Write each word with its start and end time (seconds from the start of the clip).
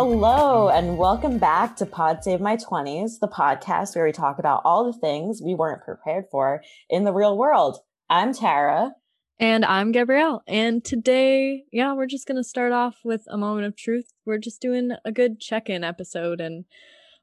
Hello, 0.00 0.68
and 0.68 0.96
welcome 0.96 1.38
back 1.38 1.74
to 1.74 1.84
Pod 1.84 2.22
Save 2.22 2.40
My 2.40 2.56
20s, 2.56 3.18
the 3.18 3.26
podcast 3.26 3.96
where 3.96 4.04
we 4.04 4.12
talk 4.12 4.38
about 4.38 4.62
all 4.64 4.84
the 4.84 4.96
things 4.96 5.42
we 5.44 5.56
weren't 5.56 5.82
prepared 5.82 6.26
for 6.30 6.62
in 6.88 7.02
the 7.02 7.12
real 7.12 7.36
world. 7.36 7.78
I'm 8.08 8.32
Tara. 8.32 8.92
And 9.40 9.64
I'm 9.64 9.90
Gabrielle. 9.90 10.44
And 10.46 10.84
today, 10.84 11.64
yeah, 11.72 11.94
we're 11.94 12.06
just 12.06 12.28
going 12.28 12.36
to 12.36 12.48
start 12.48 12.70
off 12.70 12.98
with 13.02 13.24
a 13.28 13.36
moment 13.36 13.66
of 13.66 13.76
truth. 13.76 14.12
We're 14.24 14.38
just 14.38 14.60
doing 14.60 14.92
a 15.04 15.10
good 15.10 15.40
check 15.40 15.68
in 15.68 15.82
episode. 15.82 16.40
And 16.40 16.66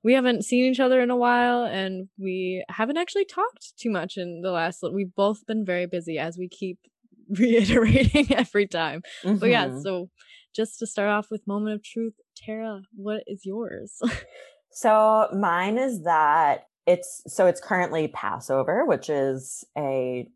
we 0.03 0.11
haven't 0.11 0.43
seen 0.43 0.65
each 0.65 0.81
other 0.81 0.99
in 0.99 1.09
a 1.09 1.15
while. 1.15 1.63
And 1.63 2.09
we 2.19 2.65
haven't 2.67 2.97
actually 2.97 3.23
talked 3.23 3.77
too 3.79 3.89
much 3.89 4.17
in 4.17 4.41
the 4.41 4.51
last, 4.51 4.83
we've 4.91 5.15
both 5.15 5.45
been 5.45 5.63
very 5.63 5.85
busy 5.85 6.19
as 6.19 6.37
we 6.37 6.49
keep 6.49 6.79
reiterating 7.29 8.35
every 8.35 8.67
time. 8.67 9.01
Mm-hmm. 9.23 9.37
But 9.37 9.49
yeah, 9.49 9.67
mm-hmm. 9.67 9.79
so 9.79 10.09
just 10.53 10.77
to 10.79 10.87
start 10.87 11.09
off 11.09 11.31
with 11.31 11.47
moment 11.47 11.75
of 11.75 11.81
truth, 11.81 12.15
Tara, 12.35 12.81
what 12.95 13.23
is 13.27 13.45
yours? 13.45 13.99
so 14.71 15.27
mine 15.33 15.77
is 15.77 16.03
that 16.03 16.67
it's 16.85 17.23
so 17.27 17.47
it's 17.47 17.61
currently 17.61 18.07
Passover, 18.07 18.85
which 18.85 19.09
is 19.09 19.65
a 19.77 20.27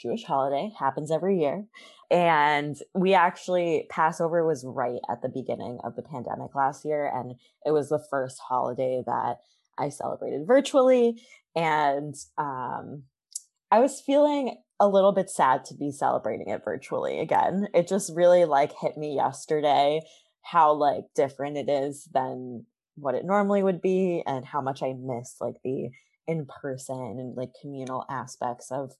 Jewish 0.00 0.24
holiday, 0.24 0.70
happens 0.78 1.10
every 1.10 1.40
year. 1.40 1.64
And 2.10 2.76
we 2.94 3.14
actually, 3.14 3.86
Passover 3.90 4.46
was 4.46 4.64
right 4.66 5.00
at 5.10 5.22
the 5.22 5.28
beginning 5.28 5.78
of 5.82 5.96
the 5.96 6.02
pandemic 6.02 6.54
last 6.54 6.84
year. 6.84 7.10
And 7.12 7.34
it 7.64 7.70
was 7.70 7.88
the 7.88 8.04
first 8.10 8.38
holiday 8.38 9.02
that 9.06 9.38
I 9.78 9.88
celebrated 9.88 10.46
virtually. 10.46 11.22
And 11.56 12.14
um, 12.36 13.04
I 13.70 13.80
was 13.80 14.00
feeling 14.00 14.56
a 14.78 14.88
little 14.88 15.12
bit 15.12 15.30
sad 15.30 15.64
to 15.66 15.74
be 15.74 15.90
celebrating 15.90 16.48
it 16.48 16.62
virtually 16.64 17.20
again. 17.20 17.68
It 17.72 17.88
just 17.88 18.12
really 18.14 18.44
like 18.44 18.72
hit 18.78 18.98
me 18.98 19.14
yesterday 19.14 20.00
how 20.44 20.72
like 20.72 21.04
different 21.14 21.56
it 21.56 21.68
is 21.68 22.08
than 22.12 22.66
what 22.96 23.14
it 23.14 23.24
normally 23.24 23.62
would 23.62 23.80
be 23.80 24.22
and 24.26 24.44
how 24.44 24.60
much 24.60 24.82
I 24.82 24.92
miss 24.92 25.36
like 25.40 25.56
the 25.64 25.90
in 26.26 26.46
person 26.46 27.16
and 27.18 27.36
like 27.36 27.50
communal 27.60 28.04
aspects 28.10 28.70
of 28.70 28.92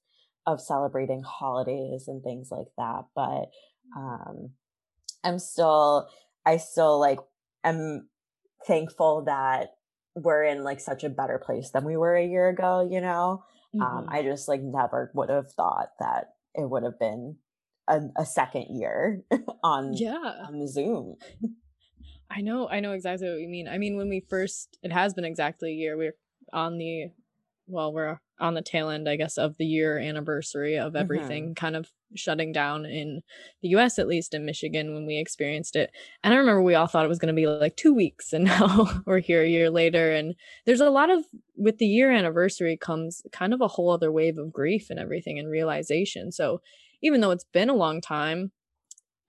of 0.46 0.60
celebrating 0.60 1.22
holidays 1.22 2.04
and 2.08 2.22
things 2.22 2.48
like 2.50 2.68
that. 2.76 3.04
But 3.14 3.50
um 3.96 4.50
I'm 5.22 5.38
still 5.38 6.08
I 6.44 6.56
still 6.56 6.98
like 6.98 7.20
am 7.62 8.08
thankful 8.66 9.24
that 9.24 9.68
we're 10.14 10.44
in 10.44 10.62
like 10.62 10.80
such 10.80 11.04
a 11.04 11.08
better 11.08 11.38
place 11.44 11.70
than 11.70 11.84
we 11.84 11.96
were 11.96 12.16
a 12.16 12.26
year 12.26 12.48
ago, 12.48 12.86
you 12.88 13.00
know? 13.00 13.44
Um, 13.74 13.80
mm-hmm. 13.80 13.98
Um, 13.98 14.06
I 14.08 14.22
just 14.22 14.48
like 14.48 14.62
never 14.62 15.10
would 15.14 15.30
have 15.30 15.50
thought 15.52 15.90
that 15.98 16.34
it 16.54 16.68
would 16.68 16.84
have 16.84 16.98
been 16.98 17.36
a, 17.88 18.00
a 18.16 18.26
second 18.26 18.66
year 18.70 19.22
on 19.62 19.94
yeah 19.94 20.46
on 20.48 20.66
Zoom. 20.66 21.16
I 22.30 22.40
know, 22.40 22.68
I 22.68 22.80
know 22.80 22.92
exactly 22.92 23.28
what 23.28 23.40
you 23.40 23.48
mean. 23.48 23.68
I 23.68 23.78
mean, 23.78 23.96
when 23.96 24.08
we 24.08 24.24
first, 24.28 24.78
it 24.82 24.92
has 24.92 25.14
been 25.14 25.24
exactly 25.24 25.70
a 25.70 25.74
year. 25.74 25.96
We're 25.96 26.16
on 26.52 26.78
the, 26.78 27.10
well, 27.66 27.92
we're 27.92 28.18
on 28.40 28.54
the 28.54 28.62
tail 28.62 28.88
end, 28.88 29.08
I 29.08 29.16
guess, 29.16 29.36
of 29.38 29.56
the 29.56 29.64
year 29.64 29.98
anniversary 29.98 30.76
of 30.76 30.96
everything 30.96 31.44
mm-hmm. 31.44 31.52
kind 31.54 31.76
of 31.76 31.90
shutting 32.16 32.52
down 32.52 32.86
in 32.86 33.22
the 33.62 33.68
US, 33.70 33.98
at 33.98 34.08
least 34.08 34.34
in 34.34 34.44
Michigan 34.44 34.94
when 34.94 35.06
we 35.06 35.18
experienced 35.18 35.76
it. 35.76 35.90
And 36.22 36.34
I 36.34 36.38
remember 36.38 36.62
we 36.62 36.74
all 36.74 36.86
thought 36.86 37.04
it 37.04 37.08
was 37.08 37.18
going 37.18 37.34
to 37.34 37.40
be 37.40 37.46
like 37.46 37.76
two 37.76 37.94
weeks, 37.94 38.32
and 38.32 38.44
now 38.46 39.02
we're 39.06 39.20
here 39.20 39.42
a 39.42 39.48
year 39.48 39.70
later. 39.70 40.12
And 40.12 40.34
there's 40.66 40.80
a 40.80 40.90
lot 40.90 41.10
of, 41.10 41.24
with 41.56 41.78
the 41.78 41.86
year 41.86 42.10
anniversary 42.10 42.76
comes 42.76 43.22
kind 43.32 43.54
of 43.54 43.60
a 43.60 43.68
whole 43.68 43.90
other 43.90 44.10
wave 44.10 44.38
of 44.38 44.52
grief 44.52 44.88
and 44.90 44.98
everything 44.98 45.38
and 45.38 45.48
realization. 45.48 46.32
So 46.32 46.60
even 47.04 47.20
though 47.20 47.30
it's 47.30 47.44
been 47.52 47.68
a 47.68 47.74
long 47.74 48.00
time, 48.00 48.50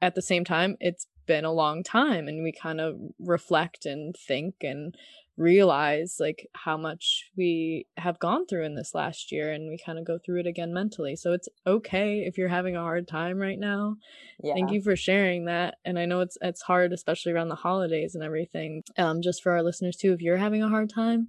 at 0.01 0.15
the 0.15 0.21
same 0.21 0.45
time, 0.45 0.77
it's 0.79 1.07
been 1.27 1.45
a 1.45 1.51
long 1.51 1.83
time 1.83 2.27
and 2.27 2.43
we 2.43 2.51
kind 2.51 2.79
of 2.79 2.95
reflect 3.19 3.85
and 3.85 4.15
think 4.15 4.55
and 4.61 4.95
realize 5.37 6.15
like 6.19 6.47
how 6.53 6.77
much 6.77 7.29
we 7.35 7.85
have 7.97 8.19
gone 8.19 8.45
through 8.45 8.63
in 8.63 8.75
this 8.75 8.93
last 8.93 9.31
year 9.31 9.51
and 9.51 9.67
we 9.69 9.77
kind 9.83 9.99
of 9.99 10.05
go 10.05 10.17
through 10.23 10.39
it 10.39 10.47
again 10.47 10.71
mentally 10.71 11.15
so 11.15 11.33
it's 11.33 11.49
okay 11.67 12.19
if 12.19 12.37
you're 12.37 12.47
having 12.47 12.75
a 12.75 12.81
hard 12.81 13.05
time 13.07 13.37
right 13.37 13.59
now 13.59 13.97
yeah. 14.41 14.53
thank 14.53 14.71
you 14.71 14.81
for 14.81 14.95
sharing 14.95 15.45
that 15.45 15.75
and 15.83 15.99
i 15.99 16.05
know 16.05 16.21
it's 16.21 16.37
it's 16.41 16.61
hard 16.61 16.93
especially 16.93 17.33
around 17.33 17.49
the 17.49 17.55
holidays 17.55 18.15
and 18.15 18.23
everything 18.23 18.81
um 18.97 19.21
just 19.21 19.43
for 19.43 19.51
our 19.51 19.63
listeners 19.63 19.97
too 19.97 20.13
if 20.13 20.21
you're 20.21 20.37
having 20.37 20.63
a 20.63 20.69
hard 20.69 20.89
time 20.89 21.27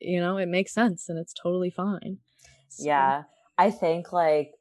you 0.00 0.18
know 0.20 0.36
it 0.36 0.48
makes 0.48 0.74
sense 0.74 1.08
and 1.08 1.18
it's 1.18 1.34
totally 1.34 1.70
fine 1.70 2.18
so. 2.68 2.84
yeah 2.84 3.22
i 3.58 3.70
think 3.70 4.12
like 4.12 4.54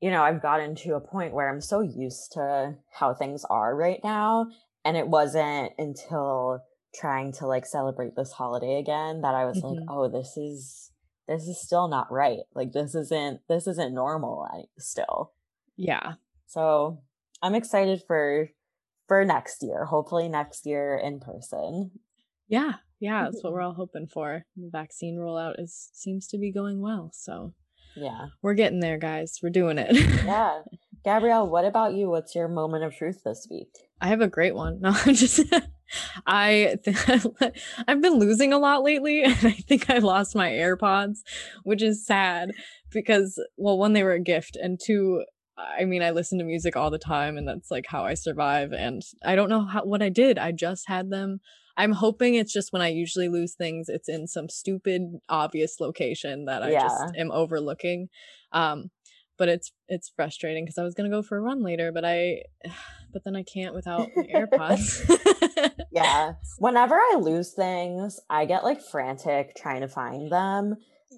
you 0.00 0.10
know 0.10 0.22
i've 0.22 0.42
gotten 0.42 0.74
to 0.74 0.94
a 0.94 1.00
point 1.00 1.34
where 1.34 1.48
i'm 1.48 1.60
so 1.60 1.80
used 1.80 2.32
to 2.32 2.74
how 2.90 3.14
things 3.14 3.44
are 3.50 3.74
right 3.74 4.00
now 4.02 4.46
and 4.84 4.96
it 4.96 5.08
wasn't 5.08 5.72
until 5.78 6.62
trying 6.94 7.32
to 7.32 7.46
like 7.46 7.66
celebrate 7.66 8.16
this 8.16 8.32
holiday 8.32 8.78
again 8.78 9.20
that 9.22 9.34
I 9.34 9.44
was 9.44 9.58
mm-hmm. 9.58 9.80
like, 9.80 9.84
oh, 9.88 10.08
this 10.08 10.36
is 10.36 10.90
this 11.26 11.42
is 11.46 11.60
still 11.60 11.88
not 11.88 12.10
right. 12.10 12.40
Like 12.54 12.72
this 12.72 12.94
isn't 12.94 13.40
this 13.48 13.66
isn't 13.66 13.94
normal 13.94 14.46
still. 14.78 15.32
Yeah. 15.76 16.14
So 16.46 17.02
I'm 17.42 17.54
excited 17.54 18.02
for 18.06 18.48
for 19.06 19.24
next 19.24 19.62
year. 19.62 19.84
Hopefully 19.84 20.28
next 20.28 20.66
year 20.66 20.96
in 20.96 21.20
person. 21.20 21.92
Yeah. 22.48 22.74
Yeah, 23.00 23.24
that's 23.24 23.44
what 23.44 23.52
we're 23.52 23.60
all 23.62 23.74
hoping 23.74 24.08
for. 24.08 24.44
The 24.56 24.70
vaccine 24.72 25.16
rollout 25.16 25.60
is 25.60 25.90
seems 25.92 26.26
to 26.28 26.38
be 26.38 26.50
going 26.50 26.80
well. 26.80 27.10
So 27.12 27.54
yeah. 27.98 28.26
We're 28.42 28.54
getting 28.54 28.80
there, 28.80 28.98
guys. 28.98 29.38
We're 29.42 29.50
doing 29.50 29.78
it. 29.78 29.94
yeah. 30.24 30.62
Gabrielle, 31.04 31.48
what 31.48 31.64
about 31.64 31.94
you? 31.94 32.10
What's 32.10 32.34
your 32.34 32.48
moment 32.48 32.84
of 32.84 32.94
truth 32.94 33.22
this 33.24 33.46
week? 33.50 33.70
I 34.00 34.08
have 34.08 34.20
a 34.20 34.28
great 34.28 34.54
one. 34.54 34.80
No, 34.80 34.90
I'm 34.90 35.14
just 35.14 35.40
I 36.26 36.76
I've 37.86 38.02
been 38.02 38.18
losing 38.18 38.52
a 38.52 38.58
lot 38.58 38.82
lately 38.82 39.22
and 39.22 39.36
I 39.42 39.52
think 39.52 39.88
I 39.88 39.98
lost 39.98 40.36
my 40.36 40.50
AirPods, 40.50 41.18
which 41.62 41.82
is 41.82 42.06
sad 42.06 42.52
because 42.90 43.42
well, 43.56 43.78
one 43.78 43.92
they 43.92 44.02
were 44.02 44.12
a 44.12 44.20
gift 44.20 44.56
and 44.56 44.78
two 44.82 45.24
I 45.56 45.84
mean, 45.84 46.02
I 46.02 46.10
listen 46.10 46.38
to 46.38 46.44
music 46.44 46.76
all 46.76 46.90
the 46.90 46.98
time 46.98 47.36
and 47.36 47.48
that's 47.48 47.70
like 47.70 47.86
how 47.88 48.04
I 48.04 48.14
survive 48.14 48.72
and 48.72 49.02
I 49.24 49.34
don't 49.34 49.48
know 49.48 49.64
how 49.64 49.84
what 49.84 50.02
I 50.02 50.08
did. 50.08 50.38
I 50.38 50.52
just 50.52 50.88
had 50.88 51.10
them. 51.10 51.40
I'm 51.78 51.92
hoping 51.92 52.34
it's 52.34 52.52
just 52.52 52.72
when 52.72 52.82
I 52.82 52.88
usually 52.88 53.28
lose 53.28 53.54
things, 53.54 53.88
it's 53.88 54.08
in 54.08 54.26
some 54.26 54.48
stupid 54.48 55.20
obvious 55.28 55.78
location 55.80 56.44
that 56.46 56.62
I 56.62 56.72
yeah. 56.72 56.82
just 56.82 57.16
am 57.16 57.30
overlooking. 57.30 58.08
Um 58.52 58.90
but 59.38 59.48
it's 59.48 59.70
it's 59.88 60.10
frustrating 60.14 60.64
because 60.64 60.76
I 60.76 60.82
was 60.82 60.94
gonna 60.94 61.08
go 61.08 61.22
for 61.22 61.38
a 61.38 61.40
run 61.40 61.62
later, 61.62 61.92
but 61.92 62.04
I 62.04 62.42
but 63.12 63.22
then 63.24 63.36
I 63.36 63.44
can't 63.44 63.74
without 63.74 64.08
my 64.14 64.24
AirPods. 64.24 65.08
yeah. 65.92 66.34
Whenever 66.58 66.96
I 66.96 67.16
lose 67.18 67.52
things, 67.52 68.20
I 68.28 68.44
get 68.44 68.64
like 68.64 68.82
frantic 68.82 69.54
trying 69.56 69.80
to 69.80 69.88
find 69.88 70.30
them. 70.30 70.76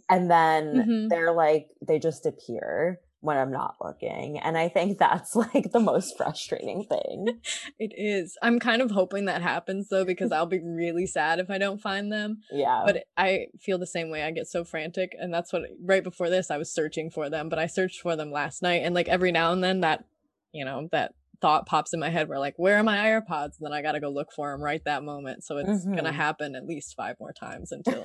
And 0.09 0.31
then 0.31 0.75
mm-hmm. 0.75 1.09
they're 1.09 1.33
like 1.33 1.69
they 1.87 1.99
just 1.99 2.27
appear 2.27 3.01
when 3.21 3.37
I'm 3.37 3.53
not 3.53 3.77
looking. 3.83 4.39
And 4.39 4.57
I 4.57 4.69
think 4.69 4.99
that's 4.99 5.37
like 5.55 5.73
the 5.73 5.81
most 5.81 6.17
frustrating 6.17 6.85
thing. 6.85 7.41
it 7.79 7.93
is. 7.97 8.37
I'm 8.43 8.59
kind 8.59 8.83
of 8.83 8.91
hoping 8.91 9.27
that 9.27 9.43
happens 9.43 9.89
though, 9.89 10.05
because 10.05 10.33
I'll 10.33 10.47
be 10.47 10.61
really 10.61 11.07
sad 11.07 11.39
if 11.39 11.51
I 11.51 11.59
don't 11.59 11.81
find 11.81 12.13
them. 12.13 12.39
Yeah. 12.51 12.83
But 12.85 13.05
I 13.17 13.47
feel 13.61 13.79
the 13.79 13.87
same 13.87 14.11
way. 14.11 14.23
I 14.23 14.31
get 14.31 14.47
so 14.47 14.65
frantic. 14.65 15.15
And 15.19 15.33
that's 15.33 15.53
what, 15.53 15.63
right 15.83 16.05
before 16.05 16.31
this, 16.31 16.51
I 16.51 16.57
was 16.57 16.73
searching 16.73 17.11
for 17.11 17.29
them, 17.29 17.49
but 17.49 17.59
I 17.59 17.67
searched 17.67 18.01
for 18.01 18.17
them 18.17 18.33
last 18.33 18.63
night. 18.63 18.83
And 18.85 18.95
like 18.95 19.09
every 19.09 19.33
now 19.33 19.53
and 19.53 19.63
then 19.63 19.81
that, 19.81 20.05
you 20.53 20.65
know, 20.65 20.89
that 20.93 21.15
thought 21.41 21.67
pops 21.67 21.93
in 21.93 22.01
my 22.01 22.11
head 22.11 22.29
where 22.29 22.39
like 22.39 22.55
where 22.57 22.79
are 22.79 22.83
my 22.83 22.97
AirPods? 22.97 23.59
And 23.59 23.63
then 23.63 23.73
I 23.73 23.83
got 23.83 23.93
to 23.93 24.01
go 24.01 24.11
look 24.11 24.33
for 24.35 24.51
them 24.51 24.63
right 24.63 24.83
that 24.85 25.03
moment. 25.03 25.45
So 25.45 25.57
it's 25.59 25.69
mm-hmm. 25.69 25.93
going 25.93 26.05
to 26.05 26.13
happen 26.13 26.55
at 26.55 26.67
least 26.67 26.95
five 26.97 27.17
more 27.19 27.33
times 27.33 27.73
until 27.73 28.03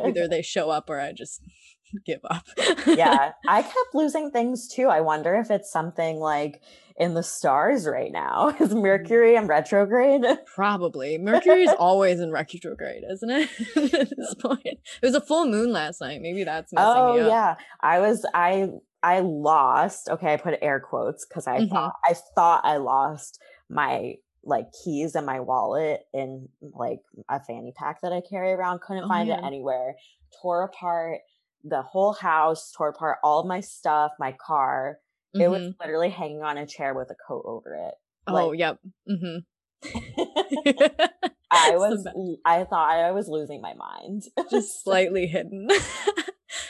either 0.06 0.28
they 0.28 0.42
show 0.42 0.70
up 0.70 0.88
or 0.88 1.00
I 1.00 1.12
just 1.12 1.42
give 2.06 2.20
up. 2.30 2.46
yeah, 2.86 3.32
I 3.48 3.62
kept 3.62 3.94
losing 3.94 4.30
things 4.30 4.68
too. 4.68 4.88
I 4.88 5.00
wonder 5.00 5.34
if 5.36 5.50
it's 5.50 5.70
something 5.70 6.18
like 6.18 6.62
in 6.98 7.14
the 7.14 7.22
stars 7.22 7.86
right 7.86 8.10
now. 8.10 8.48
Is 8.60 8.74
mm. 8.74 8.82
Mercury 8.82 9.36
in 9.36 9.46
retrograde? 9.46 10.24
Probably. 10.46 11.18
Mercury 11.18 11.62
is 11.62 11.74
always 11.78 12.20
in 12.20 12.32
retrograde, 12.32 13.04
isn't 13.10 13.30
it? 13.30 13.50
At 13.76 14.10
this 14.16 14.34
point, 14.34 14.64
it 14.64 14.80
was 15.02 15.14
a 15.14 15.20
full 15.20 15.46
moon 15.46 15.72
last 15.72 16.00
night. 16.00 16.20
Maybe 16.20 16.44
that's 16.44 16.72
messing 16.72 16.88
oh 16.88 17.14
yeah. 17.16 17.56
I 17.80 18.00
was 18.00 18.26
I 18.34 18.70
I 19.02 19.20
lost. 19.20 20.08
Okay, 20.08 20.32
I 20.32 20.36
put 20.36 20.58
air 20.60 20.80
quotes 20.80 21.26
because 21.26 21.46
I 21.46 21.58
mm-hmm. 21.58 21.74
thought 21.74 21.94
I 22.04 22.14
thought 22.34 22.64
I 22.64 22.76
lost 22.78 23.38
my 23.68 24.14
like 24.44 24.66
keys 24.84 25.14
and 25.14 25.26
my 25.26 25.40
wallet 25.40 26.00
in 26.12 26.48
like 26.60 27.00
a 27.28 27.40
fanny 27.40 27.72
pack 27.76 28.00
that 28.02 28.12
I 28.12 28.22
carry 28.28 28.52
around. 28.52 28.80
Couldn't 28.80 29.04
oh, 29.04 29.08
find 29.08 29.28
it 29.28 29.40
anywhere. 29.42 29.94
Tore 30.40 30.64
apart 30.64 31.20
the 31.64 31.82
whole 31.82 32.12
house, 32.12 32.72
tore 32.76 32.90
apart 32.90 33.18
all 33.22 33.44
my 33.44 33.60
stuff, 33.60 34.12
my 34.18 34.36
car. 34.44 34.98
Mm-hmm. 35.34 35.42
It 35.42 35.50
was 35.50 35.62
mm-hmm. 35.62 35.80
literally 35.80 36.10
hanging 36.10 36.42
on 36.42 36.58
a 36.58 36.66
chair 36.66 36.94
with 36.94 37.10
a 37.10 37.16
coat 37.26 37.44
over 37.44 37.74
it. 37.74 37.94
Oh, 38.26 38.52
yep. 38.52 38.78
Mm-hmm. 39.08 39.38
I 41.50 41.76
was 41.76 42.06
I 42.44 42.64
thought 42.64 42.90
I 42.90 43.12
was 43.12 43.28
losing 43.28 43.60
my 43.60 43.74
mind. 43.74 44.24
Just 44.50 44.82
slightly 44.84 45.26
hidden. 45.26 45.68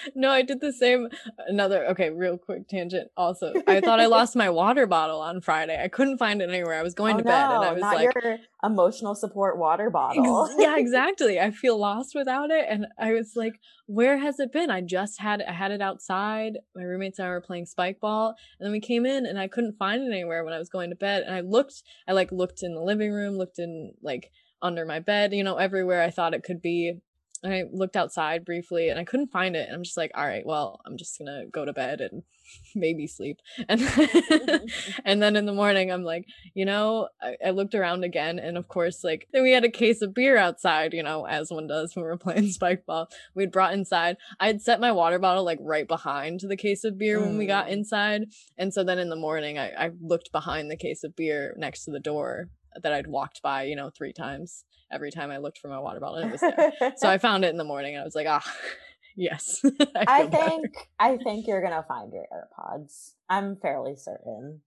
no, 0.15 0.31
I 0.31 0.43
did 0.43 0.61
the 0.61 0.73
same. 0.73 1.09
Another 1.47 1.87
okay, 1.89 2.11
real 2.11 2.39
quick 2.39 2.69
tangent. 2.69 3.11
Also, 3.17 3.53
I 3.67 3.81
thought 3.81 4.01
I 4.01 4.07
lost 4.19 4.37
my 4.37 4.51
water 4.51 4.87
bottle 4.87 5.21
on 5.21 5.41
Friday. 5.41 5.81
I 5.83 5.89
couldn't 5.89 6.19
find 6.19 6.41
it 6.43 6.49
anywhere. 6.49 6.75
I 6.75 6.83
was 6.83 6.95
going 6.95 7.17
oh, 7.17 7.19
to 7.19 7.25
bed 7.25 7.49
no, 7.49 7.57
and 7.57 7.65
I 7.65 7.73
was 7.73 7.83
like, 7.83 8.15
your 8.15 8.39
emotional 8.63 9.15
support 9.15 9.59
water 9.59 9.91
bottle. 9.91 10.51
yeah, 10.59 10.77
exactly. 10.77 11.41
I 11.41 11.51
feel 11.51 11.79
lost 11.79 12.15
without 12.15 12.51
it, 12.51 12.67
and 12.69 12.87
I 12.99 13.13
was 13.13 13.33
like, 13.37 13.61
where 13.87 14.19
has 14.19 14.41
it 14.41 14.53
been? 14.53 14.71
I 14.71 14.81
just 14.81 15.21
had 15.21 15.43
I 15.43 15.53
had 15.53 15.71
it 15.71 15.81
outside. 15.81 16.59
My 16.75 16.83
roommates 16.83 17.19
and 17.19 17.29
I 17.29 17.31
were 17.31 17.41
playing 17.41 17.67
spike 17.67 18.01
ball, 18.01 18.35
and 18.59 18.67
then 18.67 18.73
we 18.73 18.81
came 18.81 19.07
in 19.07 19.27
and 19.27 19.39
I 19.39 19.49
couldn't 19.49 19.79
find 19.79 20.03
it 20.03 20.13
anywhere 20.13 20.45
when 20.45 20.55
I 20.55 20.59
was 20.59 20.69
going 20.69 20.91
to 20.91 20.97
bed. 20.97 21.23
And 21.23 21.35
I 21.35 21.41
looked, 21.41 21.83
I 22.07 22.13
like 22.13 22.33
looked 22.33 22.63
in 22.63 22.75
the 22.75 22.83
living 22.83 23.13
room, 23.13 23.37
looked 23.37 23.59
in 23.59 23.95
like 24.03 24.31
under 24.63 24.85
my 24.85 24.99
bed, 24.99 25.33
you 25.33 25.45
know, 25.45 25.57
everywhere 25.57 26.03
I 26.03 26.11
thought 26.11 26.35
it 26.35 26.43
could 26.43 26.61
be. 26.61 27.01
And 27.43 27.53
I 27.53 27.65
looked 27.73 27.97
outside 27.97 28.45
briefly 28.45 28.89
and 28.89 28.99
I 28.99 29.05
couldn't 29.05 29.31
find 29.31 29.55
it. 29.57 29.67
And 29.69 29.77
I'm 29.77 29.83
just 29.83 29.97
like, 29.97 30.11
all 30.15 30.27
right, 30.27 30.45
well, 30.45 30.81
I'm 30.85 30.97
just 30.97 31.19
gonna 31.19 31.45
go 31.47 31.65
to 31.65 31.73
bed 31.73 32.01
and 32.01 32.23
maybe 32.75 33.07
sleep. 33.07 33.41
And 33.69 33.81
and 35.05 35.23
then 35.23 35.37
in 35.37 35.47
the 35.47 35.53
morning, 35.53 35.91
I'm 35.91 36.05
like, 36.05 36.27
you 36.55 36.65
know, 36.65 37.09
I, 37.21 37.37
I, 37.45 37.51
looked 37.51 37.75
around 37.75 38.05
again, 38.05 38.39
and 38.39 38.57
of 38.57 38.69
course, 38.69 39.05
like 39.05 39.29
then 39.33 39.43
we 39.43 39.53
had 39.53 39.65
a 39.65 39.71
case 39.71 40.01
of 40.01 40.15
beer 40.15 40.37
outside, 40.37 40.95
you 40.95 41.03
know, 41.03 41.27
as 41.27 41.51
one 41.51 41.67
does 41.67 41.95
when 41.95 42.05
we're 42.05 42.17
playing 42.17 42.51
spike 42.51 42.87
ball. 42.87 43.09
We'd 43.35 43.53
brought 43.53 43.75
inside. 43.75 44.17
I 44.41 44.47
had 44.47 44.63
set 44.63 44.81
my 44.81 44.93
water 44.93 45.19
bottle 45.19 45.45
like 45.45 45.59
right 45.61 45.87
behind 45.87 46.41
the 46.41 46.57
case 46.57 46.85
of 46.85 46.99
beer 46.99 47.19
mm. 47.19 47.27
when 47.27 47.39
we 47.39 47.47
got 47.47 47.67
mm. 47.67 47.73
inside, 47.73 48.33
and 48.57 48.73
so 48.73 48.83
then 48.85 48.99
in 48.99 49.11
the 49.11 49.17
morning, 49.17 49.59
I, 49.59 49.71
I 49.71 49.91
looked 50.01 50.33
behind 50.33 50.71
the 50.71 50.77
case 50.77 51.05
of 51.05 51.17
beer 51.17 51.55
next 51.59 51.85
to 51.85 51.91
the 51.91 52.01
door 52.01 52.49
that 52.83 52.93
I'd 52.93 53.07
walked 53.07 53.43
by, 53.43 53.65
you 53.65 53.77
know, 53.77 53.91
three 53.91 54.13
times 54.13 54.65
every 54.91 55.11
time 55.11 55.31
I 55.31 55.39
looked 55.39 55.59
for 55.59 55.69
my 55.69 55.79
water 55.79 56.01
bottle 56.01 56.17
and 56.17 56.29
it 56.29 56.33
was 56.33 56.41
there. 56.41 56.93
so 56.97 57.09
I 57.09 57.19
found 57.19 57.45
it 57.45 57.49
in 57.49 57.57
the 57.57 57.65
morning 57.65 57.95
and 57.95 58.03
I 58.03 58.05
was 58.05 58.15
like, 58.15 58.27
ah, 58.29 58.43
yes. 59.17 59.61
I, 59.97 60.05
I 60.07 60.27
think 60.27 60.73
better. 60.73 60.87
I 60.99 61.17
think 61.19 61.47
you're 61.47 61.63
gonna 61.63 61.85
find 61.87 62.13
your 62.13 62.27
AirPods. 62.33 63.13
I'm 63.29 63.57
fairly 63.57 63.97
certain. 63.97 64.63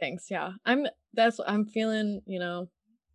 Thanks. 0.00 0.26
Yeah, 0.30 0.52
I'm. 0.64 0.86
That's. 1.12 1.38
I'm 1.46 1.66
feeling. 1.66 2.22
You 2.26 2.38
know, 2.38 2.68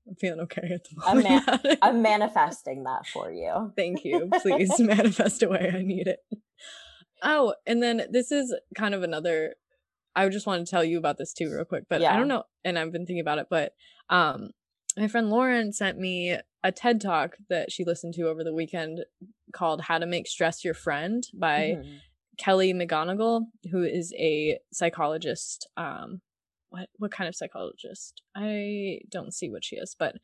I'm 0.08 0.16
feeling 0.16 0.40
okay 0.42 0.70
at 0.74 0.84
the 0.84 1.00
moment. 1.00 1.44
I'm, 1.48 1.62
man- 1.64 1.78
I'm 1.82 2.02
manifesting 2.02 2.84
that 2.84 3.08
for 3.08 3.32
you. 3.32 3.74
Thank 3.76 4.04
you. 4.06 4.30
Please 4.42 4.80
manifest 4.80 5.42
away. 5.42 5.72
I 5.74 5.82
need 5.82 6.08
it. 6.08 6.20
Oh, 7.24 7.56
and 7.66 7.82
then 7.82 8.04
this 8.12 8.32
is 8.32 8.54
kind 8.76 8.94
of 8.94 9.02
another. 9.04 9.56
I 10.16 10.30
just 10.30 10.46
want 10.46 10.66
to 10.66 10.70
tell 10.70 10.84
you 10.84 11.00
about 11.00 11.18
this 11.18 11.34
too, 11.34 11.52
real 11.52 11.66
quick. 11.66 11.86
But 11.90 12.02
yeah. 12.02 12.14
I 12.14 12.18
don't 12.18 12.28
know, 12.28 12.44
and 12.64 12.78
I've 12.78 12.92
been 12.92 13.06
thinking 13.06 13.22
about 13.22 13.40
it. 13.40 13.48
But 13.50 13.74
um, 14.10 14.52
my 14.98 15.08
friend 15.08 15.30
Lauren 15.30 15.72
sent 15.72 15.98
me 15.98 16.38
a 16.64 16.72
TED 16.72 17.02
talk 17.02 17.36
that 17.50 17.72
she 17.72 17.84
listened 17.84 18.14
to 18.16 18.28
over 18.28 18.44
the 18.44 18.54
weekend 18.54 19.06
called 19.54 19.82
How 19.82 19.98
to 19.98 20.06
Make 20.06 20.28
Stress 20.28 20.64
Your 20.64 20.74
Friend 20.74 21.26
by 21.34 21.78
mm-hmm. 21.78 21.96
Kelly 22.38 22.74
McGonigal, 22.74 23.46
who 23.72 23.84
is 23.84 24.14
a 24.18 24.60
psychologist. 24.72 25.68
Um, 25.78 26.22
what 26.70 26.90
what 26.98 27.12
kind 27.12 27.28
of 27.28 27.36
psychologist? 27.36 28.22
I 28.36 29.00
don't 29.10 29.34
see 29.34 29.50
what 29.50 29.64
she 29.64 29.76
is, 29.76 29.96
but 29.98 30.16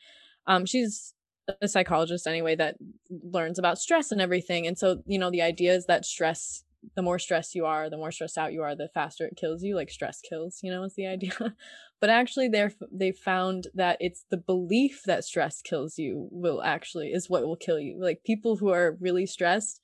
um, 0.47 0.65
she's 0.65 1.13
a 1.61 1.67
psychologist 1.67 2.27
anyway 2.27 2.55
that 2.55 2.75
learns 3.09 3.59
about 3.59 3.77
stress 3.77 4.11
and 4.11 4.21
everything. 4.21 4.67
And 4.67 4.77
so, 4.77 5.01
you 5.05 5.19
know, 5.19 5.31
the 5.31 5.41
idea 5.41 5.73
is 5.73 5.85
that 5.85 6.05
stress 6.05 6.63
the 6.95 7.01
more 7.01 7.19
stressed 7.19 7.55
you 7.55 7.65
are, 7.65 7.89
the 7.89 7.97
more 7.97 8.11
stressed 8.11 8.37
out 8.37 8.53
you 8.53 8.61
are, 8.61 8.75
the 8.75 8.89
faster 8.93 9.25
it 9.25 9.37
kills 9.37 9.63
you. 9.63 9.75
Like 9.75 9.89
stress 9.89 10.21
kills, 10.21 10.59
you 10.63 10.71
know, 10.71 10.83
is 10.83 10.95
the 10.95 11.07
idea. 11.15 11.55
but 11.99 12.09
actually, 12.09 12.47
they're 12.47 12.73
they 12.91 13.11
found 13.11 13.67
that 13.73 13.97
it's 13.99 14.25
the 14.29 14.37
belief 14.37 15.01
that 15.05 15.23
stress 15.23 15.61
kills 15.61 15.97
you 15.97 16.27
will 16.31 16.61
actually 16.63 17.09
is 17.09 17.29
what 17.29 17.45
will 17.45 17.55
kill 17.55 17.79
you. 17.79 17.99
Like 18.01 18.23
people 18.23 18.57
who 18.57 18.69
are 18.69 18.97
really 18.99 19.25
stressed, 19.25 19.81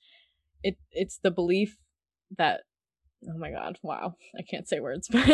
it 0.62 0.76
it's 0.92 1.18
the 1.22 1.30
belief 1.30 1.76
that 2.36 2.62
oh 3.28 3.38
my 3.38 3.50
god 3.50 3.78
wow 3.82 4.14
i 4.38 4.42
can't 4.42 4.68
say 4.68 4.78
words 4.78 5.08
but 5.12 5.26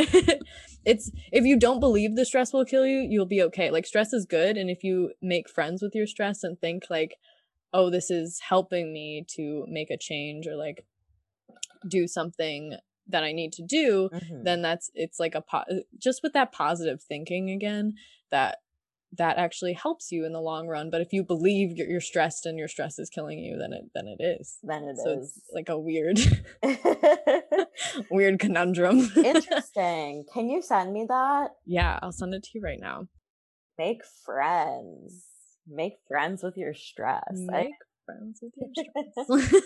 it's 0.84 1.10
if 1.32 1.44
you 1.44 1.58
don't 1.58 1.80
believe 1.80 2.14
the 2.14 2.24
stress 2.24 2.52
will 2.52 2.64
kill 2.64 2.86
you 2.86 3.06
you'll 3.08 3.26
be 3.26 3.42
okay 3.42 3.70
like 3.70 3.86
stress 3.86 4.12
is 4.12 4.24
good 4.24 4.56
and 4.56 4.70
if 4.70 4.84
you 4.84 5.12
make 5.20 5.48
friends 5.48 5.82
with 5.82 5.94
your 5.94 6.06
stress 6.06 6.44
and 6.44 6.60
think 6.60 6.84
like 6.90 7.16
oh 7.72 7.90
this 7.90 8.10
is 8.10 8.40
helping 8.48 8.92
me 8.92 9.24
to 9.28 9.64
make 9.68 9.90
a 9.90 9.98
change 9.98 10.46
or 10.46 10.54
like 10.54 10.84
do 11.88 12.06
something 12.06 12.76
that 13.08 13.24
I 13.24 13.32
need 13.32 13.52
to 13.54 13.62
do, 13.62 14.10
mm-hmm. 14.12 14.44
then 14.44 14.62
that's 14.62 14.90
it's 14.94 15.18
like 15.18 15.34
a 15.34 15.40
po- 15.40 15.82
just 15.98 16.22
with 16.22 16.32
that 16.34 16.52
positive 16.52 17.02
thinking 17.02 17.50
again 17.50 17.94
that 18.30 18.58
that 19.18 19.36
actually 19.36 19.74
helps 19.74 20.10
you 20.10 20.24
in 20.24 20.32
the 20.32 20.40
long 20.40 20.66
run. 20.66 20.90
But 20.90 21.02
if 21.02 21.12
you 21.12 21.22
believe 21.22 21.76
you're, 21.76 21.86
you're 21.86 22.00
stressed 22.00 22.46
and 22.46 22.58
your 22.58 22.68
stress 22.68 22.98
is 22.98 23.10
killing 23.10 23.38
you, 23.38 23.58
then 23.58 23.72
it 23.72 23.84
then 23.94 24.06
it 24.06 24.22
is. 24.22 24.58
Then 24.62 24.84
it 24.84 24.96
so 24.96 25.20
is. 25.20 25.40
like 25.52 25.68
a 25.68 25.78
weird 25.78 26.18
weird 28.10 28.38
conundrum. 28.38 29.10
Interesting. 29.16 30.24
Can 30.32 30.48
you 30.48 30.62
send 30.62 30.92
me 30.92 31.06
that? 31.08 31.50
Yeah, 31.66 31.98
I'll 32.02 32.12
send 32.12 32.34
it 32.34 32.42
to 32.44 32.50
you 32.54 32.62
right 32.62 32.80
now. 32.80 33.08
Make 33.78 34.02
friends. 34.24 35.24
Make 35.68 35.94
friends 36.08 36.42
with 36.42 36.56
your 36.56 36.74
stress. 36.74 37.22
Make 37.32 37.66
I- 37.66 38.06
friends 38.06 38.40
with 38.42 38.52
your 38.56 38.70
stress. 38.74 39.62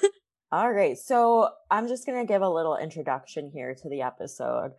All 0.52 0.72
right. 0.72 0.96
So 0.96 1.50
I'm 1.70 1.88
just 1.88 2.06
going 2.06 2.24
to 2.24 2.32
give 2.32 2.42
a 2.42 2.48
little 2.48 2.76
introduction 2.76 3.50
here 3.52 3.74
to 3.82 3.88
the 3.88 4.02
episode. 4.02 4.72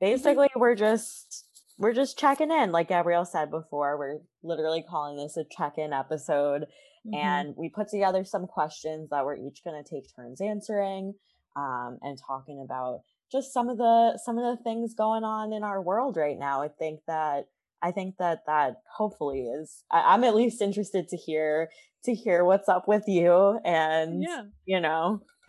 Basically, 0.00 0.48
we're 0.56 0.74
just 0.74 1.46
we're 1.78 1.94
just 1.94 2.18
checking 2.18 2.50
in 2.50 2.72
like 2.72 2.88
Gabrielle 2.88 3.24
said 3.24 3.50
before. 3.50 3.98
We're 3.98 4.18
literally 4.42 4.84
calling 4.88 5.16
this 5.16 5.36
a 5.36 5.44
check-in 5.44 5.92
episode 5.92 6.66
mm-hmm. 7.06 7.14
and 7.14 7.54
we 7.56 7.68
put 7.68 7.88
together 7.88 8.24
some 8.24 8.46
questions 8.46 9.10
that 9.10 9.24
we're 9.24 9.36
each 9.36 9.62
going 9.64 9.82
to 9.82 9.88
take 9.88 10.14
turns 10.14 10.40
answering 10.40 11.14
um, 11.56 11.98
and 12.02 12.18
talking 12.26 12.64
about 12.64 13.00
just 13.30 13.52
some 13.52 13.68
of 13.68 13.78
the 13.78 14.18
some 14.24 14.38
of 14.38 14.44
the 14.44 14.62
things 14.62 14.94
going 14.94 15.24
on 15.24 15.52
in 15.52 15.62
our 15.62 15.80
world 15.82 16.16
right 16.16 16.38
now. 16.38 16.62
I 16.62 16.68
think 16.68 17.00
that 17.06 17.46
I 17.82 17.90
think 17.90 18.16
that 18.18 18.40
that 18.46 18.76
hopefully 18.96 19.42
is 19.42 19.84
I, 19.90 20.14
am 20.14 20.24
at 20.24 20.34
least 20.34 20.62
interested 20.62 21.08
to 21.08 21.16
hear 21.16 21.70
to 22.04 22.14
hear 22.14 22.44
what's 22.44 22.68
up 22.68 22.86
with 22.88 23.04
you 23.06 23.58
and 23.64 24.22
yeah. 24.22 24.42
you 24.64 24.80
know 24.80 25.20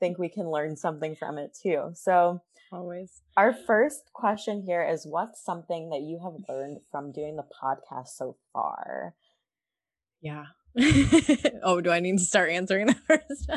think 0.00 0.18
we 0.18 0.28
can 0.28 0.50
learn 0.50 0.76
something 0.76 1.14
from 1.14 1.38
it 1.38 1.56
too. 1.60 1.90
So 1.94 2.40
always. 2.72 3.22
Our 3.36 3.54
first 3.66 4.10
question 4.12 4.62
here 4.66 4.86
is 4.86 5.06
what's 5.06 5.44
something 5.44 5.90
that 5.90 6.02
you 6.02 6.20
have 6.22 6.34
learned 6.48 6.80
from 6.90 7.12
doing 7.12 7.36
the 7.36 7.44
podcast 7.44 8.08
so 8.08 8.36
far? 8.52 9.14
Yeah. 10.20 10.46
oh, 11.62 11.80
do 11.80 11.90
I 11.90 12.00
need 12.00 12.18
to 12.18 12.24
start 12.24 12.50
answering 12.50 12.86
that 13.06 13.06
first? 13.06 13.50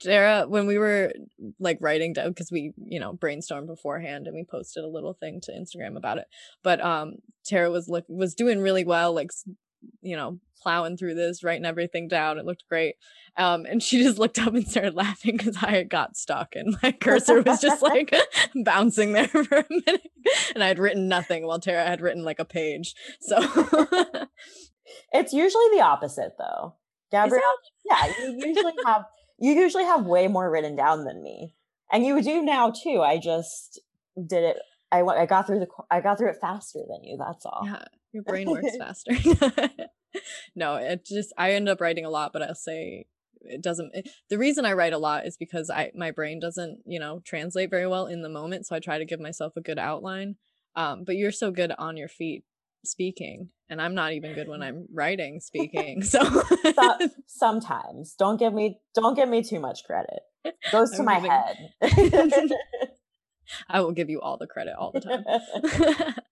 Tara, 0.00 0.46
when 0.46 0.66
we 0.66 0.78
were 0.78 1.12
like 1.58 1.78
writing 1.80 2.12
down, 2.12 2.28
because 2.28 2.50
we, 2.52 2.72
you 2.76 3.00
know, 3.00 3.12
brainstormed 3.14 3.66
beforehand 3.66 4.26
and 4.26 4.36
we 4.36 4.44
posted 4.44 4.84
a 4.84 4.88
little 4.88 5.14
thing 5.14 5.40
to 5.42 5.52
Instagram 5.52 5.96
about 5.96 6.18
it. 6.18 6.26
But 6.62 6.80
um 6.84 7.16
Tara 7.44 7.70
was 7.70 7.88
look 7.88 8.04
was 8.08 8.34
doing 8.34 8.60
really 8.60 8.84
well, 8.84 9.12
like 9.12 9.30
you 10.02 10.16
know, 10.16 10.38
plowing 10.60 10.96
through 10.96 11.14
this, 11.14 11.44
writing 11.44 11.66
everything 11.66 12.08
down. 12.08 12.38
It 12.38 12.46
looked 12.46 12.64
great. 12.68 12.96
Um, 13.36 13.66
and 13.66 13.82
she 13.82 13.98
just 14.02 14.18
looked 14.18 14.38
up 14.38 14.54
and 14.54 14.66
started 14.66 14.94
laughing 14.94 15.36
because 15.36 15.58
I 15.62 15.70
had 15.72 15.88
got 15.88 16.16
stuck 16.16 16.56
and 16.56 16.76
my 16.82 16.92
cursor 16.92 17.42
was 17.42 17.60
just 17.60 17.82
like 17.82 18.14
bouncing 18.64 19.12
there 19.12 19.28
for 19.28 19.58
a 19.58 19.66
minute. 19.68 20.10
And 20.54 20.64
I 20.64 20.68
had 20.68 20.78
written 20.78 21.08
nothing 21.08 21.46
while 21.46 21.60
Tara 21.60 21.84
had 21.84 22.00
written 22.00 22.24
like 22.24 22.38
a 22.38 22.44
page. 22.44 22.94
So 23.20 23.38
it's 25.12 25.32
usually 25.32 25.68
the 25.76 25.82
opposite 25.82 26.32
though. 26.38 26.74
Gabrielle, 27.10 27.42
yeah, 27.84 28.06
you 28.18 28.40
usually 28.44 28.72
have 28.86 29.04
you 29.38 29.52
usually 29.52 29.84
have 29.84 30.06
way 30.06 30.26
more 30.26 30.50
written 30.50 30.74
down 30.74 31.04
than 31.04 31.22
me. 31.22 31.54
And 31.92 32.04
you 32.04 32.20
do 32.22 32.42
now 32.42 32.70
too. 32.70 33.02
I 33.02 33.18
just 33.18 33.80
did 34.26 34.44
it 34.44 34.56
I 34.94 35.02
went 35.02 35.18
I 35.18 35.26
got 35.26 35.46
through 35.46 35.60
the 35.60 35.68
I 35.90 36.00
got 36.00 36.18
through 36.18 36.30
it 36.30 36.38
faster 36.40 36.80
than 36.88 37.02
you, 37.02 37.16
that's 37.18 37.44
all. 37.44 37.62
Yeah. 37.64 37.84
Your 38.14 38.22
brain 38.26 38.50
works 38.50 38.76
faster. 38.78 39.12
no, 40.54 40.76
it 40.76 41.04
just 41.04 41.34
I 41.36 41.52
end 41.52 41.68
up 41.68 41.80
writing 41.80 42.06
a 42.06 42.10
lot, 42.10 42.32
but 42.32 42.42
I'll 42.42 42.54
say 42.54 43.06
it 43.42 43.62
doesn't 43.62 43.90
it, 43.94 44.08
the 44.30 44.38
reason 44.38 44.64
I 44.64 44.72
write 44.72 44.94
a 44.94 44.98
lot 44.98 45.26
is 45.26 45.36
because 45.36 45.68
I 45.68 45.90
my 45.94 46.12
brain 46.12 46.40
doesn't, 46.40 46.78
you 46.86 46.98
know, 46.98 47.20
translate 47.26 47.68
very 47.68 47.86
well 47.86 48.06
in 48.06 48.22
the 48.22 48.30
moment, 48.30 48.66
so 48.66 48.74
I 48.74 48.80
try 48.80 48.98
to 48.98 49.04
give 49.04 49.20
myself 49.20 49.52
a 49.56 49.60
good 49.60 49.78
outline. 49.78 50.36
Um, 50.76 51.04
but 51.04 51.16
you're 51.16 51.30
so 51.30 51.50
good 51.50 51.72
on 51.78 51.96
your 51.96 52.08
feet 52.08 52.44
speaking 52.86 53.48
and 53.68 53.80
i'm 53.80 53.94
not 53.94 54.12
even 54.12 54.34
good 54.34 54.48
when 54.48 54.62
i'm 54.62 54.86
writing 54.92 55.40
speaking 55.40 56.02
so 56.02 56.20
sometimes 57.26 58.14
don't 58.18 58.38
give 58.38 58.52
me 58.52 58.78
don't 58.94 59.14
give 59.14 59.28
me 59.28 59.42
too 59.42 59.60
much 59.60 59.84
credit 59.84 60.20
it 60.44 60.54
goes 60.70 60.90
to 60.90 60.98
I'm 60.98 61.04
my 61.06 61.14
giving... 61.14 61.30
head 62.10 62.50
I 63.68 63.80
will 63.80 63.92
give 63.92 64.10
you 64.10 64.20
all 64.20 64.36
the 64.36 64.46
credit 64.46 64.74
all 64.78 64.92
the 64.92 65.00
time. 65.00 65.24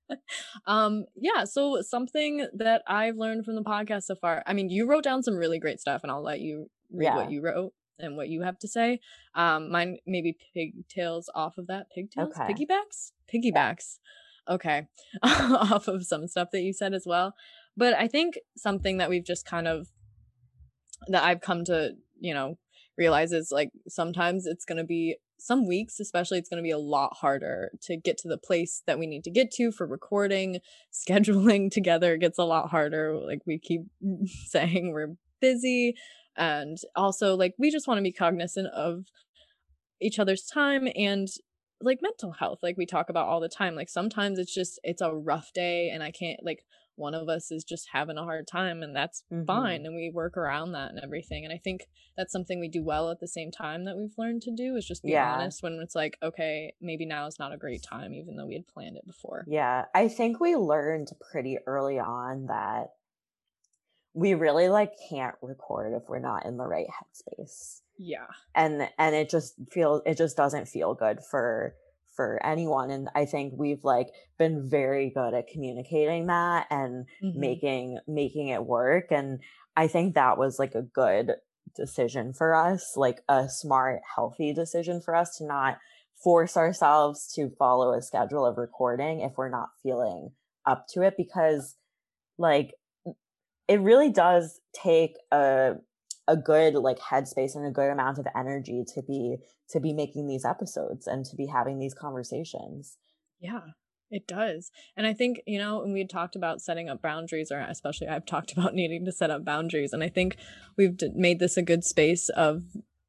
um, 0.67 1.07
yeah, 1.17 1.45
so 1.45 1.81
something 1.83 2.47
that 2.55 2.83
I've 2.87 3.17
learned 3.17 3.45
from 3.45 3.55
the 3.55 3.63
podcast 3.63 4.05
so 4.05 4.15
far. 4.15 4.43
I 4.47 4.53
mean, 4.53 4.71
you 4.71 4.89
wrote 4.89 5.05
down 5.05 5.23
some 5.23 5.37
really 5.37 5.59
great 5.59 5.81
stuff, 5.81 6.03
and 6.03 6.11
I'll 6.11 6.23
let 6.23 6.41
you 6.41 6.71
read 6.91 7.07
yeah. 7.07 7.17
what 7.17 7.31
you 7.31 7.43
wrote 7.43 7.73
and 7.99 8.17
what 8.17 8.29
you 8.29 8.43
have 8.43 8.59
to 8.61 8.69
say. 8.69 9.01
Um, 9.35 9.71
mine 9.71 9.99
maybe 10.07 10.37
pigtails 10.55 11.31
off 11.35 11.59
of 11.59 11.67
that. 11.69 11.87
Pigtails? 11.95 12.33
Okay. 12.37 12.53
Piggybacks? 12.53 13.13
Piggybacks. 13.33 13.99
Yeah. 14.49 14.55
Okay. 14.55 14.89
off 15.23 15.89
of 15.89 16.05
some 16.05 16.27
stuff 16.27 16.49
that 16.53 16.63
you 16.63 16.73
said 16.73 16.95
as 16.95 17.05
well. 17.07 17.35
But 17.77 17.95
I 17.95 18.09
think 18.09 18.39
something 18.57 18.99
that 18.99 19.09
we've 19.09 19.25
just 19.25 19.47
kind 19.47 19.69
of 19.69 19.89
that 21.09 21.25
I've 21.25 21.41
come 21.41 21.65
to, 21.65 21.93
you 22.21 22.35
know, 22.35 22.59
realize 22.99 23.33
is 23.33 23.51
like 23.51 23.71
sometimes 23.89 24.47
it's 24.47 24.65
going 24.65 24.79
to 24.79 24.85
be 24.85 25.17
some 25.39 25.67
weeks 25.67 25.99
especially 25.99 26.39
it's 26.39 26.49
going 26.49 26.63
to 26.63 26.67
be 26.67 26.71
a 26.71 26.79
lot 26.79 27.17
harder 27.17 27.71
to 27.81 27.97
get 27.97 28.17
to 28.17 28.29
the 28.29 28.39
place 28.39 28.83
that 28.87 28.99
we 28.99 29.07
need 29.07 29.25
to 29.25 29.31
get 29.31 29.51
to 29.51 29.73
for 29.73 29.87
recording 29.87 30.59
scheduling 30.93 31.71
together 31.71 32.17
gets 32.17 32.39
a 32.39 32.45
lot 32.45 32.71
harder 32.71 33.17
like 33.17 33.41
we 33.47 33.59
keep 33.59 33.83
saying 34.47 34.93
we're 34.93 35.17
busy 35.41 35.95
and 36.37 36.79
also 36.97 37.37
like 37.37 37.55
we 37.59 37.71
just 37.71 37.87
want 37.87 37.99
to 37.99 38.03
be 38.03 38.13
cognizant 38.13 38.69
of 38.69 39.05
each 40.01 40.19
other's 40.19 40.45
time 40.45 40.89
and 40.97 41.29
like 41.81 41.99
mental 42.01 42.33
health 42.33 42.61
like 42.63 42.77
we 42.77 42.87
talk 42.87 43.09
about 43.09 43.27
all 43.27 43.41
the 43.41 43.49
time 43.49 43.75
like 43.75 43.89
sometimes 43.89 44.39
it's 44.39 44.55
just 44.55 44.79
it's 44.85 45.03
a 45.03 45.13
rough 45.13 45.53
day 45.53 45.91
and 45.91 46.03
i 46.03 46.11
can't 46.11 46.41
like 46.45 46.65
one 46.97 47.15
of 47.15 47.29
us 47.29 47.51
is 47.51 47.65
just 47.65 47.89
having 47.93 48.19
a 48.19 48.25
hard 48.25 48.47
time 48.47 48.83
and 48.83 48.95
that's 48.95 49.25
mm-hmm. 49.33 49.45
fine 49.45 49.87
and 49.87 49.95
we 49.95 50.11
work 50.13 50.37
around 50.37 50.73
that 50.73 50.91
and 50.91 51.01
everything 51.03 51.45
and 51.45 51.53
i 51.53 51.59
think 51.63 51.89
that's 52.17 52.33
something 52.33 52.61
we 52.61 52.69
do 52.69 52.83
well 52.83 53.11
at 53.11 53.21
the 53.21 53.29
same 53.29 53.51
time 53.51 53.85
that 53.85 53.97
we've 53.97 54.15
learned 54.19 54.43
to 54.43 54.55
do 54.55 54.77
is 54.77 54.87
just 54.87 55.03
be 55.03 55.13
yeah. 55.13 55.35
honest 55.35 55.63
when 55.63 55.79
it's 55.83 55.95
like 55.95 56.17
okay 56.23 56.73
maybe 56.81 57.07
now 57.07 57.27
is 57.27 57.39
not 57.39 57.53
a 57.53 57.57
great 57.57 57.83
time 57.83 58.13
even 58.13 58.37
though 58.37 58.47
we 58.47 58.55
had 58.55 58.67
planned 58.69 58.97
it 58.97 59.07
before 59.07 59.45
yeah 59.49 59.85
i 59.95 60.09
think 60.09 60.41
we 60.41 60.55
learned 60.55 61.09
pretty 61.31 61.59
early 61.67 61.99
on 61.99 62.47
that 62.47 62.89
we 64.15 64.35
really 64.35 64.69
like 64.69 64.93
can't 65.09 65.37
record 65.41 65.95
if 65.95 66.09
we're 66.09 66.19
not 66.19 66.45
in 66.45 66.57
the 66.57 66.67
right 66.67 66.87
headspace 66.87 67.81
yeah 67.99 68.27
and 68.55 68.89
and 68.99 69.15
it 69.15 69.31
just 69.31 69.55
feels 69.71 70.03
it 70.05 70.17
just 70.17 70.37
doesn't 70.37 70.69
feel 70.69 70.95
good 70.95 71.21
for 71.31 71.75
for 72.15 72.45
anyone 72.45 72.91
and 72.91 73.09
i 73.15 73.25
think 73.25 73.53
we've 73.57 73.85
like 73.85 74.09
been 74.39 74.69
very 74.69 75.11
good 75.11 75.35
at 75.35 75.49
communicating 75.49 76.27
that 76.27 76.67
and 76.71 77.07
mm-hmm. 77.23 77.41
making 77.41 77.99
making 78.07 78.49
it 78.49 78.65
work 78.65 79.07
and 79.11 79.41
i 79.77 79.87
think 79.87 80.15
that 80.15 80.39
was 80.39 80.59
like 80.59 80.75
a 80.75 80.83
good 80.83 81.33
decision 81.75 82.33
for 82.33 82.55
us 82.55 82.95
like 82.97 83.23
a 83.29 83.49
smart 83.49 84.01
healthy 84.15 84.53
decision 84.53 85.01
for 85.01 85.15
us 85.15 85.37
to 85.37 85.47
not 85.47 85.79
force 86.23 86.57
ourselves 86.57 87.33
to 87.35 87.51
follow 87.59 87.93
a 87.93 88.03
schedule 88.03 88.47
of 88.47 88.59
recording 88.59 89.21
if 89.21 89.33
we're 89.37 89.49
not 89.49 89.71
feeling 89.83 90.31
up 90.67 90.87
to 90.89 91.03
it 91.03 91.15
because 91.17 91.77
like 92.39 92.75
it 93.69 93.81
really 93.81 94.11
does 94.11 94.61
take 94.75 95.17
a 95.33 95.75
a 96.29 96.37
good 96.37 96.75
like 96.75 96.99
headspace 96.99 97.55
and 97.55 97.67
a 97.67 97.71
good 97.71 97.91
amount 97.91 98.19
of 98.19 98.27
energy 98.37 98.85
to 98.95 99.03
be 99.03 99.37
to 99.69 99.81
be 99.81 99.93
making 99.93 100.27
these 100.27 100.45
episodes 100.45 101.07
and 101.07 101.25
to 101.25 101.37
be 101.37 101.47
having 101.47 101.79
these 101.79 101.95
conversations 101.95 102.97
yeah 103.41 103.61
it 104.11 104.27
does 104.27 104.71
and 104.97 105.07
i 105.07 105.13
think 105.13 105.41
you 105.47 105.59
know 105.59 105.81
when 105.81 105.93
we 105.93 106.07
talked 106.07 106.37
about 106.37 106.61
setting 106.61 106.89
up 106.89 107.03
boundaries 107.03 107.51
or 107.51 107.59
especially 107.61 108.07
i've 108.09 108.27
talked 108.27 108.53
about 108.57 108.75
needing 108.75 109.05
to 109.05 109.13
set 109.13 109.31
up 109.31 109.45
boundaries 109.45 109.93
and 109.93 110.03
i 110.05 110.09
think 110.09 110.37
we've 110.77 110.97
d- 110.97 111.11
made 111.15 111.39
this 111.39 111.57
a 111.57 111.63
good 111.63 111.85
space 111.85 112.29
of 112.31 112.63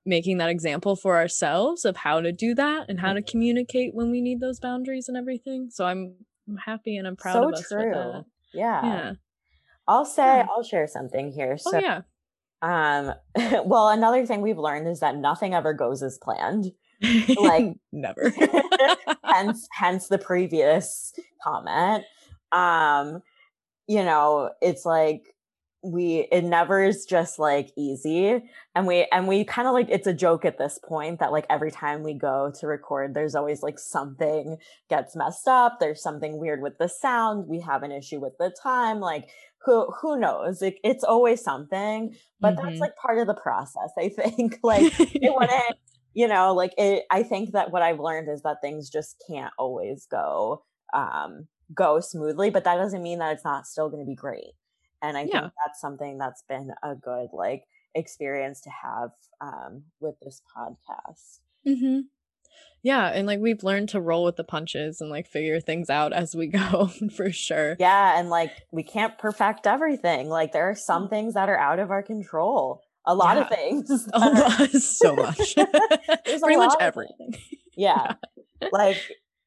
making 0.06 0.38
that 0.38 0.50
example 0.50 0.96
for 0.96 1.18
ourselves 1.18 1.86
of 1.86 1.98
how 1.98 2.20
to 2.20 2.32
do 2.32 2.54
that 2.54 2.86
and 2.90 3.00
how 3.00 3.14
to 3.14 3.22
mm-hmm. 3.22 3.30
communicate 3.30 3.94
when 3.94 4.12
we 4.12 4.20
need 4.20 4.42
those 4.42 4.60
boundaries 4.60 5.08
and 5.08 5.18
everything 5.18 5.70
so 5.70 5.86
i'm, 5.86 6.16
I'm 6.48 6.58
happy 6.58 6.98
and 6.98 7.08
i'm 7.08 7.16
proud 7.16 7.34
so 7.34 7.48
of 7.48 7.54
us 7.54 7.68
true. 7.70 8.24
yeah 8.54 8.86
yeah 8.86 9.14
I'll 9.88 10.06
say 10.06 10.24
yeah. 10.24 10.46
I'll 10.50 10.64
share 10.64 10.88
something 10.88 11.32
here. 11.32 11.58
Oh, 11.60 11.72
so 11.72 11.78
oh, 11.78 11.82
yeah. 11.82 12.02
Um, 12.64 13.14
well, 13.66 13.90
another 13.90 14.26
thing 14.26 14.42
we've 14.42 14.58
learned 14.58 14.88
is 14.88 15.02
that 15.02 15.18
nothing 15.18 15.54
ever 15.54 15.74
goes 15.74 16.02
as 16.02 16.18
planned. 16.18 16.72
Like 17.38 17.76
never. 17.92 18.34
hence, 19.24 19.68
hence 19.72 20.08
the 20.08 20.18
previous 20.18 21.14
comment. 21.44 22.06
Um, 22.52 23.22
you 23.88 24.04
know, 24.04 24.52
it's 24.62 24.86
like 24.86 25.34
we 25.84 26.30
it 26.32 26.46
never 26.46 26.82
is 26.82 27.06
just 27.06 27.38
like 27.38 27.70
easy 27.78 28.42
and 28.74 28.88
we 28.88 29.06
and 29.12 29.28
we 29.28 29.44
kind 29.44 29.68
of 29.68 29.74
like 29.74 29.90
it's 29.90 30.08
a 30.08 30.14
joke 30.14 30.46
at 30.46 30.58
this 30.58 30.80
point 30.82 31.20
that 31.20 31.34
like 31.34 31.46
every 31.50 31.72
time 31.72 32.04
we 32.04 32.14
go 32.14 32.50
to 32.58 32.68
record 32.68 33.14
there's 33.14 33.36
always 33.36 33.62
like 33.62 33.78
something 33.78 34.56
gets 34.90 35.14
messed 35.14 35.46
up 35.46 35.80
there's 35.82 36.02
something 36.02 36.40
weird 36.40 36.62
with 36.62 36.78
the 36.78 36.88
sound 36.88 37.48
we 37.50 37.60
have 37.60 37.84
an 37.84 37.92
issue 37.92 38.18
with 38.18 38.32
the 38.40 38.50
time 38.64 39.02
like 39.02 39.28
who 39.66 39.92
who 40.02 40.20
knows 40.20 40.62
it, 40.62 40.76
it's 40.84 41.04
always 41.04 41.42
something 41.42 42.16
but 42.40 42.56
mm-hmm. 42.56 42.68
that's 42.68 42.80
like 42.80 42.96
part 42.96 43.20
of 43.20 43.28
the 43.28 43.34
process 43.34 43.92
i 43.98 44.10
think 44.18 44.60
like 44.64 44.94
it 45.00 45.34
wouldn't 45.34 45.78
you 46.14 46.28
know 46.28 46.54
like 46.54 46.74
it 46.78 47.04
i 47.12 47.24
think 47.24 47.52
that 47.54 47.72
what 47.72 47.82
i've 47.82 48.00
learned 48.00 48.30
is 48.30 48.42
that 48.42 48.58
things 48.62 48.90
just 48.90 49.24
can't 49.28 49.54
always 49.58 50.08
go 50.10 50.64
um 50.94 51.48
go 51.74 52.00
smoothly 52.00 52.50
but 52.50 52.64
that 52.64 52.76
doesn't 52.76 53.02
mean 53.02 53.20
that 53.20 53.34
it's 53.34 53.46
not 53.46 53.66
still 53.66 53.90
going 53.90 54.04
to 54.04 54.10
be 54.10 54.16
great 54.16 54.54
and 55.02 55.18
i 55.18 55.22
yeah. 55.22 55.42
think 55.42 55.54
that's 55.66 55.80
something 55.80 56.18
that's 56.18 56.44
been 56.48 56.72
a 56.84 56.96
good 56.96 57.30
like 57.34 57.64
experience 57.96 58.62
to 58.62 58.70
have 58.70 59.12
um 59.42 59.84
with 60.00 60.16
this 60.22 60.42
podcast 60.56 61.40
mm-hmm. 61.68 62.02
Yeah, 62.84 63.08
and 63.08 63.26
like 63.26 63.40
we've 63.40 63.64
learned 63.64 63.90
to 63.90 64.02
roll 64.02 64.26
with 64.26 64.36
the 64.36 64.44
punches 64.44 65.00
and 65.00 65.10
like 65.10 65.26
figure 65.28 65.62
things 65.62 65.90
out 65.90 66.12
as 66.12 66.36
we 66.36 66.48
go 66.48 66.88
for 67.16 67.32
sure. 67.32 67.78
Yeah, 67.80 68.20
and 68.20 68.30
like 68.30 68.52
we 68.72 68.84
can't 68.84 69.18
perfect 69.18 69.66
everything. 69.66 70.28
Like 70.30 70.52
there 70.52 70.70
are 70.70 70.76
some 70.76 71.08
mm. 71.08 71.10
things 71.10 71.34
that 71.34 71.50
are 71.50 71.58
out 71.58 71.80
of 71.80 71.92
our 71.92 72.04
control. 72.04 72.84
A 73.06 73.16
lot 73.16 73.38
yeah. 73.38 73.44
of 73.44 73.50
things. 73.50 74.08
A 74.14 74.20
lot, 74.20 74.72
so 74.72 75.16
much. 75.16 75.56
Pretty 76.26 76.58
much 76.58 76.76
everything. 76.80 77.36
Yeah. 77.76 78.16
yeah. 78.62 78.68
Like 78.72 78.98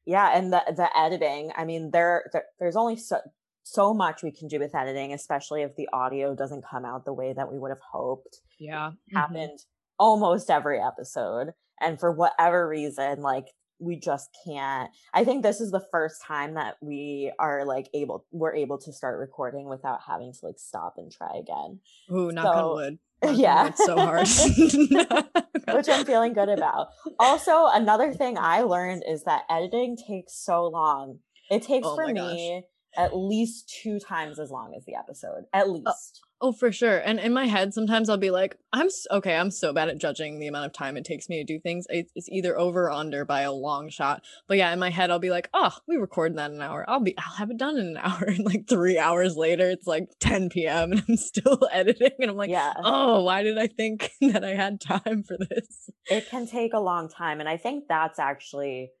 yeah, 0.05 0.35
and 0.35 0.51
the 0.51 0.61
the 0.75 0.89
editing. 0.97 1.51
I 1.55 1.65
mean, 1.65 1.91
there, 1.91 2.29
there 2.33 2.45
there's 2.59 2.75
only 2.75 2.97
so 2.97 3.19
so 3.63 3.93
much 3.93 4.23
we 4.23 4.31
can 4.31 4.47
do 4.47 4.59
with 4.59 4.73
editing, 4.73 5.13
especially 5.13 5.61
if 5.61 5.75
the 5.75 5.89
audio 5.91 6.33
doesn't 6.33 6.63
come 6.65 6.85
out 6.85 7.05
the 7.05 7.13
way 7.13 7.33
that 7.33 7.51
we 7.51 7.59
would 7.59 7.69
have 7.69 7.81
hoped. 7.91 8.41
Yeah. 8.59 8.91
Mm-hmm. 8.91 9.17
Happened 9.17 9.59
mm-hmm. 9.59 9.99
almost 9.99 10.49
every 10.49 10.79
episode 10.79 11.49
and 11.81 11.99
for 11.99 12.11
whatever 12.11 12.67
reason 12.67 13.21
like 13.21 13.47
we 13.79 13.95
just 13.95 14.35
can't 14.45 14.89
i 15.13 15.23
think 15.23 15.43
this 15.43 15.61
is 15.61 15.71
the 15.71 15.85
first 15.91 16.21
time 16.23 16.55
that 16.55 16.75
we 16.81 17.31
are 17.39 17.65
like 17.65 17.87
able 17.93 18.25
we're 18.31 18.55
able 18.55 18.77
to 18.77 18.91
start 18.91 19.19
recording 19.19 19.67
without 19.67 19.99
having 20.07 20.33
to 20.33 20.39
like 20.45 20.57
stop 20.57 20.95
and 20.97 21.11
try 21.11 21.31
again. 21.39 21.79
Ooh, 22.11 22.31
knock 22.31 22.45
so, 22.45 22.51
on 22.69 22.75
wood 22.75 22.99
yeah 23.23 23.67
it's 23.67 23.83
so 23.83 23.95
hard. 23.95 24.27
Which 25.75 25.89
i'm 25.89 26.05
feeling 26.05 26.33
good 26.33 26.49
about. 26.57 26.89
Also 27.19 27.67
another 27.67 28.13
thing 28.13 28.37
i 28.37 28.61
learned 28.61 29.03
is 29.07 29.23
that 29.23 29.43
editing 29.49 29.97
takes 29.97 30.33
so 30.33 30.67
long. 30.67 31.19
It 31.49 31.63
takes 31.63 31.87
oh 31.87 31.95
for 31.95 32.07
me 32.07 32.63
at 32.95 33.15
least 33.15 33.73
two 33.81 33.99
times 33.99 34.39
as 34.39 34.49
long 34.49 34.73
as 34.75 34.83
the 34.85 34.95
episode 34.95 35.43
at 35.53 35.67
uh, 35.67 35.69
least 35.69 36.21
Oh, 36.39 36.51
for 36.51 36.71
sure. 36.71 36.97
And 36.97 37.19
in 37.19 37.33
my 37.33 37.45
head, 37.45 37.73
sometimes 37.73 38.09
I'll 38.09 38.17
be 38.17 38.29
like, 38.29 38.57
I'm 38.71 38.89
okay. 39.11 39.35
I'm 39.35 39.49
so 39.49 39.73
bad 39.73 39.89
at 39.89 39.97
judging 39.97 40.39
the 40.39 40.47
amount 40.47 40.67
of 40.67 40.73
time 40.73 40.95
it 40.95 41.03
takes 41.03 41.29
me 41.29 41.37
to 41.37 41.43
do 41.43 41.59
things. 41.59 41.87
It's 41.89 42.29
either 42.29 42.57
over 42.57 42.85
or 42.85 42.91
under 42.91 43.25
by 43.25 43.41
a 43.41 43.51
long 43.51 43.89
shot. 43.89 44.23
But 44.47 44.57
yeah, 44.57 44.71
in 44.71 44.77
my 44.77 44.91
head, 44.91 45.09
I'll 45.09 45.17
be 45.17 45.31
like, 45.31 45.49
oh, 45.55 45.75
we 45.87 45.95
recorded 45.95 46.37
that 46.37 46.51
in 46.51 46.57
an 46.57 46.61
hour. 46.61 46.85
I'll 46.87 46.99
be, 46.99 47.17
I'll 47.17 47.37
have 47.37 47.49
it 47.49 47.57
done 47.57 47.77
in 47.77 47.87
an 47.87 47.97
hour. 48.03 48.23
And 48.27 48.45
like 48.45 48.67
three 48.67 48.99
hours 48.99 49.35
later, 49.35 49.67
it's 49.67 49.87
like 49.87 50.09
10 50.19 50.49
p.m. 50.49 50.91
and 50.91 51.03
I'm 51.09 51.17
still 51.17 51.67
editing. 51.71 52.11
And 52.19 52.29
I'm 52.29 52.37
like, 52.37 52.51
yeah. 52.51 52.73
oh, 52.83 53.23
why 53.23 53.41
did 53.41 53.57
I 53.57 53.65
think 53.65 54.11
that 54.21 54.43
I 54.43 54.53
had 54.53 54.79
time 54.79 55.23
for 55.23 55.37
this? 55.37 55.89
It 56.05 56.29
can 56.29 56.45
take 56.45 56.73
a 56.73 56.79
long 56.79 57.09
time. 57.09 57.39
And 57.39 57.49
I 57.49 57.57
think 57.57 57.85
that's 57.89 58.19
actually 58.19 58.91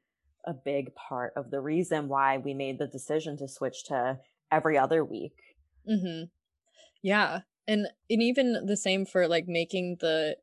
a 0.43 0.53
big 0.53 0.95
part 0.95 1.33
of 1.35 1.51
the 1.51 1.59
reason 1.59 2.07
why 2.07 2.39
we 2.39 2.55
made 2.55 2.79
the 2.79 2.87
decision 2.87 3.37
to 3.37 3.47
switch 3.47 3.83
to 3.85 4.17
every 4.51 4.77
other 4.77 5.05
week. 5.05 5.35
Mm-hmm. 5.87 6.23
Yeah. 7.01 7.41
And 7.67 7.87
and 8.09 8.21
even 8.21 8.65
the 8.65 8.77
same 8.77 9.05
for 9.05 9.27
like 9.27 9.47
making 9.47 9.97
the 9.99 10.37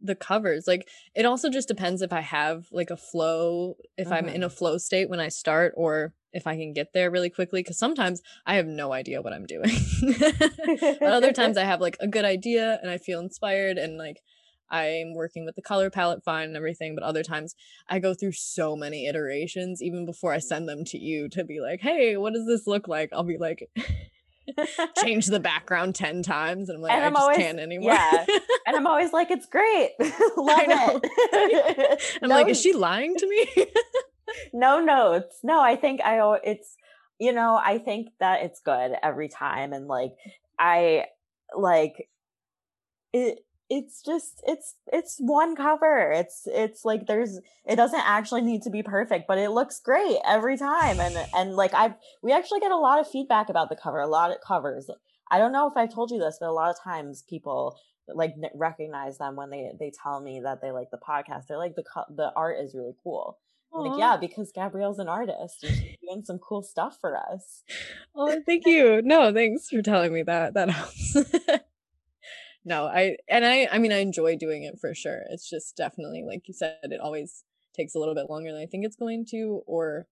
the 0.00 0.14
covers. 0.14 0.66
Like 0.66 0.88
it 1.14 1.24
also 1.24 1.50
just 1.50 1.68
depends 1.68 2.02
if 2.02 2.12
I 2.12 2.20
have 2.20 2.66
like 2.70 2.90
a 2.90 2.96
flow, 2.96 3.76
if 3.96 4.12
I'm 4.12 4.28
in 4.28 4.42
a 4.42 4.46
mm-hmm. 4.46 4.56
flow 4.56 4.78
state 4.78 5.08
when 5.08 5.20
I 5.20 5.28
start 5.28 5.74
or 5.76 6.14
if 6.32 6.46
I 6.46 6.56
can 6.56 6.72
get 6.72 6.92
there 6.92 7.10
really 7.10 7.30
quickly 7.30 7.62
cuz 7.62 7.78
sometimes 7.78 8.22
I 8.46 8.56
have 8.56 8.66
no 8.66 8.92
idea 8.92 9.22
what 9.22 9.32
I'm 9.32 9.46
doing. 9.46 9.70
but 11.00 11.02
other 11.02 11.32
times 11.32 11.56
I 11.56 11.64
have 11.72 11.80
like 11.80 11.96
a 12.00 12.06
good 12.06 12.24
idea 12.24 12.78
and 12.82 12.90
I 12.90 12.98
feel 12.98 13.20
inspired 13.20 13.78
and 13.78 13.96
like 13.96 14.22
I'm 14.70 15.14
working 15.14 15.44
with 15.44 15.56
the 15.56 15.62
color 15.62 15.90
palette 15.90 16.22
fine 16.22 16.48
and 16.48 16.56
everything, 16.56 16.94
but 16.94 17.02
other 17.02 17.22
times 17.22 17.54
I 17.88 17.98
go 17.98 18.12
through 18.14 18.32
so 18.32 18.76
many 18.76 19.06
iterations 19.06 19.82
even 19.82 20.04
before 20.04 20.32
I 20.32 20.38
send 20.38 20.68
them 20.68 20.84
to 20.86 20.98
you 20.98 21.28
to 21.30 21.42
be 21.42 21.60
like, 21.60 21.80
"Hey, 21.80 22.16
what 22.18 22.34
does 22.34 22.46
this 22.46 22.66
look 22.66 22.86
like?" 22.86 23.10
I'll 23.12 23.24
be 23.24 23.38
like 23.38 23.70
change 25.02 25.26
the 25.26 25.40
background 25.40 25.94
10 25.94 26.22
times 26.22 26.68
and 26.68 26.76
I'm 26.76 26.82
like, 26.82 26.92
and 26.92 27.02
I 27.02 27.06
I'm 27.06 27.12
just 27.12 27.22
always, 27.22 27.38
can't 27.38 27.58
anymore. 27.58 27.92
Yeah. 27.92 28.26
and 28.66 28.76
I'm 28.76 28.86
always 28.86 29.12
like, 29.12 29.30
it's 29.30 29.46
great. 29.46 29.92
Love 29.98 30.10
it. 30.68 32.02
I'm 32.22 32.28
no, 32.28 32.34
like, 32.34 32.48
is 32.48 32.60
she 32.60 32.72
lying 32.72 33.14
to 33.16 33.28
me? 33.28 33.66
no 34.52 34.80
notes. 34.80 35.40
No, 35.42 35.60
I 35.60 35.76
think 35.76 36.00
I, 36.02 36.38
it's, 36.44 36.76
you 37.18 37.32
know, 37.32 37.60
I 37.62 37.78
think 37.78 38.08
that 38.20 38.42
it's 38.42 38.60
good 38.60 38.92
every 39.02 39.28
time. 39.28 39.72
And 39.72 39.86
like, 39.86 40.12
I 40.58 41.06
like 41.56 42.08
it, 43.12 43.38
it's 43.70 44.02
just 44.02 44.42
it's 44.46 44.76
it's 44.92 45.16
one 45.18 45.54
cover 45.54 46.10
it's 46.10 46.46
it's 46.46 46.86
like 46.86 47.06
there's 47.06 47.38
it 47.66 47.76
doesn't 47.76 48.02
actually 48.06 48.40
need 48.40 48.62
to 48.62 48.70
be 48.70 48.82
perfect 48.82 49.26
but 49.28 49.36
it 49.36 49.50
looks 49.50 49.78
great 49.78 50.16
every 50.26 50.56
time 50.56 50.98
and 51.00 51.14
and 51.34 51.54
like 51.54 51.74
i've 51.74 51.92
we 52.22 52.32
actually 52.32 52.60
get 52.60 52.70
a 52.70 52.76
lot 52.76 52.98
of 52.98 53.06
feedback 53.06 53.50
about 53.50 53.68
the 53.68 53.76
cover 53.76 54.00
a 54.00 54.06
lot 54.06 54.30
of 54.30 54.38
covers 54.40 54.88
I 55.30 55.38
don't 55.38 55.52
know 55.52 55.68
if 55.68 55.76
I've 55.76 55.92
told 55.92 56.10
you 56.10 56.18
this, 56.18 56.38
but 56.40 56.48
a 56.48 56.52
lot 56.52 56.70
of 56.70 56.82
times 56.82 57.24
people 57.28 57.78
like 58.08 58.34
recognize 58.54 59.18
them 59.18 59.36
when 59.36 59.50
they 59.50 59.70
they 59.78 59.92
tell 60.02 60.20
me 60.20 60.40
that 60.42 60.62
they 60.62 60.70
like 60.70 60.90
the 60.90 60.98
podcast. 60.98 61.46
They're 61.46 61.58
like 61.58 61.76
the 61.76 61.84
the 62.14 62.32
art 62.34 62.58
is 62.60 62.74
really 62.74 62.94
cool. 63.02 63.38
like 63.72 63.98
yeah, 63.98 64.16
because 64.16 64.52
Gabrielle's 64.52 64.98
an 64.98 65.08
artist. 65.08 65.60
She's 65.60 65.96
doing 66.02 66.24
some 66.24 66.38
cool 66.38 66.62
stuff 66.62 66.98
for 67.00 67.16
us. 67.16 67.62
Oh, 68.14 68.40
thank 68.46 68.66
you. 68.66 69.02
No, 69.02 69.32
thanks 69.32 69.68
for 69.68 69.82
telling 69.82 70.12
me 70.12 70.22
that. 70.22 70.54
That 70.54 70.70
helps. 70.70 71.16
no, 72.68 72.84
I 72.86 73.16
and 73.28 73.46
I 73.46 73.66
I 73.72 73.78
mean 73.78 73.92
I 73.92 73.98
enjoy 73.98 74.36
doing 74.36 74.62
it 74.62 74.78
for 74.78 74.94
sure. 74.94 75.22
It's 75.30 75.48
just 75.48 75.74
definitely 75.76 76.22
like 76.22 76.46
you 76.46 76.54
said, 76.54 76.76
it 76.82 77.00
always 77.00 77.44
takes 77.74 77.94
a 77.94 77.98
little 77.98 78.14
bit 78.14 78.28
longer 78.28 78.52
than 78.52 78.60
I 78.60 78.66
think 78.66 78.84
it's 78.84 78.96
going 78.96 79.24
to, 79.30 79.62
or 79.66 80.06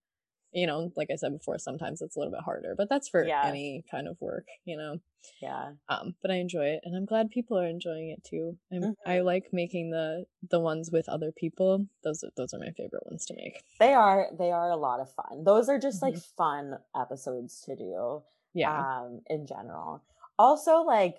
you 0.52 0.66
know, 0.66 0.90
like 0.96 1.08
I 1.12 1.16
said 1.16 1.36
before, 1.36 1.58
sometimes 1.58 2.00
it's 2.00 2.16
a 2.16 2.18
little 2.18 2.32
bit 2.32 2.40
harder, 2.42 2.74
but 2.78 2.88
that's 2.88 3.10
for 3.10 3.26
yeah. 3.26 3.42
any 3.44 3.84
kind 3.90 4.08
of 4.08 4.16
work, 4.20 4.46
you 4.64 4.78
know. 4.78 5.00
Yeah. 5.42 5.72
Um, 5.90 6.14
but 6.22 6.30
I 6.30 6.36
enjoy 6.36 6.66
it, 6.66 6.80
and 6.84 6.96
I'm 6.96 7.04
glad 7.04 7.28
people 7.28 7.58
are 7.58 7.66
enjoying 7.66 8.08
it 8.08 8.24
too. 8.24 8.56
I'm, 8.72 8.80
mm-hmm. 8.80 9.10
I 9.10 9.20
like 9.20 9.48
making 9.52 9.90
the 9.90 10.24
the 10.50 10.60
ones 10.60 10.90
with 10.90 11.10
other 11.10 11.30
people. 11.30 11.86
Those 12.04 12.24
are, 12.24 12.30
those 12.38 12.54
are 12.54 12.58
my 12.58 12.70
favorite 12.70 13.04
ones 13.04 13.26
to 13.26 13.34
make. 13.34 13.62
They 13.78 13.92
are 13.92 14.28
they 14.38 14.50
are 14.50 14.70
a 14.70 14.76
lot 14.76 15.00
of 15.00 15.12
fun. 15.12 15.44
Those 15.44 15.68
are 15.68 15.78
just 15.78 16.02
mm-hmm. 16.02 16.14
like 16.14 16.24
fun 16.38 16.78
episodes 16.98 17.60
to 17.66 17.76
do. 17.76 18.22
Yeah. 18.54 18.78
Um, 18.78 19.20
in 19.26 19.46
general. 19.46 20.02
Also, 20.38 20.78
like 20.78 21.16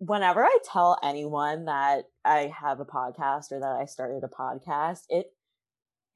whenever 0.00 0.42
I 0.42 0.58
tell 0.64 0.98
anyone 1.02 1.66
that 1.66 2.04
I 2.24 2.52
have 2.58 2.80
a 2.80 2.86
podcast 2.86 3.52
or 3.52 3.60
that 3.60 3.78
I 3.80 3.84
started 3.84 4.24
a 4.24 4.28
podcast, 4.28 5.02
it 5.08 5.26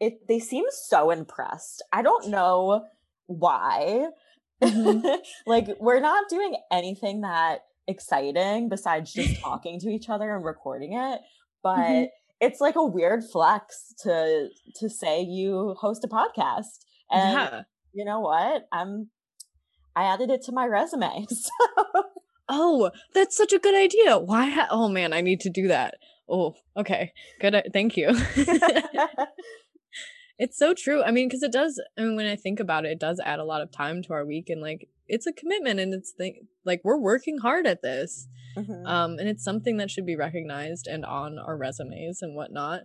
it 0.01 0.27
they 0.27 0.41
seem 0.41 0.65
so 0.71 1.11
impressed. 1.11 1.83
I 1.93 2.03
don't 2.03 2.29
know 2.29 2.87
why. 3.27 4.09
Mm-hmm. 4.63 5.07
like 5.47 5.69
we're 5.79 6.01
not 6.01 6.29
doing 6.29 6.57
anything 6.73 7.21
that 7.21 7.61
exciting 7.87 8.69
besides 8.71 9.13
just 9.13 9.41
talking 9.43 9.79
to 9.81 9.89
each 9.89 10.09
other 10.09 10.35
and 10.35 10.45
recording 10.45 10.95
it, 10.95 11.21
but 11.63 11.77
mm-hmm. 11.77 12.05
it's 12.41 12.61
like 12.61 12.77
a 12.77 12.85
weird 12.85 13.23
flex 13.31 13.95
to 14.03 14.49
to 14.77 14.89
say 14.89 15.23
you 15.23 15.77
host 15.79 16.05
a 16.05 16.09
podcast. 16.09 16.79
And 17.11 17.35
yeah. 17.35 17.63
you 17.93 18.07
know 18.07 18.21
what? 18.21 18.67
I'm 18.73 19.11
I 19.95 20.05
added 20.05 20.31
it 20.31 20.43
to 20.45 20.53
my 20.53 20.67
resume. 20.67 21.27
So 21.35 22.05
Oh, 22.49 22.91
that's 23.15 23.37
such 23.37 23.53
a 23.53 23.59
good 23.59 23.75
idea. 23.75 24.19
Why? 24.19 24.51
Ha- 24.51 24.69
oh 24.71 24.89
man, 24.89 25.13
I 25.13 25.21
need 25.21 25.41
to 25.41 25.51
do 25.51 25.69
that. 25.69 25.95
Oh, 26.29 26.55
okay. 26.77 27.13
Good. 27.41 27.71
Thank 27.73 27.97
you. 27.97 28.15
It's 30.39 30.59
so 30.59 30.75
true. 30.75 31.03
I 31.03 31.11
mean, 31.13 31.29
because 31.29 31.43
it 31.43 31.53
does. 31.53 31.81
I 31.97 32.03
mean, 32.03 32.17
when 32.17 32.27
I 32.27 32.37
think 32.37 32.59
about 32.59 32.85
it, 32.85 32.93
it 32.93 33.01
does 33.01 33.21
add 33.25 33.39
a 33.39 33.45
lot 33.45 33.63
of 33.63 33.71
time 33.71 34.03
to 34.03 34.13
our 34.13 34.27
week, 34.27 34.49
and 34.49 34.61
like 34.61 34.89
it's 35.07 35.27
a 35.27 35.33
commitment, 35.33 35.79
and 35.79 35.95
it's 35.95 36.13
th- 36.13 36.43
like 36.65 36.81
we're 36.83 36.99
working 36.99 37.39
hard 37.39 37.67
at 37.67 37.83
this, 37.83 38.27
mm-hmm. 38.57 38.87
um, 38.87 39.19
and 39.19 39.29
it's 39.29 39.45
something 39.45 39.77
that 39.77 39.91
should 39.91 40.07
be 40.07 40.17
recognized 40.17 40.89
and 40.89 41.05
on 41.05 41.39
our 41.39 41.57
resumes 41.57 42.21
and 42.21 42.35
whatnot. 42.35 42.81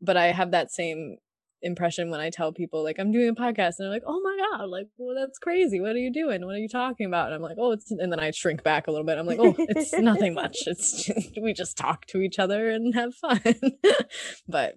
But 0.00 0.16
I 0.16 0.26
have 0.26 0.52
that 0.52 0.70
same 0.70 1.16
impression 1.64 2.10
when 2.10 2.20
I 2.20 2.30
tell 2.30 2.52
people 2.52 2.84
like 2.84 2.98
I'm 2.98 3.10
doing 3.10 3.28
a 3.28 3.34
podcast, 3.34 3.78
and 3.78 3.86
they're 3.86 3.90
like, 3.90 4.04
"Oh 4.06 4.20
my 4.20 4.36
god, 4.50 4.68
like, 4.68 4.88
well, 4.96 5.16
that's 5.16 5.38
crazy. 5.38 5.80
What 5.80 5.96
are 5.96 5.98
you 5.98 6.12
doing? 6.12 6.44
What 6.44 6.54
are 6.54 6.58
you 6.58 6.68
talking 6.68 7.06
about?" 7.06 7.26
And 7.26 7.34
I'm 7.34 7.42
like, 7.42 7.56
"Oh, 7.58 7.72
it's," 7.72 7.90
and 7.90 8.12
then 8.12 8.20
I 8.20 8.30
shrink 8.30 8.62
back 8.62 8.86
a 8.86 8.90
little 8.90 9.06
bit. 9.06 9.18
I'm 9.18 9.26
like, 9.26 9.38
"Oh, 9.40 9.54
it's 9.58 9.92
nothing 9.98 10.34
much. 10.34 10.58
It's 10.66 11.04
just, 11.04 11.38
we 11.40 11.52
just 11.52 11.76
talk 11.76 12.06
to 12.06 12.20
each 12.20 12.38
other 12.38 12.70
and 12.70 12.94
have 12.94 13.14
fun." 13.14 13.40
but 14.48 14.74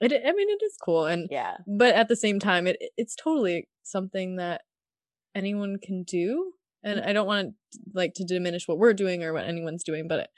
it, 0.00 0.12
I 0.12 0.32
mean, 0.32 0.48
it 0.50 0.62
is 0.64 0.76
cool, 0.80 1.06
and 1.06 1.28
yeah, 1.30 1.56
but 1.66 1.94
at 1.94 2.08
the 2.08 2.16
same 2.16 2.38
time, 2.38 2.66
it 2.66 2.76
it's 2.96 3.16
totally 3.16 3.68
something 3.82 4.36
that 4.36 4.62
anyone 5.34 5.78
can 5.82 6.04
do, 6.04 6.52
and 6.84 7.00
mm-hmm. 7.00 7.08
I 7.08 7.12
don't 7.12 7.26
want 7.26 7.54
like 7.94 8.14
to 8.14 8.24
diminish 8.24 8.68
what 8.68 8.78
we're 8.78 8.94
doing 8.94 9.24
or 9.24 9.32
what 9.32 9.44
anyone's 9.44 9.84
doing, 9.84 10.06
but 10.08 10.28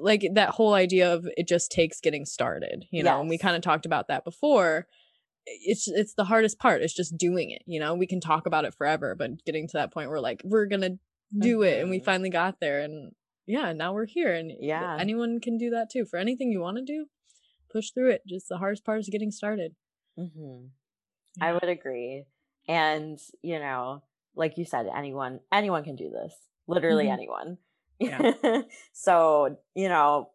like 0.00 0.26
that 0.34 0.50
whole 0.50 0.74
idea 0.74 1.12
of 1.12 1.26
it 1.36 1.46
just 1.48 1.70
takes 1.70 2.00
getting 2.00 2.24
started, 2.24 2.84
you 2.90 3.02
know, 3.02 3.12
yes. 3.12 3.20
and 3.20 3.28
we 3.28 3.38
kind 3.38 3.56
of 3.56 3.62
talked 3.62 3.86
about 3.86 4.08
that 4.08 4.24
before. 4.24 4.86
It's 5.46 5.88
it's 5.88 6.14
the 6.14 6.24
hardest 6.24 6.58
part. 6.58 6.82
It's 6.82 6.94
just 6.94 7.16
doing 7.16 7.50
it, 7.50 7.62
you 7.66 7.80
know. 7.80 7.94
We 7.94 8.06
can 8.06 8.20
talk 8.20 8.46
about 8.46 8.64
it 8.64 8.74
forever, 8.74 9.14
but 9.14 9.44
getting 9.44 9.68
to 9.68 9.78
that 9.78 9.92
point 9.92 10.10
where 10.10 10.20
like 10.20 10.40
we're 10.44 10.66
gonna 10.66 10.98
do 11.38 11.58
mm-hmm. 11.58 11.64
it, 11.64 11.80
and 11.80 11.90
we 11.90 11.98
mm-hmm. 11.98 12.04
finally 12.04 12.30
got 12.30 12.60
there, 12.60 12.80
and 12.80 13.12
yeah, 13.46 13.72
now 13.72 13.92
we're 13.92 14.06
here, 14.06 14.32
and 14.34 14.52
yeah, 14.58 14.96
anyone 14.98 15.40
can 15.40 15.58
do 15.58 15.70
that 15.70 15.90
too. 15.90 16.06
For 16.06 16.18
anything 16.18 16.50
you 16.50 16.60
want 16.60 16.78
to 16.78 16.84
do, 16.84 17.06
push 17.74 17.90
through 17.90 18.10
it. 18.10 18.22
Just 18.26 18.48
the 18.48 18.58
hardest 18.58 18.84
part 18.84 19.00
is 19.00 19.08
getting 19.10 19.30
started. 19.30 19.74
Mm-hmm. 20.18 20.66
Yeah. 21.36 21.46
I 21.46 21.52
would 21.52 21.68
agree. 21.68 22.24
And, 22.68 23.18
you 23.42 23.58
know, 23.58 24.02
like 24.36 24.56
you 24.56 24.64
said, 24.64 24.86
anyone 24.96 25.40
anyone 25.52 25.84
can 25.84 25.96
do 25.96 26.10
this. 26.10 26.34
Literally 26.66 27.04
mm-hmm. 27.04 27.12
anyone. 27.12 27.58
Yeah. 27.98 28.62
so, 28.92 29.58
you 29.74 29.88
know, 29.88 30.30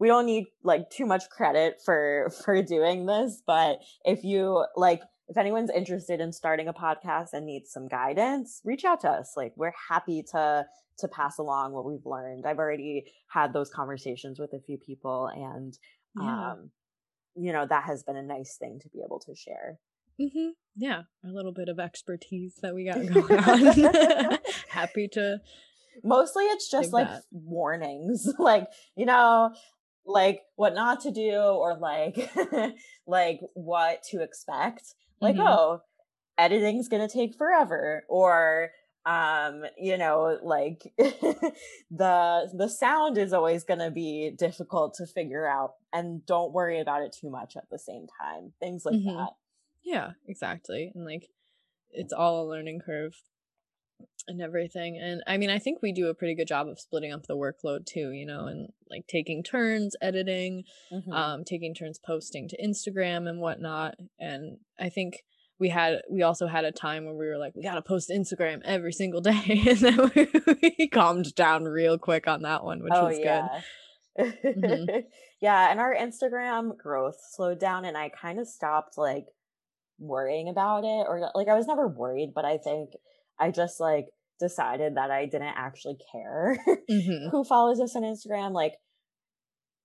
we 0.00 0.08
don't 0.08 0.26
need 0.26 0.46
like 0.64 0.90
too 0.90 1.06
much 1.06 1.30
credit 1.30 1.80
for 1.84 2.30
for 2.44 2.60
doing 2.62 3.06
this, 3.06 3.42
but 3.46 3.78
if 4.04 4.24
you 4.24 4.66
like 4.74 5.02
if 5.28 5.36
anyone's 5.36 5.70
interested 5.70 6.20
in 6.20 6.32
starting 6.32 6.66
a 6.66 6.72
podcast 6.72 7.28
and 7.32 7.46
needs 7.46 7.70
some 7.70 7.86
guidance, 7.86 8.60
reach 8.64 8.84
out 8.84 9.00
to 9.02 9.08
us. 9.08 9.34
Like 9.36 9.52
we're 9.56 9.72
happy 9.88 10.24
to 10.32 10.66
to 10.98 11.08
pass 11.08 11.38
along 11.38 11.72
what 11.72 11.84
we've 11.84 12.04
learned. 12.04 12.46
I've 12.46 12.58
already 12.58 13.04
had 13.28 13.52
those 13.52 13.70
conversations 13.70 14.40
with 14.40 14.52
a 14.52 14.58
few 14.58 14.76
people 14.76 15.28
and 15.28 15.78
yeah. 16.20 16.50
um, 16.52 16.70
you 17.36 17.52
know 17.52 17.66
that 17.66 17.84
has 17.84 18.02
been 18.02 18.16
a 18.16 18.22
nice 18.22 18.56
thing 18.56 18.78
to 18.82 18.88
be 18.88 19.00
able 19.04 19.20
to 19.20 19.34
share 19.34 19.78
mm-hmm. 20.20 20.48
yeah 20.76 21.02
a 21.24 21.28
little 21.28 21.52
bit 21.52 21.68
of 21.68 21.78
expertise 21.78 22.58
that 22.62 22.74
we 22.74 22.84
got 22.84 23.06
going 23.06 23.38
on 23.38 24.38
happy 24.68 25.08
to 25.08 25.40
mostly 26.02 26.44
it's 26.44 26.70
just 26.70 26.92
like 26.92 27.08
that. 27.08 27.22
warnings 27.30 28.28
like 28.38 28.66
you 28.96 29.06
know 29.06 29.54
like 30.06 30.40
what 30.56 30.74
not 30.74 31.00
to 31.00 31.10
do 31.10 31.32
or 31.32 31.76
like 31.78 32.30
like 33.06 33.40
what 33.54 34.02
to 34.02 34.22
expect 34.22 34.94
like 35.20 35.36
mm-hmm. 35.36 35.46
oh 35.46 35.80
editing's 36.38 36.88
gonna 36.88 37.08
take 37.08 37.36
forever 37.36 38.04
or 38.08 38.70
um 39.06 39.62
you 39.78 39.96
know 39.96 40.38
like 40.42 40.82
the 40.98 42.50
the 42.52 42.68
sound 42.68 43.16
is 43.16 43.32
always 43.32 43.64
going 43.64 43.80
to 43.80 43.90
be 43.90 44.30
difficult 44.38 44.92
to 44.94 45.06
figure 45.06 45.46
out 45.46 45.72
and 45.90 46.24
don't 46.26 46.52
worry 46.52 46.80
about 46.80 47.02
it 47.02 47.16
too 47.18 47.30
much 47.30 47.56
at 47.56 47.64
the 47.70 47.78
same 47.78 48.06
time 48.20 48.52
things 48.60 48.84
like 48.84 48.94
mm-hmm. 48.94 49.16
that 49.16 49.30
yeah 49.82 50.10
exactly 50.28 50.92
and 50.94 51.06
like 51.06 51.28
it's 51.92 52.12
all 52.12 52.42
a 52.42 52.48
learning 52.48 52.78
curve 52.84 53.14
and 54.28 54.40
everything 54.40 54.98
and 55.02 55.22
i 55.26 55.36
mean 55.36 55.50
i 55.50 55.58
think 55.58 55.78
we 55.82 55.92
do 55.92 56.08
a 56.08 56.14
pretty 56.14 56.34
good 56.34 56.46
job 56.46 56.68
of 56.68 56.78
splitting 56.78 57.12
up 57.12 57.26
the 57.26 57.36
workload 57.36 57.84
too 57.86 58.10
you 58.12 58.24
know 58.24 58.46
and 58.46 58.68
like 58.90 59.06
taking 59.08 59.42
turns 59.42 59.96
editing 60.00 60.62
mm-hmm. 60.92 61.12
um 61.12 61.44
taking 61.44 61.74
turns 61.74 61.98
posting 61.98 62.48
to 62.48 62.56
instagram 62.62 63.28
and 63.28 63.40
whatnot 63.40 63.94
and 64.18 64.58
i 64.78 64.88
think 64.88 65.22
we 65.58 65.68
had 65.68 66.00
we 66.10 66.22
also 66.22 66.46
had 66.46 66.64
a 66.64 66.72
time 66.72 67.04
where 67.04 67.14
we 67.14 67.26
were 67.26 67.38
like 67.38 67.54
we 67.54 67.62
got 67.62 67.74
to 67.74 67.82
post 67.82 68.10
instagram 68.10 68.60
every 68.64 68.92
single 68.92 69.20
day 69.20 69.62
and 69.68 69.78
then 69.78 70.10
we, 70.14 70.28
we, 70.78 70.88
calmed 70.88 71.34
down 71.34 71.64
real 71.64 71.98
quick 71.98 72.26
on 72.26 72.42
that 72.42 72.64
one 72.64 72.82
which 72.82 72.92
oh, 72.94 73.06
was 73.06 73.18
yeah. 73.18 73.48
good 74.16 74.34
mm-hmm. 74.44 74.98
yeah 75.40 75.70
and 75.70 75.78
our 75.78 75.94
instagram 75.94 76.76
growth 76.76 77.16
slowed 77.32 77.60
down 77.60 77.84
and 77.84 77.96
i 77.96 78.08
kind 78.08 78.40
of 78.40 78.48
stopped 78.48 78.96
like 78.96 79.26
worrying 79.98 80.48
about 80.48 80.82
it 80.82 81.06
or 81.06 81.30
like 81.34 81.48
i 81.48 81.54
was 81.54 81.66
never 81.66 81.86
worried 81.86 82.32
but 82.34 82.44
i 82.44 82.56
think 82.56 82.90
i 83.40 83.50
just 83.50 83.80
like 83.80 84.06
decided 84.38 84.96
that 84.96 85.10
i 85.10 85.24
didn't 85.26 85.54
actually 85.56 85.96
care 86.12 86.56
mm-hmm. 86.90 87.28
who 87.30 87.44
follows 87.44 87.80
us 87.80 87.96
on 87.96 88.02
instagram 88.02 88.52
like 88.52 88.74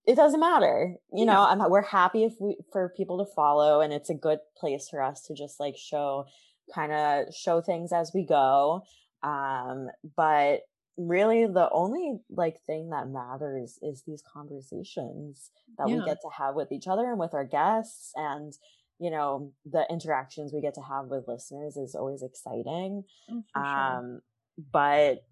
it 0.06 0.15
doesn't 0.15 0.39
matter 0.39 0.96
you 1.12 1.26
yeah. 1.26 1.34
know 1.34 1.41
I'm, 1.41 1.70
we're 1.70 1.82
happy 1.82 2.24
if 2.24 2.34
we 2.39 2.58
for 2.72 2.94
people 2.96 3.24
to 3.24 3.32
follow 3.36 3.82
and 3.82 3.91
it's 3.91 4.10
a 4.10 4.15
good 4.15 4.39
place 4.58 4.88
for 4.89 5.02
us 5.02 5.24
to 5.24 5.34
just 5.34 5.60
like 5.60 5.76
show 5.78 6.26
kind 6.74 6.91
of 6.91 7.34
show 7.34 7.62
things 7.62 7.91
as 7.91 8.12
we 8.13 8.26
go 8.26 8.82
um 9.24 9.88
but 10.15 10.62
really 10.98 11.46
the 11.46 11.70
only 11.72 12.20
like 12.30 12.56
thing 12.65 12.89
that 12.91 13.10
matters 13.10 13.78
is 13.82 14.04
these 14.08 14.24
conversations 14.32 15.52
that 15.78 15.89
yeah. 15.89 15.96
we 15.96 16.06
get 16.06 16.18
to 16.22 16.30
have 16.38 16.56
with 16.56 16.72
each 16.72 16.88
other 16.88 17.10
and 17.10 17.20
with 17.20 17.34
our 17.34 17.44
guests 17.44 18.12
and 18.15 18.54
you 18.99 19.12
know 19.12 19.51
the 19.65 19.86
interactions 19.89 20.53
we 20.53 20.62
get 20.62 20.73
to 20.75 20.81
have 20.81 21.08
with 21.08 21.27
listeners 21.27 21.75
is 21.77 21.95
always 21.95 22.23
exciting 22.23 23.03
oh, 23.29 23.62
um 23.62 24.21
sure. 24.55 24.65
but 24.71 25.25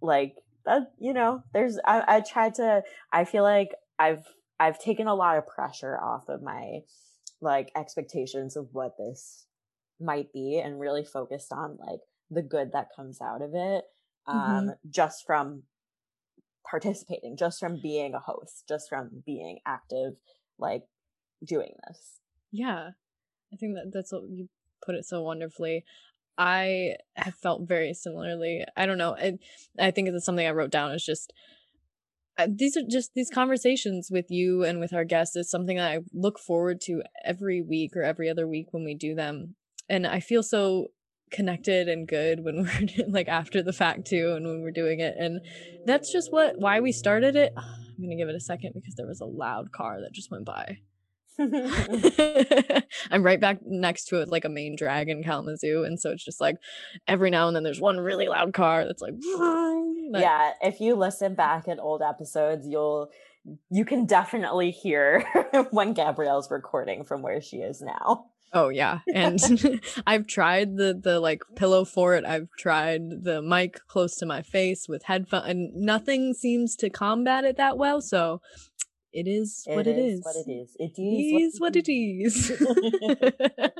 like 0.00 0.34
that 0.64 0.92
you 0.98 1.12
know 1.12 1.42
there's 1.52 1.78
I, 1.84 2.16
I 2.16 2.20
tried 2.20 2.54
to 2.54 2.82
i 3.12 3.24
feel 3.24 3.42
like 3.42 3.70
I've 3.98 4.24
I've 4.58 4.78
taken 4.78 5.06
a 5.06 5.14
lot 5.14 5.38
of 5.38 5.46
pressure 5.46 5.98
off 5.98 6.28
of 6.28 6.42
my 6.42 6.80
like 7.40 7.70
expectations 7.76 8.56
of 8.56 8.68
what 8.72 8.96
this 8.98 9.46
might 10.00 10.32
be 10.32 10.60
and 10.64 10.80
really 10.80 11.04
focused 11.04 11.52
on 11.52 11.78
like 11.78 12.00
the 12.30 12.42
good 12.42 12.72
that 12.72 12.88
comes 12.94 13.20
out 13.20 13.42
of 13.42 13.50
it 13.54 13.84
um 14.26 14.36
mm-hmm. 14.36 14.70
just 14.90 15.24
from 15.26 15.62
participating 16.68 17.36
just 17.36 17.60
from 17.60 17.78
being 17.80 18.14
a 18.14 18.18
host 18.18 18.64
just 18.68 18.88
from 18.88 19.22
being 19.24 19.58
active 19.66 20.14
like 20.58 20.84
doing 21.46 21.74
this 21.86 22.20
yeah 22.50 22.90
i 23.54 23.56
think 23.56 23.74
that 23.74 23.90
that's 23.92 24.12
what 24.12 24.22
you 24.28 24.48
put 24.84 24.94
it 24.94 25.06
so 25.06 25.22
wonderfully 25.22 25.84
I 26.36 26.96
have 27.14 27.36
felt 27.36 27.68
very 27.68 27.94
similarly. 27.94 28.64
I 28.76 28.86
don't 28.86 28.98
know. 28.98 29.16
I, 29.16 29.38
I 29.78 29.90
think 29.92 30.08
it's 30.08 30.24
something 30.24 30.46
I 30.46 30.50
wrote 30.50 30.70
down 30.72 30.90
is 30.92 31.04
just 31.04 31.32
uh, 32.36 32.48
these 32.50 32.76
are 32.76 32.82
just 32.88 33.14
these 33.14 33.30
conversations 33.30 34.08
with 34.10 34.30
you 34.30 34.64
and 34.64 34.80
with 34.80 34.92
our 34.92 35.04
guests 35.04 35.36
is 35.36 35.48
something 35.48 35.76
that 35.76 35.92
I 35.92 35.98
look 36.12 36.38
forward 36.38 36.80
to 36.82 37.02
every 37.24 37.62
week 37.62 37.96
or 37.96 38.02
every 38.02 38.28
other 38.28 38.48
week 38.48 38.68
when 38.72 38.84
we 38.84 38.94
do 38.94 39.14
them. 39.14 39.54
And 39.88 40.06
I 40.06 40.18
feel 40.18 40.42
so 40.42 40.88
connected 41.30 41.88
and 41.88 42.08
good 42.08 42.42
when 42.42 42.56
we're 42.64 43.06
like 43.08 43.28
after 43.28 43.62
the 43.62 43.72
fact 43.72 44.06
too 44.06 44.32
and 44.36 44.44
when 44.46 44.62
we're 44.62 44.72
doing 44.72 44.98
it. 44.98 45.14
And 45.16 45.40
that's 45.86 46.12
just 46.12 46.32
what 46.32 46.58
why 46.58 46.80
we 46.80 46.90
started 46.90 47.36
it. 47.36 47.52
I'm 47.56 47.98
going 47.98 48.10
to 48.10 48.16
give 48.16 48.28
it 48.28 48.34
a 48.34 48.40
second 48.40 48.72
because 48.74 48.96
there 48.96 49.06
was 49.06 49.20
a 49.20 49.26
loud 49.26 49.70
car 49.70 50.00
that 50.00 50.12
just 50.12 50.32
went 50.32 50.44
by. 50.44 50.78
I'm 53.10 53.22
right 53.22 53.40
back 53.40 53.58
next 53.64 54.06
to 54.06 54.20
it, 54.20 54.28
like 54.28 54.44
a 54.44 54.48
main 54.48 54.76
drag 54.76 55.08
in 55.08 55.22
Kalamazoo, 55.22 55.84
and 55.84 55.98
so 55.98 56.10
it's 56.10 56.24
just 56.24 56.40
like 56.40 56.56
every 57.08 57.30
now 57.30 57.48
and 57.48 57.56
then 57.56 57.62
there's 57.62 57.80
one 57.80 57.98
really 57.98 58.28
loud 58.28 58.52
car 58.54 58.84
that's 58.84 59.02
like. 59.02 59.14
yeah, 60.12 60.52
if 60.62 60.80
you 60.80 60.94
listen 60.94 61.34
back 61.34 61.66
at 61.68 61.78
old 61.78 62.02
episodes, 62.02 62.66
you'll 62.68 63.10
you 63.70 63.84
can 63.84 64.06
definitely 64.06 64.70
hear 64.70 65.20
when 65.70 65.92
Gabrielle's 65.92 66.50
recording 66.50 67.04
from 67.04 67.22
where 67.22 67.40
she 67.40 67.58
is 67.58 67.82
now. 67.82 68.26
Oh 68.54 68.68
yeah, 68.68 69.00
and 69.12 69.40
I've 70.06 70.28
tried 70.28 70.76
the 70.76 70.94
the 70.94 71.18
like 71.18 71.42
pillow 71.56 71.84
fort. 71.84 72.24
I've 72.24 72.48
tried 72.56 73.24
the 73.24 73.42
mic 73.42 73.80
close 73.88 74.14
to 74.16 74.26
my 74.26 74.42
face 74.42 74.88
with 74.88 75.02
headphones, 75.02 75.48
and 75.48 75.74
nothing 75.74 76.34
seems 76.34 76.76
to 76.76 76.88
combat 76.88 77.42
it 77.44 77.56
that 77.56 77.76
well. 77.76 78.00
So 78.00 78.40
it 79.14 79.28
is 79.28 79.62
what 79.66 79.86
it 79.86 79.96
is. 79.96 80.20
What 80.24 80.34
it 80.34 80.50
is. 80.50 80.76
It 80.78 81.00
is 81.00 81.60
what 81.60 81.76
it 81.76 81.88
is. 81.88 82.50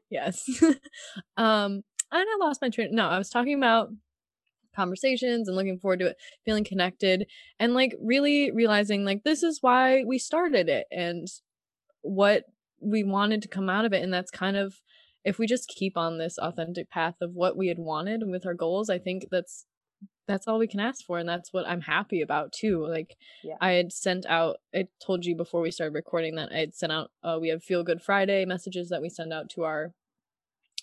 yes. 0.10 0.62
um, 1.36 1.82
and 2.12 2.28
I 2.28 2.36
lost 2.38 2.60
my 2.60 2.68
train. 2.68 2.90
No, 2.92 3.08
I 3.08 3.16
was 3.16 3.30
talking 3.30 3.54
about 3.54 3.88
conversations 4.76 5.48
and 5.48 5.56
looking 5.56 5.78
forward 5.78 6.00
to 6.00 6.08
it, 6.08 6.16
feeling 6.44 6.64
connected, 6.64 7.26
and 7.58 7.72
like 7.72 7.94
really 8.02 8.50
realizing 8.50 9.06
like 9.06 9.24
this 9.24 9.42
is 9.42 9.58
why 9.62 10.04
we 10.04 10.18
started 10.18 10.68
it 10.68 10.86
and 10.90 11.28
what 12.02 12.44
we 12.80 13.02
wanted 13.02 13.40
to 13.40 13.48
come 13.48 13.70
out 13.70 13.86
of 13.86 13.94
it. 13.94 14.02
And 14.02 14.12
that's 14.12 14.30
kind 14.30 14.56
of 14.56 14.74
if 15.24 15.38
we 15.38 15.46
just 15.46 15.68
keep 15.68 15.96
on 15.96 16.18
this 16.18 16.36
authentic 16.36 16.90
path 16.90 17.14
of 17.22 17.32
what 17.32 17.56
we 17.56 17.68
had 17.68 17.78
wanted 17.78 18.22
with 18.26 18.44
our 18.44 18.52
goals, 18.52 18.90
I 18.90 18.98
think 18.98 19.28
that's 19.30 19.64
that's 20.26 20.48
all 20.48 20.58
we 20.58 20.66
can 20.66 20.80
ask 20.80 21.04
for 21.04 21.18
and 21.18 21.28
that's 21.28 21.52
what 21.52 21.66
i'm 21.66 21.82
happy 21.82 22.20
about 22.20 22.52
too 22.52 22.86
like 22.86 23.16
yeah. 23.42 23.56
i 23.60 23.72
had 23.72 23.92
sent 23.92 24.26
out 24.26 24.56
i 24.74 24.86
told 25.04 25.24
you 25.24 25.36
before 25.36 25.60
we 25.60 25.70
started 25.70 25.94
recording 25.94 26.34
that 26.36 26.50
i 26.52 26.58
had 26.58 26.74
sent 26.74 26.92
out 26.92 27.10
uh, 27.22 27.38
we 27.40 27.48
have 27.48 27.62
feel 27.62 27.84
good 27.84 28.02
friday 28.02 28.44
messages 28.44 28.88
that 28.88 29.02
we 29.02 29.08
send 29.08 29.32
out 29.32 29.48
to 29.50 29.62
our 29.62 29.92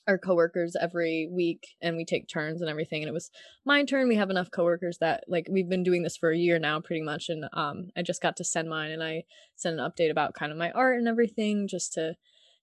our 0.08 0.18
coworkers 0.18 0.76
every 0.80 1.30
week 1.32 1.76
and 1.82 1.96
we 1.96 2.04
take 2.04 2.28
turns 2.28 2.62
and 2.62 2.70
everything 2.70 3.02
and 3.02 3.10
it 3.10 3.14
was 3.14 3.30
my 3.66 3.84
turn 3.84 4.08
we 4.08 4.16
have 4.16 4.32
enough 4.32 4.50
coworkers 4.52 4.98
that 5.00 5.24
like 5.28 5.48
we've 5.50 5.70
been 5.70 5.84
doing 5.84 6.02
this 6.02 6.18
for 6.18 6.32
a 6.32 6.38
year 6.38 6.58
now 6.58 6.80
pretty 6.80 7.04
much 7.04 7.30
and 7.30 7.46
um 7.54 7.90
i 7.96 8.02
just 8.02 8.22
got 8.22 8.36
to 8.36 8.44
send 8.44 8.68
mine 8.68 8.92
and 8.92 9.04
i 9.04 9.24
sent 9.56 9.80
an 9.80 9.86
update 9.88 10.10
about 10.10 10.34
kind 10.34 10.52
of 10.52 10.58
my 10.58 10.72
art 10.72 10.98
and 10.98 11.08
everything 11.08 11.68
just 11.68 11.94
to 11.94 12.16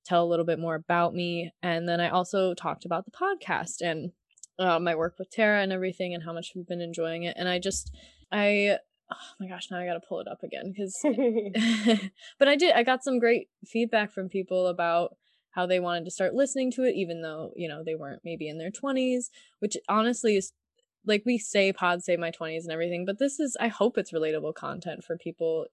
tell 0.04 0.24
a 0.24 0.26
little 0.26 0.44
bit 0.44 0.58
more 0.58 0.74
about 0.74 1.14
me 1.14 1.52
and 1.62 1.88
then 1.88 2.00
i 2.00 2.08
also 2.08 2.54
talked 2.54 2.84
about 2.84 3.04
the 3.04 3.12
podcast 3.12 3.80
and 3.80 4.10
uh, 4.58 4.78
my 4.78 4.94
work 4.94 5.16
with 5.18 5.30
Tara 5.30 5.62
and 5.62 5.72
everything 5.72 6.14
and 6.14 6.22
how 6.22 6.32
much 6.32 6.52
we've 6.54 6.66
been 6.66 6.80
enjoying 6.80 7.22
it. 7.22 7.36
And 7.38 7.48
I 7.48 7.58
just, 7.58 7.94
I, 8.32 8.78
oh 9.12 9.16
my 9.40 9.46
gosh, 9.46 9.70
now 9.70 9.78
I 9.78 9.86
got 9.86 9.94
to 9.94 10.06
pull 10.06 10.20
it 10.20 10.28
up 10.28 10.42
again 10.42 10.72
because, 10.72 10.98
but 12.38 12.48
I 12.48 12.56
did, 12.56 12.74
I 12.74 12.82
got 12.82 13.04
some 13.04 13.18
great 13.18 13.48
feedback 13.64 14.12
from 14.12 14.28
people 14.28 14.66
about 14.66 15.16
how 15.52 15.66
they 15.66 15.80
wanted 15.80 16.04
to 16.04 16.10
start 16.10 16.34
listening 16.34 16.70
to 16.72 16.82
it, 16.82 16.94
even 16.94 17.22
though, 17.22 17.52
you 17.56 17.68
know, 17.68 17.82
they 17.84 17.94
weren't 17.94 18.22
maybe 18.24 18.48
in 18.48 18.58
their 18.58 18.70
20s, 18.70 19.26
which 19.60 19.76
honestly 19.88 20.36
is 20.36 20.52
like 21.06 21.22
we 21.24 21.38
say 21.38 21.72
pod 21.72 22.02
save 22.02 22.18
my 22.18 22.30
20s 22.30 22.64
and 22.64 22.72
everything, 22.72 23.04
but 23.04 23.18
this 23.18 23.40
is, 23.40 23.56
I 23.58 23.68
hope 23.68 23.96
it's 23.96 24.12
relatable 24.12 24.54
content 24.54 25.04
for 25.04 25.16
people 25.16 25.66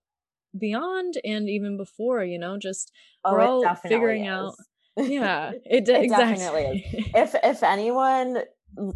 beyond 0.57 1.15
and 1.25 1.49
even 1.49 1.75
before, 1.75 2.23
you 2.23 2.39
know, 2.39 2.57
just 2.57 2.91
oh, 3.25 3.33
we're 3.33 3.41
all 3.41 3.75
figuring 3.75 4.25
is. 4.25 4.31
out 4.31 4.55
yeah 4.97 5.51
it, 5.65 5.89
it 5.89 6.03
exactly. 6.03 6.07
definitely 6.07 6.85
is 6.93 7.33
if 7.33 7.35
if 7.43 7.63
anyone 7.63 8.39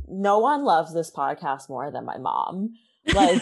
no 0.08 0.40
one 0.40 0.64
loves 0.64 0.94
this 0.94 1.12
podcast 1.12 1.70
more 1.70 1.92
than 1.92 2.06
my 2.06 2.18
mom. 2.18 2.74
Like 3.14 3.42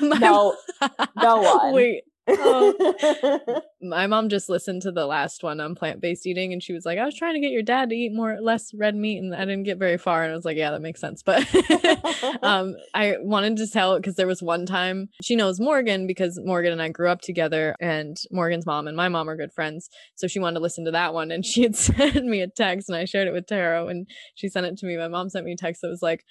no, 0.00 0.54
no 1.16 1.36
one. 1.38 1.74
Wait. 1.74 2.04
Oh. 2.28 3.62
my 3.82 4.06
mom 4.06 4.28
just 4.28 4.48
listened 4.48 4.82
to 4.82 4.92
the 4.92 5.06
last 5.06 5.42
one 5.42 5.60
on 5.60 5.74
plant-based 5.74 6.24
eating 6.24 6.52
and 6.52 6.62
she 6.62 6.72
was 6.72 6.86
like 6.86 6.98
i 6.98 7.04
was 7.04 7.16
trying 7.16 7.34
to 7.34 7.40
get 7.40 7.50
your 7.50 7.62
dad 7.62 7.88
to 7.90 7.96
eat 7.96 8.12
more 8.12 8.38
less 8.40 8.72
red 8.74 8.94
meat 8.94 9.18
and 9.18 9.34
i 9.34 9.40
didn't 9.40 9.64
get 9.64 9.76
very 9.76 9.98
far 9.98 10.22
and 10.22 10.32
i 10.32 10.36
was 10.36 10.44
like 10.44 10.56
yeah 10.56 10.70
that 10.70 10.80
makes 10.80 11.00
sense 11.00 11.22
but 11.24 11.44
um 12.42 12.76
i 12.94 13.16
wanted 13.20 13.56
to 13.56 13.66
tell 13.66 13.96
because 13.96 14.14
there 14.14 14.28
was 14.28 14.40
one 14.40 14.66
time 14.66 15.08
she 15.20 15.34
knows 15.34 15.58
morgan 15.58 16.06
because 16.06 16.38
morgan 16.44 16.72
and 16.72 16.82
i 16.82 16.88
grew 16.88 17.08
up 17.08 17.20
together 17.20 17.74
and 17.80 18.18
morgan's 18.30 18.66
mom 18.66 18.86
and 18.86 18.96
my 18.96 19.08
mom 19.08 19.28
are 19.28 19.36
good 19.36 19.52
friends 19.52 19.90
so 20.14 20.28
she 20.28 20.38
wanted 20.38 20.54
to 20.54 20.62
listen 20.62 20.84
to 20.84 20.92
that 20.92 21.12
one 21.12 21.32
and 21.32 21.44
she 21.44 21.62
had 21.62 21.74
sent 21.76 22.24
me 22.24 22.40
a 22.40 22.46
text 22.46 22.88
and 22.88 22.96
i 22.96 23.04
shared 23.04 23.26
it 23.26 23.32
with 23.32 23.46
tara 23.46 23.84
and 23.86 24.06
she 24.36 24.48
sent 24.48 24.66
it 24.66 24.76
to 24.76 24.86
me 24.86 24.96
my 24.96 25.08
mom 25.08 25.28
sent 25.28 25.44
me 25.44 25.52
a 25.52 25.56
text 25.56 25.82
that 25.82 25.88
was 25.88 26.02
like 26.02 26.24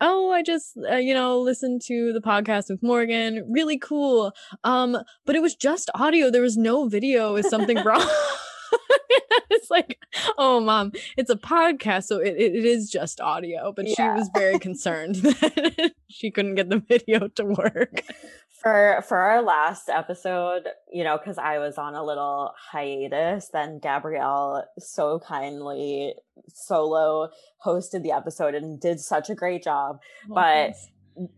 oh 0.00 0.30
i 0.30 0.42
just 0.42 0.76
uh, 0.90 0.96
you 0.96 1.14
know 1.14 1.40
listened 1.40 1.80
to 1.80 2.12
the 2.12 2.20
podcast 2.20 2.68
with 2.68 2.82
morgan 2.82 3.44
really 3.48 3.78
cool. 3.78 4.32
Um 4.64 4.98
but 5.24 5.36
it 5.36 5.42
was 5.42 5.54
just 5.54 5.90
audio 5.94 6.30
there 6.30 6.42
was 6.42 6.56
no 6.56 6.88
video 6.88 7.36
is 7.36 7.48
something 7.48 7.82
wrong? 7.84 8.06
It's 9.50 9.70
like 9.70 9.98
oh 10.38 10.60
mom 10.60 10.92
it's 11.16 11.30
a 11.30 11.36
podcast 11.36 12.04
so 12.04 12.18
it, 12.18 12.34
it 12.36 12.64
is 12.64 12.90
just 12.90 13.20
audio 13.20 13.72
but 13.74 13.88
yeah. 13.88 13.94
she 13.94 14.02
was 14.02 14.30
very 14.34 14.58
concerned 14.58 15.14
that 15.16 15.92
she 16.08 16.30
couldn't 16.30 16.56
get 16.56 16.68
the 16.68 16.78
video 16.78 17.28
to 17.28 17.44
work 17.44 18.02
for 18.60 19.02
for 19.06 19.18
our 19.18 19.42
last 19.42 19.88
episode 19.88 20.68
you 20.92 21.04
know 21.04 21.18
because 21.18 21.38
i 21.38 21.58
was 21.58 21.78
on 21.78 21.94
a 21.94 22.04
little 22.04 22.52
hiatus 22.72 23.48
then 23.52 23.78
gabrielle 23.78 24.64
so 24.78 25.18
kindly 25.20 26.14
solo 26.48 27.28
hosted 27.64 28.02
the 28.02 28.12
episode 28.12 28.54
and 28.54 28.80
did 28.80 29.00
such 29.00 29.30
a 29.30 29.34
great 29.34 29.62
job 29.62 29.98
oh, 30.30 30.34
but 30.34 30.72
thanks. 30.72 30.88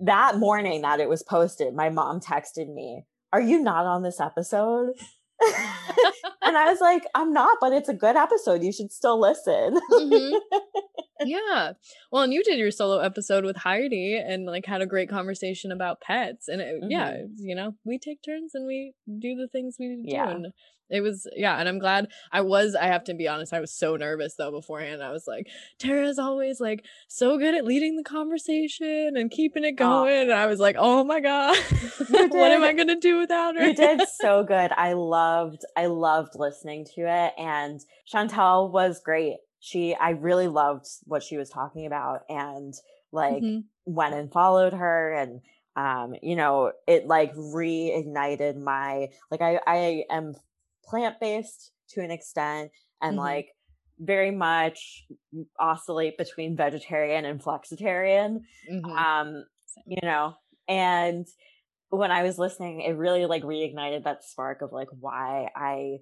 that 0.01 0.39
morning 0.39 0.83
that 0.83 1.01
it 1.01 1.09
was 1.09 1.23
posted 1.23 1.75
my 1.75 1.89
mom 1.89 2.21
texted 2.21 2.73
me 2.73 3.05
are 3.33 3.41
you 3.41 3.61
not 3.61 3.85
on 3.85 4.03
this 4.03 4.21
episode 4.21 4.91
and 6.43 6.57
I 6.57 6.65
was 6.71 6.81
like, 6.81 7.05
I'm 7.15 7.33
not, 7.33 7.59
but 7.61 7.73
it's 7.73 7.89
a 7.89 7.95
good 7.95 8.17
episode. 8.17 8.63
You 8.63 8.73
should 8.73 8.93
still 8.93 9.21
listen. 9.21 9.79
mm-hmm. 9.93 10.37
Yeah. 11.25 11.73
Well, 12.13 12.23
and 12.23 12.33
you 12.33 12.43
did 12.43 12.59
your 12.59 12.71
solo 12.71 12.99
episode 12.99 13.45
with 13.45 13.57
Heidi 13.57 14.17
and 14.17 14.47
like 14.47 14.67
had 14.67 14.81
a 14.83 14.87
great 14.87 15.09
conversation 15.09 15.73
about 15.73 16.01
pets. 16.01 16.49
And 16.49 16.61
it, 16.61 16.81
mm-hmm. 16.81 16.91
yeah, 16.91 17.23
you 17.37 17.55
know, 17.55 17.75
we 17.85 17.99
take 17.99 18.23
turns 18.23 18.55
and 18.55 18.67
we 18.67 18.95
do 19.07 19.35
the 19.35 19.49
things 19.49 19.77
we 19.79 19.89
do. 19.89 20.03
Yeah. 20.05 20.31
And 20.31 20.53
it 20.91 21.01
was 21.01 21.27
yeah 21.37 21.57
and 21.59 21.69
i'm 21.69 21.79
glad 21.79 22.09
i 22.33 22.41
was 22.41 22.75
i 22.75 22.87
have 22.87 23.05
to 23.05 23.15
be 23.15 23.29
honest 23.29 23.53
i 23.53 23.61
was 23.61 23.73
so 23.73 23.97
nervous 23.97 24.35
though 24.37 24.51
beforehand 24.51 25.03
i 25.03 25.11
was 25.11 25.27
like 25.27 25.47
tara's 25.79 26.19
always 26.19 26.61
like 26.61 26.85
so 27.09 27.39
good 27.39 27.55
at 27.55 27.65
leading 27.65 27.97
the 27.97 28.03
conversation 28.03 29.13
and 29.17 29.31
keeping 29.31 29.65
it 29.65 29.73
going 29.73 30.13
oh. 30.13 30.23
and 30.23 30.33
i 30.33 30.47
was 30.47 30.61
like 30.61 30.77
oh 30.79 31.05
my 31.05 31.21
god 31.21 31.57
what 32.09 32.51
am 32.51 32.63
i 32.63 32.73
gonna 32.73 32.99
do 32.99 33.19
without 33.19 33.57
her 33.57 33.67
you 33.67 33.75
did 33.75 34.01
so 34.21 34.43
good 34.43 34.71
i 34.77 34.93
loved 34.93 35.65
i 35.77 35.87
loved 35.87 36.33
listening 36.37 36.85
to 36.85 37.03
it 37.03 37.33
and 37.39 37.81
chantel 38.13 38.71
was 38.71 39.01
great 39.05 39.37
she 39.61 39.95
i 39.95 40.11
really 40.11 40.49
loved 40.49 40.87
what 41.05 41.23
she 41.23 41.37
was 41.37 41.51
talking 41.51 41.87
about 41.87 42.21
and 42.29 42.75
like 43.13 43.43
mm-hmm. 43.43 43.61
went 43.85 44.15
and 44.15 44.33
followed 44.33 44.73
her 44.73 45.13
and 45.15 45.41
um 45.77 46.15
you 46.23 46.37
know 46.37 46.73
it 46.87 47.07
like 47.07 47.35
reignited 47.35 48.57
my 48.57 49.09
like 49.31 49.41
i 49.41 49.59
i 49.67 50.05
am 50.11 50.35
plant 50.85 51.17
based 51.21 51.73
to 51.91 52.01
an 52.01 52.11
extent 52.11 52.71
and 53.03 53.13
mm-hmm. 53.13 53.21
like 53.21 53.49
very 54.01 54.31
much 54.31 55.07
oscillate 55.59 56.17
between 56.17 56.57
vegetarian 56.57 57.25
and 57.25 57.43
flexitarian. 57.43 58.41
Mm-hmm. 58.71 58.91
Um, 58.91 59.45
you 59.87 59.99
know, 60.03 60.35
and 60.69 61.27
when 61.91 62.11
I 62.11 62.23
was 62.23 62.39
listening, 62.39 62.83
it 62.83 62.93
really 62.93 63.27
like 63.27 63.43
reignited 63.43 64.05
that 64.05 64.25
spark 64.25 64.63
of 64.63 64.73
like 64.73 64.89
why 65.01 65.49
I 65.55 65.99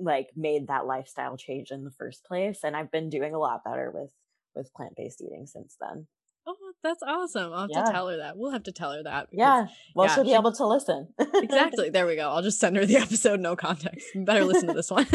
like 0.00 0.28
made 0.36 0.68
that 0.68 0.86
lifestyle 0.86 1.36
change 1.36 1.70
in 1.70 1.84
the 1.84 1.90
first 1.90 2.24
place. 2.24 2.60
And 2.64 2.76
I've 2.76 2.90
been 2.90 3.10
doing 3.10 3.34
a 3.34 3.38
lot 3.38 3.64
better 3.64 3.90
with 3.92 4.10
with 4.54 4.72
plant 4.74 4.94
based 4.96 5.22
eating 5.22 5.46
since 5.46 5.76
then. 5.80 6.06
Oh, 6.48 6.56
that's 6.82 7.02
awesome. 7.02 7.52
I'll 7.52 7.60
have 7.62 7.70
yeah. 7.70 7.84
to 7.84 7.92
tell 7.92 8.08
her 8.08 8.16
that. 8.18 8.38
We'll 8.38 8.52
have 8.52 8.62
to 8.62 8.72
tell 8.72 8.92
her 8.92 9.02
that. 9.02 9.30
Because, 9.30 9.38
yeah. 9.38 9.66
Well, 9.94 10.06
yeah, 10.06 10.14
she'll 10.14 10.24
be 10.24 10.30
she, 10.30 10.34
able 10.34 10.52
to 10.52 10.66
listen. 10.66 11.08
exactly. 11.34 11.90
There 11.90 12.06
we 12.06 12.16
go. 12.16 12.30
I'll 12.30 12.40
just 12.42 12.58
send 12.58 12.76
her 12.76 12.86
the 12.86 12.96
episode, 13.02 13.38
no 13.38 13.54
context. 13.54 14.08
Better 14.14 14.44
listen 14.44 14.68
to 14.68 14.72
this 14.72 14.90
one. 14.90 15.06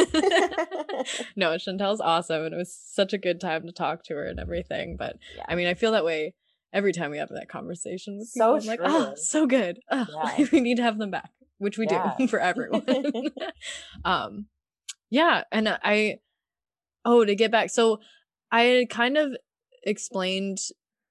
no, 1.36 1.56
Chantel's 1.56 2.02
awesome. 2.02 2.43
And 2.43 2.54
it 2.54 2.58
was 2.58 2.72
such 2.72 3.13
a 3.13 3.17
good 3.17 3.41
time 3.41 3.65
to 3.65 3.72
talk 3.72 4.04
to 4.06 4.13
her 4.13 4.26
and 4.26 4.39
everything. 4.39 4.96
But 4.96 5.17
yeah. 5.36 5.46
I 5.48 5.56
mean, 5.56 5.65
I 5.65 5.74
feel 5.74 5.93
that 5.93 6.06
way 6.06 6.36
every 6.72 6.93
time 6.93 7.10
we 7.10 7.17
have 7.17 7.30
that 7.30 7.50
conversation 7.50 8.19
with 8.19 8.32
people. 8.32 8.60
So 8.60 8.62
I'm 8.62 8.67
like, 8.67 8.82
oh, 8.84 9.13
so 9.15 9.48
good. 9.48 9.80
Oh, 9.89 10.06
yeah. 10.38 10.46
we 10.52 10.62
need 10.62 10.78
to 10.78 10.84
have 10.84 11.00
them 11.00 11.10
back, 11.10 11.32
which 11.58 11.80
we 11.80 11.88
do 11.88 12.00
for 12.28 12.39
everyone. 12.39 12.86
um, 14.06 14.46
yeah. 15.13 15.43
And 15.52 15.67
uh, 15.67 15.78
I, 15.84 16.17
oh, 17.06 17.23
to 17.23 17.36
get 17.36 17.52
back. 17.52 17.69
So 17.69 17.99
I 18.52 18.88
kind 18.89 19.15
of 19.15 19.38
explained 19.84 20.58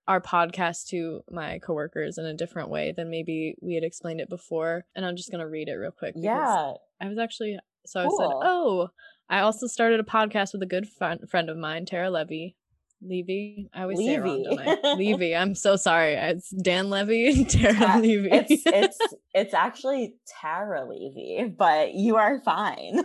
our 0.08 0.20
podcast 0.20 0.88
to 0.88 1.22
my 1.30 1.60
coworkers 1.60 2.18
in 2.18 2.24
a 2.24 2.34
different 2.34 2.68
way 2.68 2.92
than 2.96 3.10
maybe 3.10 3.54
we 3.62 3.76
had 3.76 3.84
explained 3.84 4.20
it 4.20 4.28
before. 4.28 4.86
And 4.96 5.06
I'm 5.06 5.14
just 5.14 5.30
going 5.30 5.40
to 5.40 5.48
read 5.48 5.68
it 5.68 5.74
real 5.74 5.92
quick. 5.92 6.14
Yeah. 6.16 6.72
I 7.00 7.08
was 7.08 7.18
actually, 7.18 7.60
so 7.86 8.08
cool. 8.08 8.20
I 8.20 8.24
said, 8.24 8.48
Oh, 8.50 8.88
I 9.30 9.38
also 9.38 9.68
started 9.68 10.00
a 10.00 10.02
podcast 10.02 10.52
with 10.52 10.62
a 10.62 10.66
good 10.66 10.88
friend, 10.88 11.20
friend 11.30 11.48
of 11.48 11.56
mine, 11.56 11.86
Tara 11.86 12.10
Levy. 12.10 12.56
Levy. 13.04 13.68
I 13.74 13.82
always 13.82 13.98
Levy. 13.98 14.08
say 14.08 14.14
it 14.14 14.20
wrong, 14.20 14.42
don't 14.44 14.84
I? 14.84 14.94
Levy. 14.96 15.34
I'm 15.36 15.54
so 15.54 15.76
sorry. 15.76 16.14
It's 16.14 16.50
Dan 16.50 16.88
Levy 16.90 17.28
and 17.28 17.50
Tara 17.50 17.74
Ta- 17.74 17.98
Levy. 17.98 18.28
it's 18.30 18.62
it's 18.66 18.98
it's 19.34 19.54
actually 19.54 20.14
Tara 20.40 20.84
Levy, 20.88 21.52
but 21.56 21.94
you 21.94 22.16
are 22.16 22.40
fine. 22.44 23.02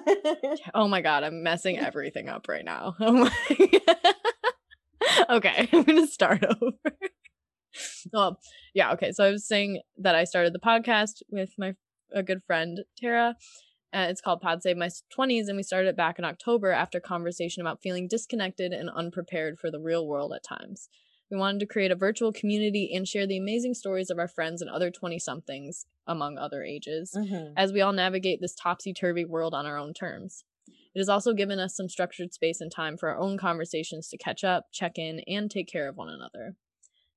oh 0.73 0.87
my 0.87 1.01
god, 1.01 1.23
I'm 1.23 1.43
messing 1.43 1.77
everything 1.79 2.29
up 2.29 2.47
right 2.47 2.65
now. 2.65 2.95
Oh 2.99 3.11
my 3.11 3.31
okay, 5.29 5.69
I'm 5.71 5.83
gonna 5.83 6.07
start 6.07 6.43
over. 6.43 6.71
well, 8.13 8.39
yeah, 8.73 8.91
okay. 8.93 9.11
So 9.11 9.23
I 9.25 9.31
was 9.31 9.47
saying 9.47 9.81
that 9.97 10.15
I 10.15 10.23
started 10.23 10.53
the 10.53 10.59
podcast 10.59 11.21
with 11.29 11.51
my 11.57 11.73
a 12.13 12.23
good 12.23 12.41
friend 12.47 12.79
Tara. 12.97 13.35
Uh, 13.97 14.05
it's 14.09 14.21
called 14.21 14.41
Pod 14.41 14.61
Save 14.61 14.77
My 14.77 14.89
20s, 14.89 15.47
and 15.47 15.57
we 15.57 15.63
started 15.63 15.89
it 15.89 15.97
back 15.97 16.19
in 16.19 16.25
October 16.25 16.71
after 16.71 16.99
conversation 16.99 17.61
about 17.61 17.81
feeling 17.81 18.07
disconnected 18.07 18.71
and 18.71 18.91
unprepared 18.91 19.57
for 19.57 19.71
the 19.71 19.79
real 19.79 20.05
world 20.05 20.31
at 20.33 20.43
times. 20.43 20.87
We 21.31 21.37
wanted 21.37 21.61
to 21.61 21.65
create 21.65 21.89
a 21.89 21.95
virtual 21.95 22.31
community 22.31 22.91
and 22.93 23.07
share 23.07 23.25
the 23.25 23.39
amazing 23.39 23.73
stories 23.73 24.11
of 24.11 24.19
our 24.19 24.27
friends 24.27 24.61
and 24.61 24.69
other 24.69 24.91
20 24.91 25.17
somethings, 25.17 25.87
among 26.05 26.37
other 26.37 26.61
ages, 26.61 27.15
mm-hmm. 27.17 27.53
as 27.57 27.73
we 27.73 27.81
all 27.81 27.91
navigate 27.91 28.39
this 28.39 28.53
topsy 28.53 28.93
turvy 28.93 29.25
world 29.25 29.55
on 29.55 29.65
our 29.65 29.79
own 29.79 29.95
terms. 29.95 30.43
It 30.67 30.99
has 30.99 31.09
also 31.09 31.33
given 31.33 31.57
us 31.57 31.75
some 31.75 31.89
structured 31.89 32.35
space 32.35 32.61
and 32.61 32.71
time 32.71 32.97
for 32.97 33.09
our 33.09 33.17
own 33.17 33.39
conversations 33.39 34.09
to 34.09 34.17
catch 34.17 34.43
up, 34.43 34.67
check 34.71 34.99
in, 34.99 35.21
and 35.27 35.49
take 35.49 35.67
care 35.67 35.89
of 35.89 35.97
one 35.97 36.09
another. 36.09 36.55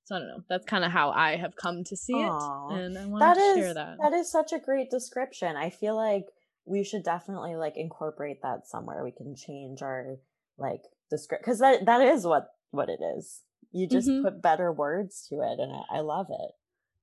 So 0.05 0.17
I 0.17 0.19
don't 0.19 0.29
know. 0.29 0.45
That's 0.49 0.65
kind 0.65 0.85
of 0.85 0.93
how 0.93 1.11
I 1.11 1.37
have 1.37 1.57
come 1.57 1.85
to 1.85 1.97
see 1.97 2.15
Aww. 2.15 2.73
it, 2.73 2.85
and 2.85 2.99
I 2.99 3.05
wanted 3.05 3.27
that 3.27 3.35
to 3.35 3.61
share 3.61 3.75
that. 3.75 3.99
That 4.01 4.15
is 4.15 4.33
such 4.33 4.55
a 4.55 4.59
great 4.59 4.91
description. 4.91 5.57
I 5.57 5.69
feel 5.69 5.95
like 5.95 6.25
we 6.65 6.85
should 6.85 7.03
definitely 7.05 7.57
like 7.57 7.77
incorporate 7.77 8.43
that 8.43 8.67
somewhere. 8.67 9.05
We 9.05 9.13
can 9.13 9.35
change 9.35 9.83
our 9.83 10.17
like 10.59 10.83
the 11.11 11.19
script 11.19 11.45
because 11.45 11.59
that 11.59 11.87
that 11.87 12.01
is 12.01 12.27
what 12.27 12.49
what 12.71 12.89
it 12.89 13.01
is. 13.17 13.43
You 13.73 13.89
just 13.89 14.09
mm-hmm. 14.09 14.25
put 14.25 14.43
better 14.43 14.73
words 14.73 15.27
to 15.29 15.37
it, 15.37 15.61
and 15.61 15.73
I, 15.73 15.99
I 15.99 16.01
love 16.01 16.27
it. 16.31 16.53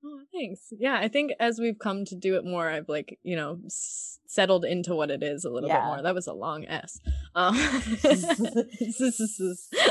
Oh, 0.05 0.21
thanks. 0.31 0.67
Yeah, 0.77 0.97
I 0.99 1.07
think 1.07 1.31
as 1.39 1.59
we've 1.59 1.79
come 1.79 2.05
to 2.05 2.15
do 2.15 2.35
it 2.35 2.45
more, 2.45 2.69
I've 2.69 2.87
like 2.87 3.19
you 3.23 3.35
know 3.35 3.59
s- 3.65 4.19
settled 4.27 4.63
into 4.63 4.95
what 4.95 5.09
it 5.09 5.23
is 5.23 5.43
a 5.43 5.49
little 5.49 5.69
yeah. 5.69 5.79
bit 5.79 5.85
more. 5.85 6.01
That 6.03 6.15
was 6.15 6.27
a 6.27 6.33
long 6.33 6.65
S. 6.65 6.99
Um, 7.35 7.55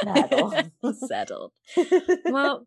settled. 0.05 0.71
settled. 1.09 1.53
well, 2.27 2.67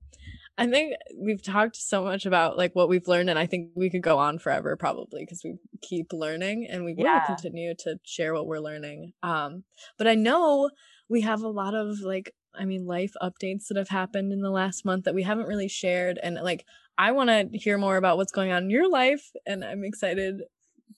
I 0.60 0.68
think 0.68 0.94
we've 1.18 1.42
talked 1.42 1.78
so 1.78 2.04
much 2.04 2.26
about 2.26 2.58
like 2.58 2.76
what 2.76 2.90
we've 2.90 3.08
learned, 3.08 3.30
and 3.30 3.40
I 3.40 3.46
think 3.46 3.72
we 3.76 3.90
could 3.90 4.04
go 4.04 4.18
on 4.20 4.40
forever 4.40 4.76
probably 4.76 5.22
because 5.22 5.42
we 5.44 5.56
keep 5.82 6.08
learning 6.12 6.68
and 6.70 6.84
we 6.84 6.96
yeah. 6.98 7.20
will 7.20 7.26
continue 7.26 7.74
to 7.80 7.98
share 8.04 8.34
what 8.34 8.46
we're 8.46 8.60
learning. 8.60 9.14
Um, 9.24 9.64
but 9.98 10.08
I 10.08 10.16
know 10.16 10.70
we 11.10 11.22
have 11.22 11.42
a 11.42 11.48
lot 11.48 11.74
of 11.74 12.02
like 12.02 12.34
I 12.54 12.66
mean, 12.66 12.86
life 12.86 13.14
updates 13.22 13.68
that 13.70 13.78
have 13.78 13.90
happened 13.90 14.34
in 14.34 14.42
the 14.42 14.50
last 14.50 14.86
month 14.86 15.06
that 15.06 15.16
we 15.16 15.24
haven't 15.24 15.48
really 15.48 15.68
shared. 15.68 16.20
And 16.22 16.36
like, 16.36 16.66
I 16.98 17.12
want 17.12 17.30
to 17.30 17.48
hear 17.54 17.78
more 17.78 17.98
about 17.98 18.18
what's 18.18 18.32
going 18.32 18.52
on 18.52 18.64
in 18.64 18.70
your 18.70 18.90
life, 18.90 19.32
and 19.46 19.64
I'm 19.64 19.84
excited 19.84 20.42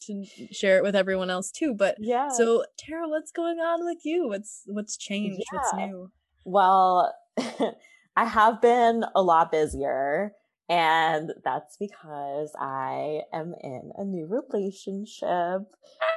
to 0.08 0.26
share 0.52 0.78
it 0.78 0.84
with 0.84 0.95
everyone 0.95 1.30
else 1.30 1.52
too. 1.52 1.76
But 1.78 1.97
yeah. 2.00 2.30
So 2.30 2.65
Tara, 2.80 3.08
what's 3.08 3.32
going 3.32 3.60
on 3.60 3.86
with 3.86 4.00
you? 4.04 4.28
What's 4.28 4.63
what's 4.65 4.97
changed? 4.97 5.43
Yeah. 5.52 5.60
What's 5.60 5.74
new? 5.76 6.12
Well, 6.45 7.13
I 8.15 8.26
have 8.26 8.62
been 8.62 9.06
a 9.15 9.21
lot 9.21 9.52
busier. 9.52 10.34
And 10.69 11.34
that's 11.43 11.76
because 11.76 12.54
I 12.58 13.24
am 13.34 13.54
in 13.62 13.91
a 13.97 14.06
new 14.06 14.26
relationship. 14.26 15.63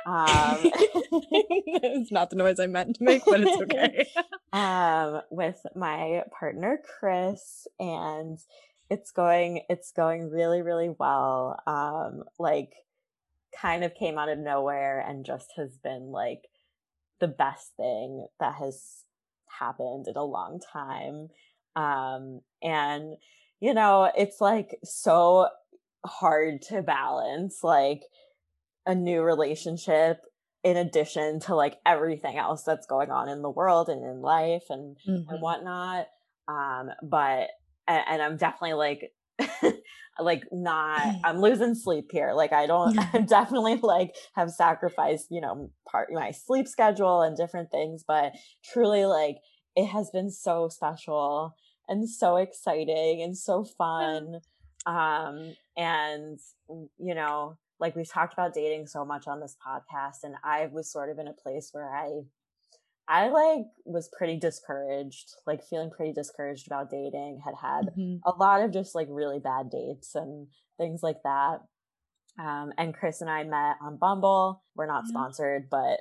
Um, 0.07 0.59
it's 0.63 2.13
not 2.13 2.31
the 2.31 2.37
noise 2.37 2.61
I 2.61 2.69
meant 2.69 2.95
to 2.97 3.05
make, 3.05 3.25
but 3.25 3.41
it's 3.41 3.63
okay. 3.63 4.07
um, 4.53 5.23
with 5.29 5.61
my 5.75 6.23
partner 6.39 6.79
Chris, 7.01 7.67
and 7.81 8.39
it's 8.91 9.11
going 9.11 9.63
it's 9.69 9.93
going 9.93 10.31
really 10.31 10.63
really 10.63 10.95
well 10.99 11.59
um 11.67 12.23
like 12.39 12.75
kind 13.59 13.83
of 13.83 13.95
came 13.95 14.19
out 14.19 14.29
of 14.29 14.39
nowhere 14.39 15.01
and 15.01 15.25
just 15.25 15.53
has 15.57 15.79
been 15.79 16.11
like 16.11 16.49
the 17.21 17.29
best 17.29 17.73
thing 17.77 18.27
that 18.41 18.55
has 18.57 19.05
happened 19.59 20.07
in 20.07 20.17
a 20.17 20.25
long 20.25 20.61
time 20.73 21.29
um 21.77 22.41
and 22.63 23.17
you 23.61 23.75
know 23.75 24.11
it's 24.17 24.41
like 24.41 24.79
so 24.85 25.49
hard 26.05 26.63
to 26.63 26.83
balance 26.83 27.61
like 27.63 28.03
a 28.87 28.95
new 28.95 29.23
relationship 29.23 30.21
in 30.63 30.77
addition 30.77 31.41
to 31.41 31.55
like 31.55 31.77
everything 31.85 32.39
else 32.39 32.63
that's 32.63 32.87
going 32.87 33.11
on 33.11 33.29
in 33.29 33.43
the 33.43 33.51
world 33.51 33.89
and 33.89 34.03
in 34.03 34.23
life 34.23 34.65
and 34.71 34.97
mm-hmm. 35.07 35.31
and 35.31 35.43
whatnot. 35.43 36.07
Um 36.49 36.91
but 37.03 37.51
and, 37.87 38.03
and 38.09 38.23
I'm 38.23 38.37
definitely 38.37 38.75
like 38.75 39.13
like 40.21 40.45
not 40.53 41.03
i'm 41.25 41.41
losing 41.41 41.75
sleep 41.75 42.11
here. 42.13 42.33
Like 42.35 42.53
i 42.53 42.67
don't 42.67 42.99
i'm 43.15 43.27
definitely 43.27 43.77
like 43.77 44.15
have 44.35 44.51
sacrificed 44.51 45.27
you 45.31 45.41
know 45.41 45.71
part 45.91 46.09
my 46.13 46.31
sleep 46.31 46.69
schedule 46.69 47.23
and 47.23 47.37
different 47.37 47.71
things 47.71 48.05
but 48.07 48.33
truly 48.65 49.07
like 49.07 49.37
it 49.75 49.87
has 49.87 50.11
been 50.11 50.31
so 50.31 50.69
special 50.69 51.57
and 51.89 52.09
so 52.09 52.37
exciting 52.37 53.23
and 53.23 53.37
so 53.37 53.65
fun 53.65 54.41
um 54.87 55.55
and 55.77 56.39
you 56.99 57.15
know 57.15 57.57
like 57.81 57.97
we've 57.97 58.11
talked 58.11 58.33
about 58.33 58.55
dating 58.55 58.87
so 58.87 59.05
much 59.05 59.27
on 59.27 59.41
this 59.41 59.57
podcast 59.67 60.23
and 60.23 60.35
i 60.45 60.67
was 60.73 60.91
sort 60.91 61.11
of 61.11 61.19
in 61.19 61.29
a 61.29 61.33
place 61.33 61.71
where 61.73 61.95
i 61.95 62.23
I 63.07 63.29
like 63.29 63.67
was 63.85 64.09
pretty 64.09 64.39
discouraged, 64.39 65.35
like 65.47 65.63
feeling 65.63 65.91
pretty 65.91 66.13
discouraged 66.13 66.67
about 66.67 66.91
dating, 66.91 67.41
had 67.45 67.55
had 67.55 67.91
mm-hmm. 67.95 68.17
a 68.25 68.35
lot 68.37 68.63
of 68.63 68.73
just 68.73 68.95
like 68.95 69.09
really 69.11 69.39
bad 69.39 69.71
dates 69.71 70.15
and 70.15 70.47
things 70.79 71.03
like 71.03 71.23
that. 71.25 71.61
Um, 72.39 72.73
and 72.79 72.95
Chris 72.95 73.21
and 73.21 73.31
I 73.31 73.45
met 73.45 73.77
on 73.81 73.97
Bumble. 73.97 74.63
We're 74.75 74.87
not 74.87 75.07
sponsored, 75.07 75.69
but 75.71 76.01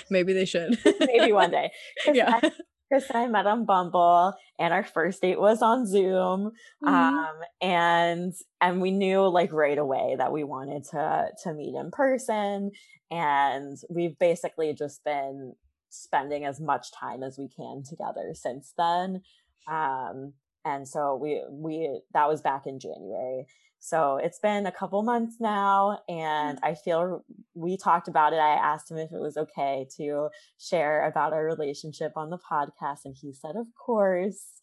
maybe 0.10 0.32
they 0.32 0.44
should. 0.44 0.78
maybe 1.00 1.32
one 1.32 1.50
day. 1.50 1.70
Yeah. 2.12 2.38
I, 2.42 2.52
Chris 2.92 3.08
and 3.08 3.16
I 3.16 3.26
met 3.26 3.46
on 3.46 3.64
Bumble, 3.64 4.34
and 4.58 4.74
our 4.74 4.84
first 4.84 5.22
date 5.22 5.40
was 5.40 5.62
on 5.62 5.86
Zoom. 5.86 6.52
Mm-hmm. 6.84 6.88
Um, 6.88 7.36
and 7.62 8.34
and 8.60 8.82
we 8.82 8.90
knew 8.90 9.26
like 9.28 9.50
right 9.50 9.78
away 9.78 10.16
that 10.18 10.30
we 10.30 10.44
wanted 10.44 10.84
to 10.90 11.28
to 11.42 11.54
meet 11.54 11.74
in 11.74 11.90
person. 11.90 12.70
And 13.10 13.78
we've 13.88 14.18
basically 14.18 14.74
just 14.74 15.02
been 15.04 15.54
spending 15.88 16.44
as 16.44 16.60
much 16.60 16.92
time 16.92 17.22
as 17.22 17.38
we 17.38 17.48
can 17.48 17.82
together 17.82 18.34
since 18.34 18.74
then. 18.76 19.22
Um, 19.70 20.34
and 20.66 20.86
so 20.86 21.16
we 21.16 21.42
we 21.50 22.02
that 22.12 22.28
was 22.28 22.42
back 22.42 22.66
in 22.66 22.78
January. 22.78 23.46
So 23.84 24.16
it's 24.16 24.38
been 24.38 24.66
a 24.66 24.70
couple 24.70 25.02
months 25.02 25.38
now, 25.40 25.98
and 26.08 26.56
I 26.62 26.74
feel 26.74 27.24
we 27.54 27.76
talked 27.76 28.06
about 28.06 28.32
it. 28.32 28.36
I 28.36 28.54
asked 28.54 28.88
him 28.88 28.96
if 28.96 29.10
it 29.10 29.18
was 29.18 29.36
okay 29.36 29.88
to 29.96 30.28
share 30.56 31.04
about 31.04 31.32
our 31.32 31.44
relationship 31.44 32.12
on 32.14 32.30
the 32.30 32.38
podcast, 32.38 33.00
and 33.06 33.16
he 33.20 33.32
said, 33.32 33.56
"Of 33.56 33.66
course." 33.74 34.60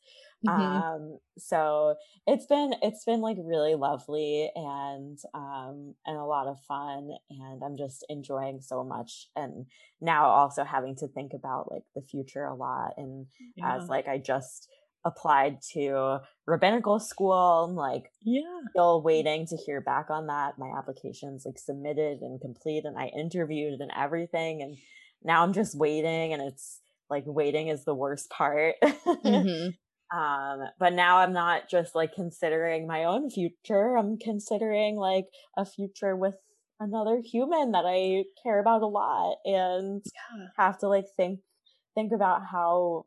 Mm-hmm. 0.48 0.62
Um, 0.62 1.20
so 1.38 1.96
it's 2.26 2.46
been 2.46 2.76
it's 2.82 3.04
been 3.04 3.20
like 3.20 3.36
really 3.44 3.76
lovely 3.76 4.50
and 4.56 5.20
um 5.34 5.96
and 6.06 6.16
a 6.16 6.24
lot 6.24 6.48
of 6.48 6.58
fun 6.62 7.10
and 7.30 7.62
I'm 7.62 7.76
just 7.76 8.06
enjoying 8.08 8.62
so 8.62 8.86
much 8.86 9.28
and 9.36 9.66
now 10.00 10.28
also 10.28 10.64
having 10.64 10.96
to 10.98 11.10
think 11.10 11.34
about 11.34 11.70
like 11.70 11.84
the 11.94 12.02
future 12.02 12.46
a 12.46 12.56
lot 12.56 12.94
and 12.96 13.26
yeah. 13.58 13.76
as 13.76 13.90
like 13.90 14.08
I 14.08 14.18
just 14.18 14.70
applied 15.06 15.62
to 15.74 16.20
rabbinical 16.46 17.00
school 17.00 17.66
I'm 17.70 17.76
like 17.76 18.12
yeah 18.22 18.42
still 18.72 19.02
waiting 19.02 19.46
to 19.48 19.56
hear 19.56 19.82
back 19.82 20.10
on 20.10 20.28
that 20.28 20.60
my 20.60 20.70
application's 20.78 21.46
like 21.46 21.58
submitted 21.58 22.20
and 22.22 22.42
complete 22.42 22.86
and 22.86 22.98
I 22.98 23.08
interviewed 23.08 23.80
and 23.80 23.92
everything 23.96 24.62
and 24.62 24.78
now 25.24 25.44
I'm 25.44 25.54
just 25.54 25.78
waiting 25.78 26.34
and 26.34 26.42
it's 26.42 26.82
like 27.10 27.24
waiting 27.26 27.70
is 27.70 27.86
the 27.86 27.96
worst 27.96 28.30
part 28.30 28.76
mm-hmm. 28.84 29.70
Um, 30.12 30.62
but 30.80 30.94
now 30.94 31.20
I'm 31.20 31.34
not 31.34 31.70
just 31.70 31.94
like 31.94 32.16
considering 32.16 32.88
my 32.88 33.04
own 33.04 33.30
future. 33.30 33.96
I'm 33.96 34.18
considering 34.18 34.96
like 34.96 35.26
a 35.56 35.66
future 35.66 36.16
with 36.16 36.36
another 36.80 37.22
human 37.24 37.72
that 37.74 37.86
I 37.86 38.24
care 38.42 38.60
about 38.60 38.82
a 38.82 38.88
lot 38.88 39.38
and 39.46 40.02
yeah. 40.06 40.48
have 40.58 40.80
to 40.80 40.88
like 40.88 41.06
think 41.16 41.42
think 41.94 42.12
about 42.12 42.42
how 42.50 43.06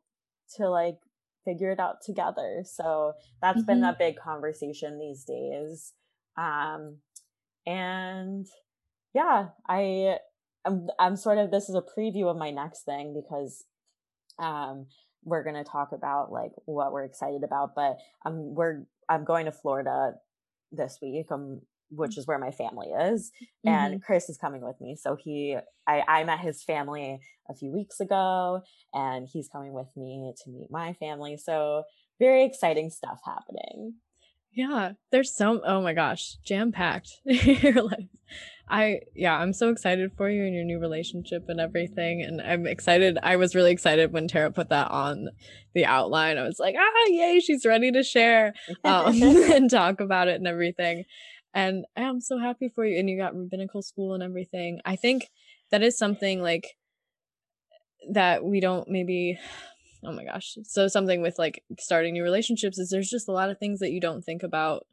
to 0.55 0.69
like 0.69 0.97
figure 1.45 1.71
it 1.71 1.79
out 1.79 2.01
together. 2.05 2.63
So 2.65 3.13
that's 3.41 3.59
mm-hmm. 3.59 3.67
been 3.67 3.83
a 3.83 3.95
big 3.97 4.15
conversation 4.17 4.99
these 4.99 5.23
days. 5.23 5.93
Um 6.37 6.97
and 7.65 8.47
yeah, 9.13 9.49
I 9.67 10.17
I'm 10.65 10.87
I'm 10.99 11.15
sort 11.15 11.37
of 11.37 11.51
this 11.51 11.69
is 11.69 11.75
a 11.75 11.81
preview 11.81 12.29
of 12.29 12.37
my 12.37 12.51
next 12.51 12.83
thing 12.83 13.13
because 13.13 13.65
um 14.39 14.87
we're 15.25 15.43
going 15.43 15.55
to 15.55 15.63
talk 15.63 15.91
about 15.91 16.31
like 16.31 16.51
what 16.65 16.91
we're 16.91 17.05
excited 17.05 17.43
about, 17.43 17.75
but 17.75 17.97
um, 18.25 18.55
we're 18.55 18.85
I'm 19.09 19.23
going 19.23 19.45
to 19.45 19.51
Florida 19.51 20.13
this 20.71 20.99
week. 21.01 21.27
Um, 21.31 21.61
which 21.95 22.17
is 22.17 22.27
where 22.27 22.39
my 22.39 22.51
family 22.51 22.87
is 22.87 23.31
mm-hmm. 23.65 23.69
and 23.69 24.03
chris 24.03 24.29
is 24.29 24.37
coming 24.37 24.61
with 24.61 24.79
me 24.81 24.95
so 24.95 25.15
he 25.15 25.57
I, 25.87 26.03
I 26.07 26.23
met 26.23 26.39
his 26.39 26.63
family 26.63 27.19
a 27.49 27.53
few 27.53 27.71
weeks 27.71 27.99
ago 27.99 28.61
and 28.93 29.27
he's 29.31 29.49
coming 29.49 29.73
with 29.73 29.89
me 29.95 30.33
to 30.43 30.49
meet 30.49 30.69
my 30.71 30.93
family 30.93 31.37
so 31.37 31.83
very 32.19 32.45
exciting 32.45 32.89
stuff 32.89 33.19
happening 33.25 33.95
yeah 34.51 34.93
there's 35.11 35.35
so 35.35 35.61
oh 35.65 35.81
my 35.81 35.93
gosh 35.93 36.37
jam 36.45 36.71
packed 36.71 37.09
your 37.25 37.83
life 37.83 38.07
I 38.69 39.01
yeah, 39.13 39.35
I'm 39.37 39.53
so 39.53 39.69
excited 39.69 40.11
for 40.15 40.29
you 40.29 40.45
and 40.45 40.55
your 40.55 40.63
new 40.63 40.79
relationship 40.79 41.45
and 41.49 41.59
everything. 41.59 42.21
And 42.21 42.41
I'm 42.41 42.65
excited. 42.65 43.17
I 43.21 43.35
was 43.35 43.55
really 43.55 43.71
excited 43.71 44.13
when 44.13 44.27
Tara 44.27 44.51
put 44.51 44.69
that 44.69 44.89
on 44.89 45.29
the 45.75 45.85
outline. 45.85 46.37
I 46.37 46.43
was 46.43 46.59
like, 46.59 46.75
ah, 46.77 47.05
yay, 47.07 47.39
she's 47.39 47.65
ready 47.65 47.91
to 47.91 48.03
share 48.03 48.53
um, 48.83 49.13
and 49.21 49.69
talk 49.69 49.99
about 49.99 50.27
it 50.27 50.35
and 50.35 50.47
everything. 50.47 51.03
And 51.53 51.85
I'm 51.95 52.19
so 52.19 52.39
happy 52.39 52.69
for 52.69 52.85
you. 52.85 52.99
And 52.99 53.09
you 53.09 53.17
got 53.17 53.35
rabbinical 53.35 53.81
school 53.81 54.13
and 54.13 54.23
everything. 54.23 54.79
I 54.85 54.95
think 54.95 55.29
that 55.71 55.83
is 55.83 55.97
something 55.97 56.41
like 56.41 56.75
that 58.11 58.43
we 58.43 58.59
don't 58.59 58.87
maybe 58.89 59.39
oh 60.03 60.11
my 60.11 60.23
gosh 60.25 60.57
so 60.63 60.87
something 60.87 61.21
with 61.21 61.39
like 61.39 61.63
starting 61.79 62.13
new 62.13 62.23
relationships 62.23 62.77
is 62.77 62.89
there's 62.89 63.09
just 63.09 63.27
a 63.27 63.31
lot 63.31 63.49
of 63.49 63.57
things 63.57 63.79
that 63.79 63.91
you 63.91 64.01
don't 64.01 64.21
think 64.23 64.43
about 64.43 64.85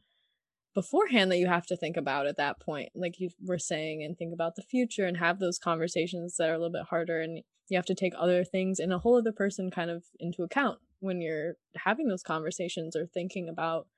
beforehand 0.73 1.33
that 1.33 1.39
you 1.39 1.49
have 1.49 1.67
to 1.67 1.77
think 1.77 1.97
about 1.97 2.27
at 2.27 2.37
that 2.37 2.61
point 2.61 2.91
like 2.95 3.19
you 3.19 3.29
were 3.45 3.59
saying 3.59 4.05
and 4.05 4.17
think 4.17 4.33
about 4.33 4.55
the 4.55 4.63
future 4.63 5.05
and 5.05 5.17
have 5.17 5.41
those 5.41 5.59
conversations 5.59 6.37
that 6.37 6.49
are 6.49 6.55
a 6.55 6.59
little 6.59 6.73
bit 6.73 6.87
harder 6.89 7.21
and 7.21 7.43
you 7.69 7.77
have 7.77 7.87
to 7.87 7.95
take 7.95 8.13
other 8.17 8.45
things 8.45 8.79
and 8.79 8.93
a 8.93 8.99
whole 8.99 9.19
other 9.19 9.33
person 9.33 9.71
kind 9.71 9.91
of 9.91 10.05
into 10.21 10.43
account 10.43 10.79
when 11.01 11.21
you're 11.21 11.55
having 11.77 12.07
those 12.07 12.23
conversations 12.23 12.95
or 12.95 13.07
thinking 13.07 13.49
about 13.49 13.89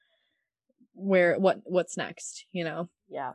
where 0.95 1.39
what 1.39 1.61
what's 1.65 1.97
next 1.97 2.47
you 2.53 2.65
know 2.65 2.89
yeah 3.09 3.33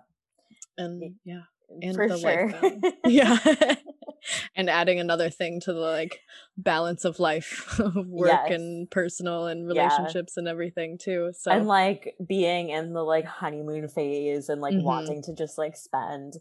and 0.78 1.16
yeah 1.24 1.42
and 1.82 1.96
For 1.96 2.08
the 2.08 2.18
sure. 2.18 2.50
life 2.50 2.94
yeah 3.06 3.38
and 4.56 4.70
adding 4.70 5.00
another 5.00 5.30
thing 5.30 5.60
to 5.62 5.74
the 5.74 5.80
like 5.80 6.22
balance 6.58 7.06
of 7.06 7.20
life 7.20 7.80
of 7.80 7.96
work 8.08 8.30
yes. 8.30 8.52
and 8.52 8.90
personal 8.90 9.48
and 9.48 9.68
relationships 9.68 10.34
yeah. 10.36 10.42
and 10.42 10.48
everything 10.48 10.98
too 10.98 11.32
so 11.38 11.52
and 11.52 11.68
like 11.68 12.16
being 12.26 12.70
in 12.70 12.94
the 12.94 13.04
like 13.04 13.26
honeymoon 13.26 13.88
phase 13.88 14.50
and 14.50 14.62
like 14.62 14.74
mm-hmm. 14.74 14.86
wanting 14.86 15.22
to 15.24 15.34
just 15.34 15.58
like 15.58 15.76
spend 15.76 16.38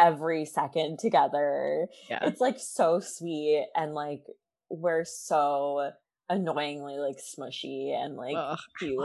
every 0.00 0.44
second 0.44 0.98
together 0.98 1.86
yeah 2.10 2.18
it's 2.22 2.40
like 2.40 2.58
so 2.58 2.98
sweet 2.98 3.66
and 3.76 3.94
like 3.94 4.24
we're 4.68 5.04
so 5.04 5.92
annoyingly 6.30 6.96
like 6.98 7.16
smushy 7.18 7.92
and 7.92 8.16
like 8.16 8.34
Ugh, 8.36 8.58
cute 8.78 8.98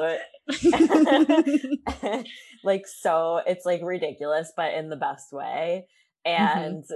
like 2.64 2.88
so 2.88 3.42
it's 3.46 3.66
like 3.66 3.82
ridiculous 3.84 4.54
but 4.56 4.74
in 4.74 4.90
the 4.90 4.96
best 4.96 5.34
way 5.34 5.86
mm-hmm. 6.26 6.60
and 6.60 6.84
mm-hmm. 6.84 6.94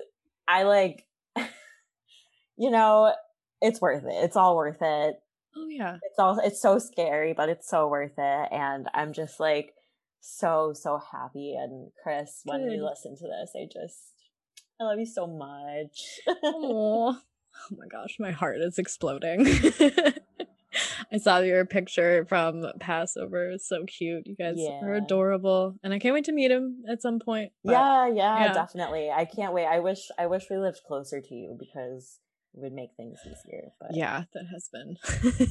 i 0.47 0.63
like 0.63 1.05
you 2.57 2.71
know, 2.71 3.13
it's 3.61 3.81
worth 3.81 4.03
it. 4.03 4.23
It's 4.23 4.35
all 4.35 4.55
worth 4.55 4.81
it. 4.81 5.15
Oh 5.55 5.67
yeah. 5.69 5.97
It's 6.03 6.19
all 6.19 6.39
it's 6.43 6.61
so 6.61 6.79
scary, 6.79 7.33
but 7.33 7.49
it's 7.49 7.69
so 7.69 7.87
worth 7.87 8.17
it. 8.17 8.49
And 8.51 8.87
I'm 8.93 9.13
just 9.13 9.39
like 9.39 9.73
so, 10.19 10.73
so 10.73 10.99
happy. 11.11 11.55
And 11.55 11.91
Chris, 12.01 12.41
Good. 12.45 12.51
when 12.51 12.71
you 12.71 12.85
listen 12.85 13.15
to 13.17 13.27
this, 13.27 13.53
I 13.55 13.67
just 13.71 13.99
I 14.79 14.85
love 14.85 14.99
you 14.99 15.05
so 15.05 15.27
much. 15.27 16.19
Oh 17.55 17.75
my 17.77 17.87
gosh, 17.87 18.17
my 18.19 18.31
heart 18.31 18.57
is 18.59 18.77
exploding. 18.77 19.47
I 21.11 21.17
saw 21.17 21.39
your 21.39 21.65
picture 21.65 22.25
from 22.25 22.65
Passover. 22.79 23.51
It's 23.51 23.67
so 23.67 23.85
cute. 23.85 24.25
You 24.25 24.35
guys 24.35 24.55
yeah. 24.57 24.81
are 24.81 24.95
adorable, 24.95 25.75
and 25.83 25.93
I 25.93 25.99
can't 25.99 26.13
wait 26.13 26.25
to 26.25 26.31
meet 26.31 26.51
him 26.51 26.83
at 26.89 27.01
some 27.01 27.19
point. 27.19 27.51
Yeah, 27.63 28.07
yeah, 28.07 28.45
yeah, 28.45 28.53
definitely. 28.53 29.11
I 29.11 29.25
can't 29.25 29.53
wait. 29.53 29.65
I 29.65 29.79
wish 29.79 30.09
I 30.17 30.27
wish 30.27 30.45
we 30.49 30.57
lived 30.57 30.81
closer 30.87 31.21
to 31.21 31.35
you 31.35 31.55
because 31.59 32.19
it 32.53 32.59
would 32.59 32.73
make 32.73 32.91
things 32.97 33.19
easier. 33.25 33.69
But 33.79 33.95
yeah, 33.95 34.23
that 34.33 34.45
has 34.51 34.69
been. 34.71 34.97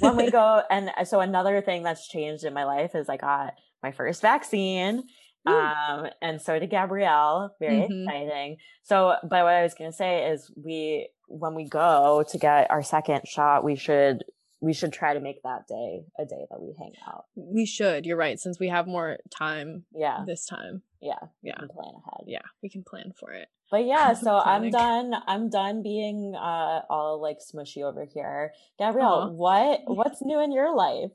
when 0.00 0.16
we 0.16 0.30
go, 0.32 0.62
and 0.70 0.90
uh, 0.96 1.04
so 1.04 1.20
another 1.20 1.60
thing 1.60 1.82
that's 1.82 2.08
changed 2.08 2.44
in 2.44 2.54
my 2.54 2.64
life 2.64 2.94
is 2.94 3.08
I 3.08 3.16
got 3.16 3.54
my 3.82 3.92
first 3.92 4.22
vaccine. 4.22 5.04
Ooh. 5.48 5.52
Um, 5.52 6.06
and 6.20 6.40
so 6.40 6.58
did 6.58 6.70
Gabrielle. 6.70 7.54
Very 7.58 7.80
mm-hmm. 7.80 8.08
exciting. 8.08 8.56
So, 8.84 9.16
but 9.22 9.44
what 9.44 9.54
I 9.54 9.62
was 9.62 9.74
going 9.74 9.90
to 9.90 9.96
say 9.96 10.30
is 10.30 10.50
we, 10.56 11.08
when 11.32 11.54
we 11.54 11.64
go 11.64 12.24
to 12.28 12.38
get 12.38 12.70
our 12.70 12.82
second 12.82 13.26
shot, 13.26 13.64
we 13.64 13.76
should 13.76 14.24
we 14.60 14.72
should 14.72 14.92
try 14.92 15.12
to 15.12 15.20
make 15.20 15.42
that 15.42 15.66
day 15.66 16.04
a 16.18 16.24
day 16.24 16.46
that 16.50 16.60
we 16.60 16.72
hang 16.78 16.92
out. 17.08 17.24
We 17.34 17.66
should. 17.66 18.06
You're 18.06 18.16
right. 18.16 18.38
Since 18.38 18.60
we 18.60 18.68
have 18.68 18.86
more 18.86 19.18
time. 19.36 19.84
Yeah. 19.92 20.22
This 20.24 20.46
time. 20.46 20.82
Yeah. 21.00 21.18
Yeah. 21.42 21.56
plan 21.56 21.94
ahead. 22.06 22.24
Yeah. 22.26 22.42
We 22.62 22.68
can 22.68 22.84
plan 22.84 23.12
for 23.18 23.32
it. 23.32 23.48
But 23.72 23.86
yeah, 23.86 24.12
so 24.24 24.38
I'm 24.38 24.70
done. 24.70 25.14
I'm 25.26 25.50
done 25.50 25.82
being 25.82 26.34
uh 26.36 26.82
all 26.88 27.20
like 27.20 27.38
smushy 27.38 27.82
over 27.82 28.04
here. 28.04 28.52
Gabrielle, 28.78 29.30
Aww. 29.30 29.32
what 29.32 29.80
what's 29.86 30.22
new 30.22 30.40
in 30.40 30.52
your 30.52 30.76
life? 30.76 31.10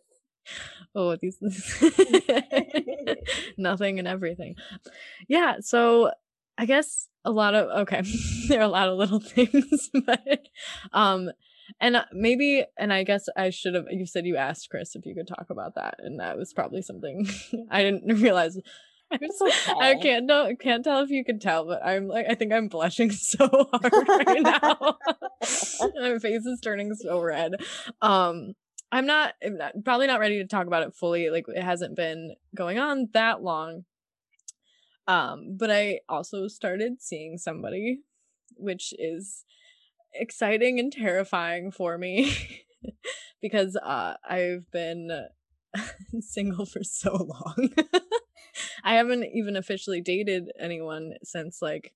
Oh, 0.95 1.15
these 1.15 1.37
nothing 3.57 3.99
and 3.99 4.07
everything. 4.07 4.55
Yeah, 5.27 5.57
so 5.61 6.11
I 6.57 6.65
guess 6.65 7.07
a 7.23 7.31
lot 7.31 7.55
of 7.55 7.69
okay, 7.81 8.01
there 8.47 8.59
are 8.59 8.63
a 8.63 8.67
lot 8.67 8.89
of 8.89 8.97
little 8.97 9.19
things, 9.21 9.89
but 9.93 10.47
um 10.93 11.29
and 11.81 11.97
uh, 11.97 12.05
maybe 12.13 12.63
and 12.77 12.93
i 12.93 13.03
guess 13.03 13.25
i 13.35 13.49
should 13.49 13.73
have 13.73 13.83
you 13.91 14.05
said 14.05 14.25
you 14.25 14.37
asked 14.37 14.69
chris 14.71 14.95
if 14.95 15.05
you 15.05 15.13
could 15.13 15.27
talk 15.27 15.47
about 15.49 15.75
that 15.75 15.95
and 15.99 16.17
that 16.17 16.37
was 16.37 16.53
probably 16.53 16.81
something 16.81 17.27
i 17.69 17.83
didn't 17.83 18.21
realize 18.21 18.57
okay. 19.11 19.25
I 19.79 19.95
can't 19.95 20.25
know 20.25 20.53
can't 20.59 20.83
tell 20.83 21.01
if 21.01 21.09
you 21.09 21.23
can 21.23 21.39
tell, 21.39 21.65
but 21.65 21.85
I'm 21.85 22.07
like 22.07 22.25
I 22.29 22.35
think 22.35 22.51
I'm 22.51 22.67
blushing 22.67 23.09
so 23.11 23.47
hard 23.47 23.93
right 24.07 24.41
now. 24.41 24.97
My 25.95 26.19
face 26.19 26.45
is 26.45 26.59
turning 26.61 26.93
so 26.93 27.21
red. 27.21 27.53
Um 28.01 28.53
I'm 28.91 29.05
not, 29.05 29.33
I'm 29.43 29.57
not 29.57 29.73
probably 29.83 30.07
not 30.07 30.19
ready 30.19 30.37
to 30.37 30.47
talk 30.47 30.67
about 30.67 30.83
it 30.83 30.93
fully. 30.93 31.29
Like 31.29 31.45
it 31.47 31.63
hasn't 31.63 31.95
been 31.95 32.35
going 32.55 32.79
on 32.79 33.09
that 33.13 33.41
long. 33.41 33.83
Um, 35.07 35.55
but 35.57 35.71
I 35.71 36.01
also 36.09 36.47
started 36.47 37.01
seeing 37.01 37.37
somebody, 37.37 38.01
which 38.55 38.93
is 38.97 39.45
exciting 40.13 40.79
and 40.79 40.91
terrifying 40.91 41.71
for 41.71 41.97
me 41.97 42.35
because 43.41 43.75
uh, 43.77 44.15
I've 44.27 44.69
been 44.71 45.27
single 46.19 46.65
for 46.65 46.83
so 46.83 47.13
long. 47.13 47.69
I 48.83 48.95
haven't 48.95 49.25
even 49.33 49.55
officially 49.55 50.01
dated 50.01 50.51
anyone 50.59 51.13
since 51.23 51.61
like 51.61 51.93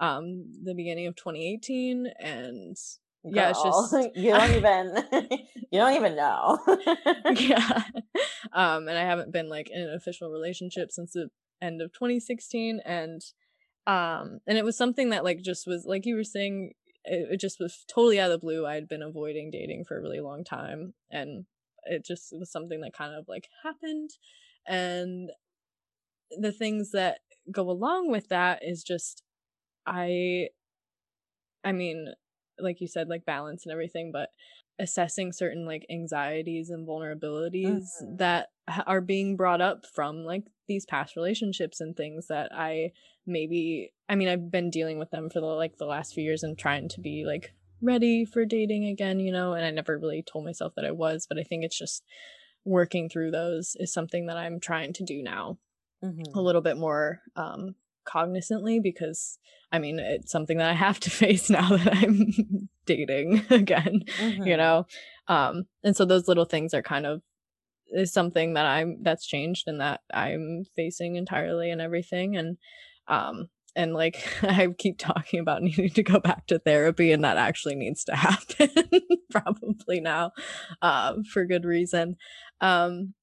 um 0.00 0.46
the 0.62 0.74
beginning 0.74 1.06
of 1.06 1.14
2018 1.14 2.08
and 2.18 2.76
Girl, 3.22 3.32
yeah 3.32 3.50
it's 3.50 3.62
just 3.62 4.16
you 4.16 4.32
don't 4.32 4.50
even 4.50 5.02
you 5.70 5.78
don't 5.78 5.94
even 5.94 6.16
know 6.16 6.58
yeah 7.36 7.84
um 8.52 8.88
and 8.88 8.98
i 8.98 9.02
haven't 9.02 9.30
been 9.32 9.48
like 9.48 9.70
in 9.70 9.80
an 9.80 9.94
official 9.94 10.30
relationship 10.30 10.90
since 10.90 11.12
the 11.12 11.30
end 11.64 11.82
of 11.82 11.92
2016 11.92 12.80
and 12.84 13.22
um 13.86 14.40
and 14.46 14.56
it 14.56 14.64
was 14.64 14.76
something 14.76 15.10
that 15.10 15.24
like 15.24 15.40
just 15.42 15.66
was 15.66 15.84
like 15.86 16.06
you 16.06 16.16
were 16.16 16.24
saying 16.24 16.72
it, 17.04 17.28
it 17.32 17.40
just 17.40 17.60
was 17.60 17.84
totally 17.92 18.18
out 18.18 18.30
of 18.30 18.40
the 18.40 18.44
blue. 18.44 18.66
I 18.66 18.74
had 18.74 18.88
been 18.88 19.02
avoiding 19.02 19.50
dating 19.50 19.84
for 19.84 19.96
a 19.96 20.00
really 20.02 20.20
long 20.20 20.44
time, 20.44 20.94
and 21.10 21.44
it 21.84 22.04
just 22.04 22.32
was 22.32 22.50
something 22.50 22.80
that 22.80 22.94
kind 22.94 23.14
of 23.14 23.26
like 23.28 23.48
happened. 23.62 24.10
And 24.66 25.30
the 26.30 26.52
things 26.52 26.92
that 26.92 27.18
go 27.50 27.70
along 27.70 28.10
with 28.10 28.28
that 28.28 28.60
is 28.62 28.82
just, 28.82 29.22
I, 29.86 30.48
I 31.62 31.72
mean, 31.72 32.08
like 32.58 32.80
you 32.80 32.88
said, 32.88 33.08
like 33.08 33.26
balance 33.26 33.64
and 33.66 33.72
everything, 33.72 34.10
but 34.12 34.30
assessing 34.78 35.32
certain 35.32 35.66
like 35.66 35.86
anxieties 35.90 36.70
and 36.70 36.86
vulnerabilities 36.86 37.84
mm-hmm. 38.02 38.16
that 38.16 38.48
are 38.86 39.00
being 39.00 39.36
brought 39.36 39.60
up 39.60 39.84
from 39.94 40.24
like 40.24 40.44
these 40.66 40.86
past 40.86 41.16
relationships 41.16 41.80
and 41.80 41.96
things 41.96 42.26
that 42.28 42.50
I 42.52 42.92
maybe 43.26 43.92
I 44.08 44.14
mean 44.14 44.28
I've 44.28 44.50
been 44.50 44.70
dealing 44.70 44.98
with 44.98 45.10
them 45.10 45.30
for 45.30 45.40
the 45.40 45.46
like 45.46 45.76
the 45.76 45.86
last 45.86 46.14
few 46.14 46.24
years 46.24 46.42
and 46.42 46.58
trying 46.58 46.88
to 46.90 47.00
be 47.00 47.24
like 47.26 47.52
ready 47.80 48.24
for 48.24 48.44
dating 48.44 48.86
again, 48.86 49.20
you 49.20 49.30
know, 49.30 49.52
and 49.52 49.64
I 49.64 49.70
never 49.70 49.98
really 49.98 50.22
told 50.22 50.44
myself 50.44 50.72
that 50.76 50.86
I 50.86 50.90
was, 50.90 51.26
but 51.28 51.38
I 51.38 51.42
think 51.42 51.64
it's 51.64 51.78
just 51.78 52.02
working 52.64 53.08
through 53.10 53.30
those 53.30 53.76
is 53.78 53.92
something 53.92 54.26
that 54.26 54.38
I'm 54.38 54.58
trying 54.58 54.94
to 54.94 55.04
do 55.04 55.22
now 55.22 55.58
mm-hmm. 56.02 56.36
a 56.36 56.40
little 56.40 56.62
bit 56.62 56.78
more 56.78 57.20
um 57.36 57.74
cognizantly 58.06 58.82
because 58.82 59.38
I 59.70 59.78
mean 59.78 59.98
it's 59.98 60.32
something 60.32 60.58
that 60.58 60.70
I 60.70 60.74
have 60.74 60.98
to 61.00 61.10
face 61.22 61.50
now 61.50 61.76
that 61.76 61.96
I'm 61.96 62.68
dating 62.86 63.44
again, 63.50 64.02
mm-hmm. 64.18 64.42
you 64.42 64.56
know. 64.56 64.86
Um 65.28 65.64
and 65.82 65.96
so 65.96 66.04
those 66.04 66.28
little 66.28 66.44
things 66.44 66.74
are 66.74 66.82
kind 66.82 67.06
of 67.06 67.22
is 67.88 68.12
something 68.12 68.54
that 68.54 68.66
I'm 68.66 68.98
that's 69.02 69.26
changed 69.26 69.68
and 69.68 69.80
that 69.80 70.00
I'm 70.12 70.64
facing 70.76 71.16
entirely 71.16 71.70
and 71.70 71.80
everything 71.80 72.36
and 72.36 72.56
um 73.08 73.48
and 73.76 73.94
like 73.94 74.26
I 74.42 74.68
keep 74.78 74.98
talking 74.98 75.40
about 75.40 75.62
needing 75.62 75.90
to 75.90 76.02
go 76.02 76.20
back 76.20 76.46
to 76.46 76.58
therapy, 76.58 77.12
and 77.12 77.24
that 77.24 77.36
actually 77.36 77.74
needs 77.74 78.04
to 78.04 78.16
happen 78.16 78.70
probably 79.30 80.00
now, 80.00 80.32
uh, 80.82 81.14
for 81.32 81.44
good 81.44 81.64
reason. 81.64 82.16
Um, 82.60 83.14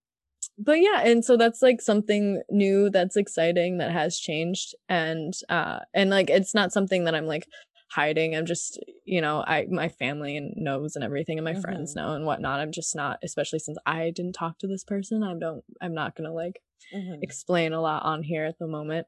but 0.57 0.80
yeah, 0.80 1.01
and 1.03 1.24
so 1.24 1.38
that's 1.38 1.62
like 1.62 1.82
something 1.82 2.41
new 2.49 2.89
that's 2.89 3.16
exciting 3.16 3.78
that 3.78 3.91
has 3.91 4.18
changed, 4.18 4.76
and 4.89 5.34
uh, 5.49 5.80
and 5.93 6.09
like 6.09 6.30
it's 6.30 6.53
not 6.53 6.74
something 6.74 7.05
that 7.05 7.16
I'm 7.16 7.28
like 7.28 7.45
hiding. 7.93 8.35
I'm 8.35 8.45
just, 8.45 8.79
you 9.05 9.21
know, 9.21 9.43
I 9.45 9.67
my 9.69 9.89
family 9.89 10.37
and 10.37 10.53
knows 10.55 10.95
and 10.95 11.03
everything, 11.03 11.37
and 11.37 11.45
my 11.45 11.51
mm-hmm. 11.51 11.61
friends 11.61 11.95
know 11.95 12.13
and 12.13 12.25
whatnot. 12.25 12.59
I'm 12.59 12.71
just 12.71 12.95
not, 12.95 13.19
especially 13.23 13.59
since 13.59 13.77
I 13.85 14.11
didn't 14.15 14.33
talk 14.33 14.59
to 14.59 14.67
this 14.67 14.83
person. 14.83 15.23
I 15.23 15.33
don't. 15.39 15.63
I'm 15.81 15.93
not 15.93 16.15
gonna 16.15 16.33
like 16.33 16.61
mm-hmm. 16.93 17.21
explain 17.21 17.73
a 17.73 17.81
lot 17.81 18.03
on 18.03 18.23
here 18.23 18.45
at 18.45 18.57
the 18.59 18.67
moment. 18.67 19.07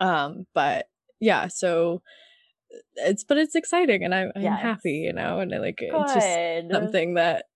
Um, 0.00 0.46
but 0.54 0.86
yeah, 1.20 1.48
so 1.48 2.02
it's 2.96 3.24
but 3.24 3.38
it's 3.38 3.54
exciting 3.54 4.04
and 4.04 4.14
I, 4.14 4.22
I'm 4.34 4.42
yes. 4.42 4.60
happy, 4.60 4.92
you 4.92 5.12
know, 5.12 5.38
and 5.40 5.54
I 5.54 5.58
like 5.58 5.76
Good. 5.78 5.90
it's 5.92 6.14
just 6.14 6.72
something 6.72 7.14
that 7.14 7.46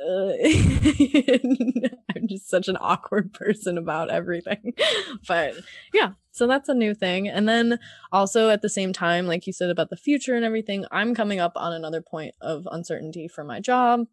Uh, 0.00 0.32
I'm 2.16 2.26
just 2.26 2.48
such 2.48 2.68
an 2.68 2.78
awkward 2.80 3.32
person 3.32 3.76
about 3.76 4.10
everything. 4.10 4.74
but 5.28 5.54
yeah, 5.92 6.12
so 6.30 6.46
that's 6.46 6.68
a 6.68 6.74
new 6.74 6.94
thing. 6.94 7.28
And 7.28 7.48
then 7.48 7.78
also 8.12 8.48
at 8.48 8.62
the 8.62 8.68
same 8.68 8.92
time, 8.92 9.26
like 9.26 9.46
you 9.46 9.52
said 9.52 9.70
about 9.70 9.90
the 9.90 9.96
future 9.96 10.34
and 10.34 10.44
everything, 10.44 10.86
I'm 10.90 11.14
coming 11.14 11.40
up 11.40 11.52
on 11.56 11.72
another 11.72 12.00
point 12.00 12.34
of 12.40 12.66
uncertainty 12.70 13.28
for 13.28 13.44
my 13.44 13.60
job 13.60 14.06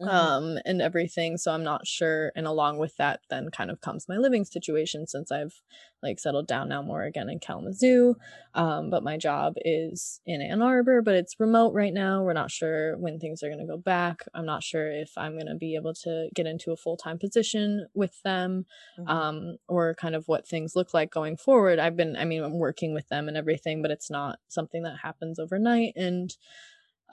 mm-hmm. 0.00 0.08
um 0.08 0.58
and 0.64 0.80
everything 0.80 1.36
so 1.36 1.52
i'm 1.52 1.64
not 1.64 1.86
sure 1.86 2.32
and 2.36 2.46
along 2.46 2.78
with 2.78 2.96
that 2.96 3.20
then 3.30 3.50
kind 3.50 3.70
of 3.70 3.80
comes 3.80 4.08
my 4.08 4.16
living 4.16 4.44
situation 4.44 5.06
since 5.06 5.30
i've 5.32 5.60
like 6.02 6.20
settled 6.20 6.46
down 6.46 6.68
now 6.68 6.80
more 6.80 7.02
again 7.02 7.28
in 7.28 7.38
kalamazoo 7.38 8.14
um 8.54 8.90
but 8.90 9.02
my 9.02 9.16
job 9.16 9.54
is 9.64 10.20
in 10.26 10.40
ann 10.40 10.62
arbor 10.62 11.02
but 11.02 11.14
it's 11.14 11.40
remote 11.40 11.72
right 11.74 11.92
now 11.92 12.22
we're 12.22 12.32
not 12.32 12.50
sure 12.50 12.96
when 12.98 13.18
things 13.18 13.42
are 13.42 13.48
going 13.48 13.58
to 13.58 13.66
go 13.66 13.76
back 13.76 14.22
i'm 14.34 14.46
not 14.46 14.62
sure 14.62 14.90
if 14.90 15.10
i'm 15.16 15.32
going 15.32 15.46
to 15.46 15.56
be 15.56 15.74
able 15.74 15.94
to 15.94 16.28
get 16.34 16.46
into 16.46 16.70
a 16.70 16.76
full-time 16.76 17.18
position 17.18 17.86
with 17.94 18.22
them 18.22 18.66
mm-hmm. 18.98 19.08
um 19.08 19.56
or 19.66 19.94
kind 19.94 20.14
of 20.14 20.28
what 20.28 20.46
things 20.46 20.76
look 20.76 20.94
like 20.94 21.10
going 21.10 21.36
forward 21.36 21.78
i've 21.78 21.96
been 21.96 22.16
i 22.16 22.24
mean 22.24 22.42
i'm 22.42 22.58
working 22.58 22.94
with 22.94 23.08
them 23.08 23.28
and 23.28 23.36
everything 23.36 23.82
but 23.82 23.90
it's 23.90 24.10
not 24.10 24.38
something 24.48 24.82
that 24.82 24.98
happens 25.02 25.38
overnight 25.38 25.92
and 25.96 26.36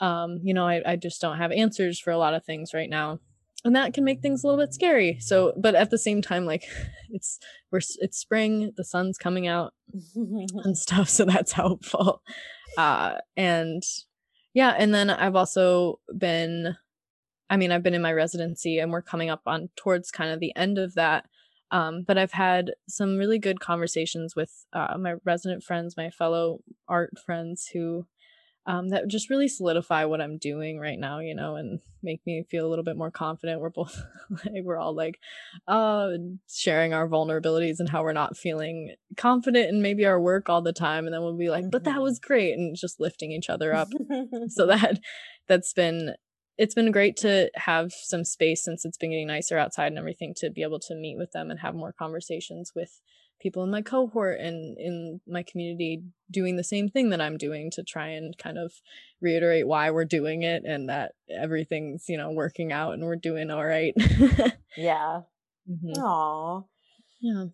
um, 0.02 0.40
you 0.44 0.54
know, 0.54 0.68
I, 0.68 0.82
I 0.86 0.96
just 0.96 1.22
don't 1.22 1.38
have 1.38 1.52
answers 1.52 2.00
for 2.00 2.12
a 2.12 2.18
lot 2.18 2.34
of 2.34 2.44
things 2.44 2.74
right 2.74 2.90
now. 2.90 3.20
And 3.64 3.76
that 3.76 3.96
can 3.96 4.04
make 4.04 4.22
things 4.22 4.44
a 4.44 4.48
little 4.48 4.64
bit 4.64 4.74
scary. 4.74 5.18
So, 5.20 5.54
but 5.58 5.74
at 5.74 5.90
the 5.90 5.98
same 5.98 6.22
time, 6.22 6.46
like 6.46 6.64
it's 7.10 7.40
we're 7.72 7.82
it's 8.00 8.18
spring, 8.18 8.72
the 8.78 8.84
sun's 8.84 9.18
coming 9.18 9.48
out 9.48 9.74
and 10.16 10.78
stuff, 10.78 11.10
so 11.10 11.26
that's 11.26 11.52
helpful. 11.54 12.22
Uh, 12.78 13.16
and 13.36 13.84
yeah, 14.54 14.76
and 14.78 14.94
then 14.94 15.10
I've 15.10 15.36
also 15.36 16.00
been, 16.16 16.76
I 17.50 17.58
mean, 17.58 17.72
I've 17.72 17.84
been 17.84 17.94
in 17.94 18.02
my 18.02 18.14
residency, 18.14 18.80
and 18.80 18.92
we're 18.92 19.02
coming 19.02 19.30
up 19.30 19.42
on 19.46 19.70
towards 19.76 20.12
kind 20.12 20.32
of 20.32 20.40
the 20.40 20.56
end 20.56 20.78
of 20.78 20.94
that. 20.96 21.26
Um, 21.72 22.04
but 22.08 22.18
I've 22.18 22.32
had 22.32 22.72
some 22.88 23.18
really 23.18 23.40
good 23.40 23.60
conversations 23.60 24.36
with 24.36 24.66
uh, 24.74 24.96
my 25.00 25.16
resident 25.26 25.64
friends, 25.64 25.98
my 25.98 26.12
fellow 26.12 26.60
art 26.88 27.14
friends 27.26 27.68
who 27.74 28.06
um, 28.68 28.90
that 28.90 29.08
just 29.08 29.30
really 29.30 29.48
solidify 29.48 30.06
what 30.06 30.22
I'm 30.22 30.38
doing 30.38 30.80
right 30.80 30.98
now, 30.98 31.20
you 31.20 31.36
know, 31.36 31.56
and 31.56 31.80
make 32.02 32.22
me 32.26 32.46
feel 32.50 32.66
a 32.66 32.70
little 32.70 32.84
bit 32.84 32.98
more 32.98 33.12
confident. 33.12 33.62
We're 33.62 33.70
both 33.70 34.02
like 34.30 34.64
we're 34.64 34.78
all 34.78 34.96
like 34.96 35.20
uh 35.68 36.12
sharing 36.50 36.94
our 36.94 37.08
vulnerabilities 37.08 37.80
and 37.80 37.90
how 37.90 38.04
we're 38.04 38.14
not 38.14 38.38
feeling 38.38 38.96
confident 39.18 39.70
in 39.70 39.82
maybe 39.82 40.06
our 40.06 40.20
work 40.20 40.50
all 40.50 40.62
the 40.62 40.74
time. 40.74 41.06
And 41.06 41.14
then 41.14 41.22
we'll 41.22 41.38
be 41.38 41.50
like, 41.50 41.70
but 41.72 41.84
that 41.84 41.96
mm-hmm. 41.96 42.02
was 42.02 42.20
great, 42.20 42.54
and 42.54 42.76
just 42.76 43.00
lifting 43.00 43.32
each 43.32 43.50
other 43.50 43.74
up. 43.74 43.90
so 44.50 44.66
that 44.68 45.00
that's 45.48 45.74
been 45.74 46.16
it's 46.58 46.74
been 46.74 46.92
great 46.92 47.18
to 47.18 47.50
have 47.56 47.92
some 47.92 48.24
space 48.24 48.64
since 48.64 48.86
it's 48.86 48.98
been 48.98 49.12
getting 49.12 49.28
nicer 49.28 49.58
outside 49.58 49.88
and 49.88 49.98
everything 49.98 50.34
to 50.38 50.50
be 50.50 50.62
able 50.62 50.80
to 50.80 50.96
meet 50.96 51.18
with 51.18 51.32
them 51.32 51.52
and 51.52 51.60
have 51.60 51.76
more 51.76 51.94
conversations 51.94 52.72
with 52.76 53.02
people 53.42 53.64
in 53.64 53.72
my 53.72 53.82
cohort 53.82 54.40
and 54.40 54.78
in 54.78 55.22
my 55.28 55.44
community 55.44 56.04
doing 56.32 56.56
the 56.56 56.64
same 56.64 56.90
thing 56.90 57.10
that 57.10 57.22
I'm 57.22 57.38
doing 57.38 57.70
to 57.72 57.84
try 57.84 58.08
and 58.08 58.38
kind 58.38 58.58
of 58.58 58.74
reiterate 59.22 59.68
why 59.68 59.92
we're 59.92 60.06
doing 60.06 60.44
it 60.44 60.64
and 60.66 60.90
that 60.90 61.14
everything's, 61.30 62.06
you 62.08 62.18
know, 62.18 62.32
working 62.32 62.72
out 62.72 62.94
and 62.94 63.04
we're 63.04 63.16
doing 63.16 63.52
all 63.52 63.66
right. 63.66 63.94
yeah. 64.78 65.22
Mm-hmm. 65.70 66.02
Aww. 66.02 66.66
Yeah. 67.22 67.46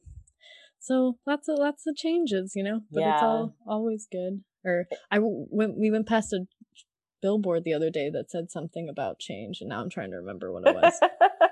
So 0.79 1.17
lots 1.25 1.47
of 1.47 1.59
lots 1.59 1.85
of 1.87 1.95
changes, 1.95 2.53
you 2.55 2.63
know, 2.63 2.81
but 2.91 3.01
yeah. 3.01 3.13
it's 3.15 3.23
all 3.23 3.55
always 3.67 4.07
good. 4.11 4.43
Or 4.65 4.87
I 5.09 5.19
went 5.21 5.77
we 5.77 5.91
went 5.91 6.07
past 6.07 6.33
a 6.33 6.45
billboard 7.21 7.63
the 7.63 7.73
other 7.73 7.89
day 7.89 8.09
that 8.09 8.31
said 8.31 8.49
something 8.49 8.89
about 8.89 9.19
change 9.19 9.61
and 9.61 9.69
now 9.69 9.81
I'm 9.81 9.89
trying 9.89 10.11
to 10.11 10.17
remember 10.17 10.51
what 10.51 10.67
it 10.67 10.75
was. 10.75 10.93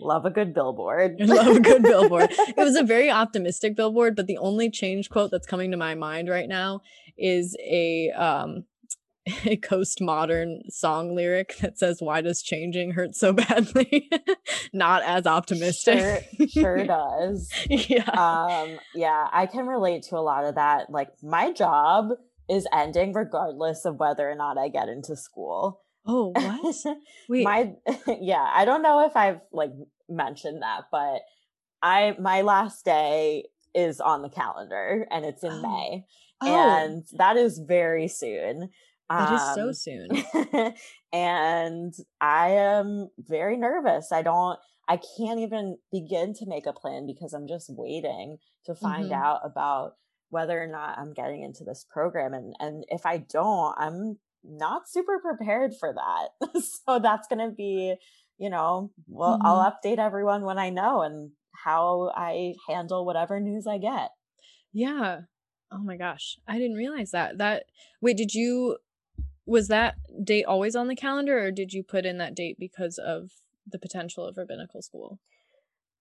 Love 0.00 0.24
a 0.24 0.30
good 0.30 0.54
billboard. 0.54 1.16
Love 1.20 1.56
a 1.56 1.60
good 1.60 1.82
billboard. 1.82 2.30
It 2.30 2.56
was 2.56 2.76
a 2.76 2.82
very 2.84 3.10
optimistic 3.10 3.76
billboard, 3.76 4.16
but 4.16 4.26
the 4.26 4.38
only 4.38 4.70
change 4.70 5.10
quote 5.10 5.30
that's 5.30 5.46
coming 5.46 5.70
to 5.70 5.76
my 5.76 5.94
mind 5.94 6.28
right 6.28 6.48
now 6.48 6.80
is 7.16 7.56
a 7.60 8.10
um 8.12 8.64
a 9.44 9.56
Coast 9.56 10.00
Modern 10.00 10.62
song 10.70 11.14
lyric 11.14 11.56
that 11.58 11.78
says, 11.78 12.00
Why 12.00 12.20
does 12.20 12.42
changing 12.42 12.92
hurt 12.92 13.14
so 13.14 13.32
badly? 13.32 14.08
Not 14.72 15.02
as 15.02 15.26
optimistic. 15.26 16.28
Sure, 16.36 16.48
sure 16.48 16.86
does. 16.86 17.50
yeah. 17.68 18.10
Um, 18.10 18.78
yeah, 18.94 19.28
I 19.32 19.46
can 19.46 19.66
relate 19.66 20.04
to 20.04 20.16
a 20.16 20.20
lot 20.20 20.44
of 20.44 20.54
that. 20.54 20.90
Like, 20.90 21.08
my 21.22 21.52
job 21.52 22.10
is 22.48 22.66
ending 22.72 23.12
regardless 23.12 23.84
of 23.84 23.96
whether 23.96 24.28
or 24.28 24.34
not 24.34 24.56
I 24.56 24.68
get 24.68 24.88
into 24.88 25.16
school. 25.16 25.82
Oh, 26.08 26.32
what? 26.34 26.96
Wait. 27.28 27.44
my 27.44 27.72
yeah, 28.20 28.48
I 28.52 28.64
don't 28.64 28.82
know 28.82 29.04
if 29.06 29.14
I've 29.14 29.40
like 29.52 29.72
mentioned 30.08 30.62
that, 30.62 30.84
but 30.90 31.20
I 31.82 32.16
my 32.18 32.40
last 32.40 32.84
day 32.84 33.44
is 33.74 34.00
on 34.00 34.22
the 34.22 34.30
calendar 34.30 35.06
and 35.10 35.24
it's 35.24 35.44
in 35.44 35.52
oh. 35.52 35.62
May. 35.62 36.04
Oh. 36.40 36.46
And 36.46 37.04
that 37.12 37.36
is 37.36 37.58
very 37.58 38.08
soon. 38.08 38.70
Um, 39.10 39.34
is 39.34 39.54
so 39.54 39.68
um, 39.68 39.74
soon. 39.74 40.74
and 41.12 41.94
I 42.20 42.50
am 42.50 43.08
very 43.18 43.56
nervous. 43.56 44.10
I 44.10 44.22
don't 44.22 44.58
I 44.88 44.98
can't 45.18 45.40
even 45.40 45.76
begin 45.92 46.32
to 46.34 46.46
make 46.46 46.66
a 46.66 46.72
plan 46.72 47.06
because 47.06 47.34
I'm 47.34 47.46
just 47.46 47.68
waiting 47.68 48.38
to 48.64 48.74
find 48.74 49.10
mm-hmm. 49.10 49.22
out 49.22 49.40
about 49.44 49.96
whether 50.30 50.62
or 50.62 50.66
not 50.66 50.98
I'm 50.98 51.12
getting 51.12 51.42
into 51.42 51.64
this 51.64 51.84
program 51.90 52.32
and 52.32 52.54
and 52.60 52.84
if 52.88 53.04
I 53.04 53.18
don't, 53.18 53.74
I'm 53.76 54.18
not 54.48 54.88
super 54.88 55.18
prepared 55.20 55.74
for 55.78 55.94
that. 55.94 56.62
so 56.62 56.98
that's 56.98 57.28
going 57.28 57.46
to 57.46 57.54
be, 57.54 57.94
you 58.38 58.50
know, 58.50 58.90
well, 59.06 59.34
mm-hmm. 59.34 59.46
I'll 59.46 59.72
update 59.72 59.98
everyone 59.98 60.42
when 60.42 60.58
I 60.58 60.70
know 60.70 61.02
and 61.02 61.30
how 61.52 62.12
I 62.14 62.54
handle 62.68 63.04
whatever 63.04 63.40
news 63.40 63.66
I 63.66 63.78
get. 63.78 64.10
Yeah. 64.72 65.22
Oh 65.72 65.78
my 65.78 65.96
gosh. 65.96 66.38
I 66.46 66.58
didn't 66.58 66.76
realize 66.76 67.10
that. 67.10 67.38
That 67.38 67.64
wait, 68.00 68.16
did 68.16 68.34
you 68.34 68.78
was 69.46 69.68
that 69.68 69.96
date 70.22 70.44
always 70.44 70.76
on 70.76 70.88
the 70.88 70.96
calendar 70.96 71.38
or 71.38 71.50
did 71.50 71.72
you 71.72 71.82
put 71.82 72.04
in 72.04 72.18
that 72.18 72.34
date 72.34 72.56
because 72.58 72.98
of 72.98 73.30
the 73.66 73.78
potential 73.78 74.24
of 74.24 74.36
rabbinical 74.36 74.82
school? 74.82 75.18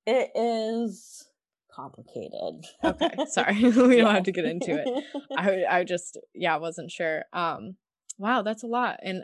It 0.05 0.31
is 0.35 1.27
complicated. 1.71 2.65
okay, 2.83 3.13
sorry. 3.29 3.55
we 3.63 3.71
don't 3.71 3.91
yeah. 3.91 4.13
have 4.13 4.23
to 4.23 4.31
get 4.31 4.45
into 4.45 4.75
it. 4.75 5.03
I 5.35 5.63
I 5.69 5.83
just 5.83 6.17
yeah, 6.33 6.57
wasn't 6.57 6.91
sure. 6.91 7.25
Um 7.33 7.75
wow, 8.17 8.41
that's 8.41 8.63
a 8.63 8.67
lot. 8.67 8.99
And 9.03 9.23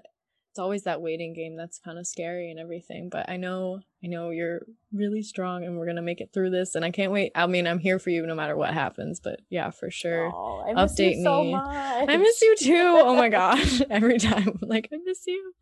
it's 0.54 0.60
always 0.60 0.84
that 0.84 1.02
waiting 1.02 1.34
game 1.34 1.56
that's 1.56 1.80
kind 1.80 1.98
of 1.98 2.06
scary 2.06 2.52
and 2.52 2.60
everything. 2.60 3.10
But 3.10 3.28
I 3.28 3.38
know, 3.38 3.80
I 4.04 4.08
know 4.08 4.30
you're 4.30 4.62
really 4.92 5.24
strong 5.24 5.64
and 5.64 5.80
we're 5.80 5.86
going 5.86 5.96
to 5.96 6.04
make 6.04 6.22
it 6.22 6.32
through 6.32 6.52
this. 6.52 6.76
And 6.76 6.86
I 6.86 6.92
can't 6.92 7.12
wait. 7.12 7.32
I 7.34 7.48
mean, 7.48 7.66
I'm 7.66 7.80
here 7.80 7.98
for 7.98 8.12
you 8.12 8.24
no 8.28 8.36
matter 8.36 8.56
what 8.56 8.72
happens. 8.72 9.20
But 9.20 9.40
yeah, 9.50 9.72
for 9.72 9.90
sure. 9.90 10.28
Oh, 10.28 10.64
Update 10.76 11.18
me. 11.18 11.24
So 11.24 11.56
I 11.56 12.18
miss 12.18 12.40
you 12.40 12.56
too. 12.56 13.02
Oh 13.04 13.16
my 13.16 13.30
gosh. 13.30 13.82
Every 13.90 14.20
time 14.20 14.60
I'm 14.62 14.70
like, 14.70 14.90
I 14.94 14.98
miss 15.04 15.26
you. 15.26 15.54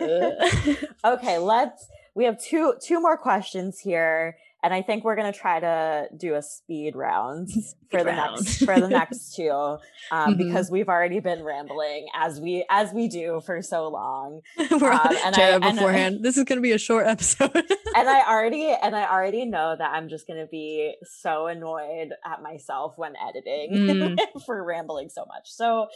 okay, 1.04 1.38
let's, 1.38 1.86
we 2.16 2.24
have 2.24 2.42
two, 2.42 2.74
two 2.82 3.00
more 3.00 3.16
questions 3.16 3.78
here 3.78 4.36
and 4.64 4.72
I 4.72 4.80
think 4.80 5.04
we're 5.04 5.14
gonna 5.14 5.32
try 5.32 5.60
to 5.60 6.08
do 6.16 6.34
a 6.34 6.42
speed 6.42 6.96
round 6.96 7.50
speed 7.50 7.74
for 7.90 7.98
the 7.98 8.06
round. 8.06 8.36
next 8.36 8.64
for 8.64 8.80
the 8.80 8.88
next 8.88 9.34
two, 9.36 9.50
um, 9.50 9.78
mm-hmm. 10.10 10.38
because 10.38 10.70
we've 10.70 10.88
already 10.88 11.20
been 11.20 11.44
rambling 11.44 12.06
as 12.14 12.40
we 12.40 12.64
as 12.70 12.92
we 12.92 13.06
do 13.08 13.42
for 13.44 13.60
so 13.60 13.88
long. 13.88 14.40
we're 14.70 14.90
um, 14.90 15.16
and 15.24 15.36
I, 15.36 15.58
beforehand. 15.58 16.16
And, 16.16 16.24
this 16.24 16.38
is 16.38 16.44
gonna 16.44 16.62
be 16.62 16.72
a 16.72 16.78
short 16.78 17.06
episode. 17.06 17.54
and 17.54 18.08
I 18.08 18.26
already 18.26 18.74
and 18.82 18.96
I 18.96 19.06
already 19.06 19.44
know 19.44 19.76
that 19.78 19.90
I'm 19.90 20.08
just 20.08 20.26
gonna 20.26 20.46
be 20.46 20.94
so 21.04 21.46
annoyed 21.46 22.14
at 22.24 22.42
myself 22.42 22.94
when 22.96 23.12
editing 23.16 23.72
mm. 23.72 24.18
for 24.46 24.64
rambling 24.64 25.10
so 25.10 25.26
much. 25.26 25.50
So 25.50 25.88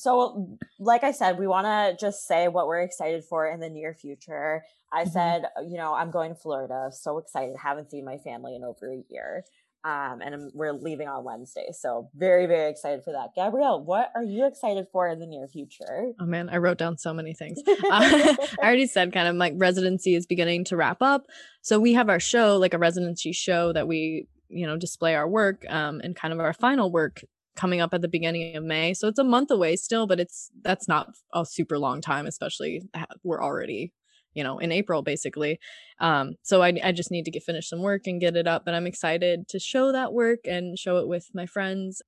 so 0.00 0.56
like 0.78 1.04
I 1.04 1.12
said, 1.12 1.38
we 1.38 1.46
want 1.46 1.66
to 1.66 1.94
just 2.00 2.26
say 2.26 2.48
what 2.48 2.66
we're 2.66 2.80
excited 2.80 3.22
for 3.22 3.46
in 3.46 3.60
the 3.60 3.68
near 3.68 3.92
future. 3.92 4.62
I 4.90 5.02
mm-hmm. 5.02 5.10
said, 5.10 5.42
you 5.68 5.76
know, 5.76 5.92
I'm 5.92 6.10
going 6.10 6.30
to 6.30 6.40
Florida. 6.40 6.88
So 6.90 7.18
excited. 7.18 7.54
Haven't 7.62 7.90
seen 7.90 8.06
my 8.06 8.16
family 8.16 8.56
in 8.56 8.64
over 8.64 8.90
a 8.90 9.02
year. 9.10 9.44
Um, 9.84 10.20
and 10.22 10.34
I'm, 10.34 10.50
we're 10.54 10.72
leaving 10.72 11.06
on 11.06 11.22
Wednesday. 11.24 11.68
So 11.72 12.08
very, 12.14 12.46
very 12.46 12.70
excited 12.70 13.04
for 13.04 13.12
that. 13.12 13.30
Gabrielle, 13.36 13.84
what 13.84 14.10
are 14.14 14.22
you 14.22 14.46
excited 14.46 14.86
for 14.90 15.06
in 15.06 15.18
the 15.20 15.26
near 15.26 15.46
future? 15.46 16.12
Oh 16.18 16.24
man, 16.26 16.48
I 16.48 16.56
wrote 16.56 16.78
down 16.78 16.96
so 16.96 17.12
many 17.12 17.34
things. 17.34 17.60
uh, 17.68 17.74
I 17.90 18.36
already 18.58 18.86
said 18.86 19.12
kind 19.12 19.28
of 19.28 19.36
like 19.36 19.52
residency 19.56 20.14
is 20.14 20.26
beginning 20.26 20.64
to 20.66 20.76
wrap 20.76 21.02
up. 21.02 21.26
So 21.60 21.78
we 21.78 21.92
have 21.92 22.08
our 22.08 22.20
show, 22.20 22.56
like 22.56 22.72
a 22.72 22.78
residency 22.78 23.32
show 23.32 23.74
that 23.74 23.86
we, 23.86 24.28
you 24.48 24.66
know, 24.66 24.78
display 24.78 25.14
our 25.14 25.28
work 25.28 25.64
um, 25.68 26.00
and 26.02 26.16
kind 26.16 26.32
of 26.32 26.40
our 26.40 26.54
final 26.54 26.90
work 26.90 27.22
coming 27.56 27.80
up 27.80 27.92
at 27.92 28.00
the 28.00 28.08
beginning 28.08 28.56
of 28.56 28.64
May. 28.64 28.94
So 28.94 29.08
it's 29.08 29.18
a 29.18 29.24
month 29.24 29.50
away 29.50 29.76
still, 29.76 30.06
but 30.06 30.20
it's 30.20 30.50
that's 30.62 30.88
not 30.88 31.08
a 31.34 31.44
super 31.44 31.78
long 31.78 32.00
time, 32.00 32.26
especially 32.26 32.82
we're 33.22 33.42
already 33.42 33.92
you 34.34 34.44
know 34.44 34.58
in 34.58 34.70
april 34.70 35.02
basically. 35.02 35.58
Um 35.98 36.34
so 36.42 36.62
i, 36.62 36.72
I 36.84 36.92
just 36.92 37.10
need 37.10 37.24
to 37.24 37.30
get 37.30 37.42
finish 37.42 37.68
some 37.68 37.82
work 37.82 38.06
and 38.06 38.20
get 38.20 38.36
it 38.36 38.46
up 38.46 38.64
but 38.64 38.74
i'm 38.74 38.86
excited 38.86 39.48
to 39.48 39.58
show 39.58 39.92
that 39.92 40.12
work 40.12 40.40
and 40.44 40.78
show 40.78 40.98
it 40.98 41.08
with 41.08 41.30
my 41.34 41.46
friends 41.46 42.00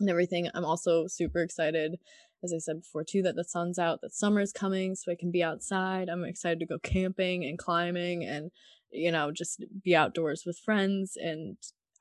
and 0.00 0.10
everything. 0.10 0.48
I'm 0.54 0.64
also 0.64 1.06
super 1.06 1.40
excited 1.40 1.96
as 2.42 2.52
i 2.52 2.58
said 2.58 2.80
before 2.80 3.04
too 3.04 3.22
that 3.22 3.36
the 3.36 3.44
sun's 3.44 3.78
out 3.78 4.00
that 4.02 4.12
summer's 4.12 4.52
coming 4.52 4.96
so 4.96 5.12
i 5.12 5.16
can 5.18 5.30
be 5.30 5.42
outside. 5.42 6.08
I'm 6.08 6.24
excited 6.24 6.58
to 6.60 6.66
go 6.66 6.78
camping 6.80 7.44
and 7.44 7.56
climbing 7.56 8.24
and 8.24 8.50
you 8.90 9.12
know 9.12 9.30
just 9.30 9.64
be 9.84 9.94
outdoors 9.94 10.42
with 10.44 10.58
friends 10.58 11.16
and 11.16 11.56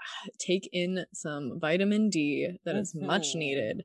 take 0.40 0.70
in 0.72 1.06
some 1.14 1.60
vitamin 1.60 2.10
d 2.10 2.58
that 2.66 2.76
is 2.76 2.96
much 2.96 3.30
mm-hmm. 3.30 3.40
needed 3.40 3.84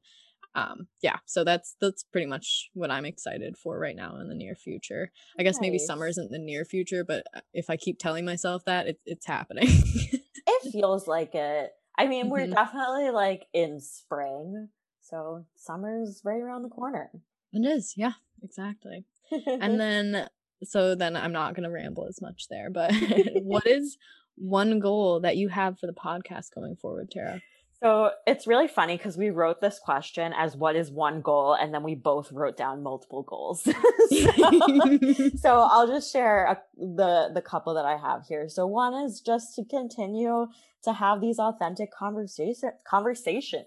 um 0.56 0.88
yeah 1.02 1.18
so 1.26 1.44
that's 1.44 1.76
that's 1.80 2.02
pretty 2.02 2.26
much 2.26 2.70
what 2.72 2.90
i'm 2.90 3.04
excited 3.04 3.56
for 3.56 3.78
right 3.78 3.94
now 3.94 4.16
in 4.16 4.28
the 4.28 4.34
near 4.34 4.54
future 4.54 5.12
i 5.38 5.42
guess 5.42 5.56
nice. 5.56 5.60
maybe 5.60 5.78
summer 5.78 6.08
isn't 6.08 6.30
the 6.30 6.38
near 6.38 6.64
future 6.64 7.04
but 7.04 7.24
uh, 7.36 7.40
if 7.52 7.70
i 7.70 7.76
keep 7.76 7.98
telling 7.98 8.24
myself 8.24 8.64
that 8.64 8.86
it, 8.86 8.98
it's 9.04 9.26
happening 9.26 9.68
it 9.68 10.62
feels 10.72 11.06
like 11.06 11.34
it 11.34 11.72
i 11.98 12.06
mean 12.06 12.30
we're 12.30 12.40
mm-hmm. 12.40 12.54
definitely 12.54 13.10
like 13.10 13.46
in 13.52 13.78
spring 13.80 14.68
so 15.02 15.44
summer's 15.54 16.22
right 16.24 16.40
around 16.40 16.62
the 16.62 16.68
corner 16.68 17.10
it 17.52 17.66
is 17.66 17.94
yeah 17.96 18.12
exactly 18.42 19.04
and 19.46 19.78
then 19.80 20.26
so 20.64 20.94
then 20.94 21.16
i'm 21.16 21.32
not 21.32 21.54
going 21.54 21.64
to 21.64 21.70
ramble 21.70 22.06
as 22.08 22.22
much 22.22 22.46
there 22.48 22.70
but 22.70 22.92
what 23.42 23.66
is 23.66 23.98
one 24.36 24.78
goal 24.78 25.20
that 25.20 25.36
you 25.36 25.48
have 25.48 25.78
for 25.78 25.86
the 25.86 25.92
podcast 25.92 26.54
going 26.54 26.76
forward 26.76 27.10
tara 27.10 27.42
so 27.82 28.10
it's 28.26 28.46
really 28.46 28.68
funny 28.68 28.96
because 28.96 29.18
we 29.18 29.28
wrote 29.28 29.60
this 29.60 29.78
question 29.78 30.32
as 30.32 30.56
what 30.56 30.76
is 30.76 30.90
one 30.90 31.20
goal, 31.20 31.52
and 31.52 31.74
then 31.74 31.82
we 31.82 31.94
both 31.94 32.32
wrote 32.32 32.56
down 32.56 32.82
multiple 32.82 33.22
goals. 33.22 33.62
so, 33.62 33.70
so, 35.36 35.60
I'll 35.70 35.86
just 35.86 36.10
share 36.10 36.46
a, 36.46 36.58
the 36.78 37.30
the 37.34 37.42
couple 37.42 37.74
that 37.74 37.84
I 37.84 37.98
have 37.98 38.24
here. 38.26 38.48
So 38.48 38.66
one 38.66 38.94
is 39.04 39.20
just 39.20 39.54
to 39.56 39.64
continue 39.64 40.46
to 40.84 40.92
have 40.94 41.20
these 41.20 41.38
authentic 41.38 41.90
conversation 41.92 42.70
conversations. 42.88 43.66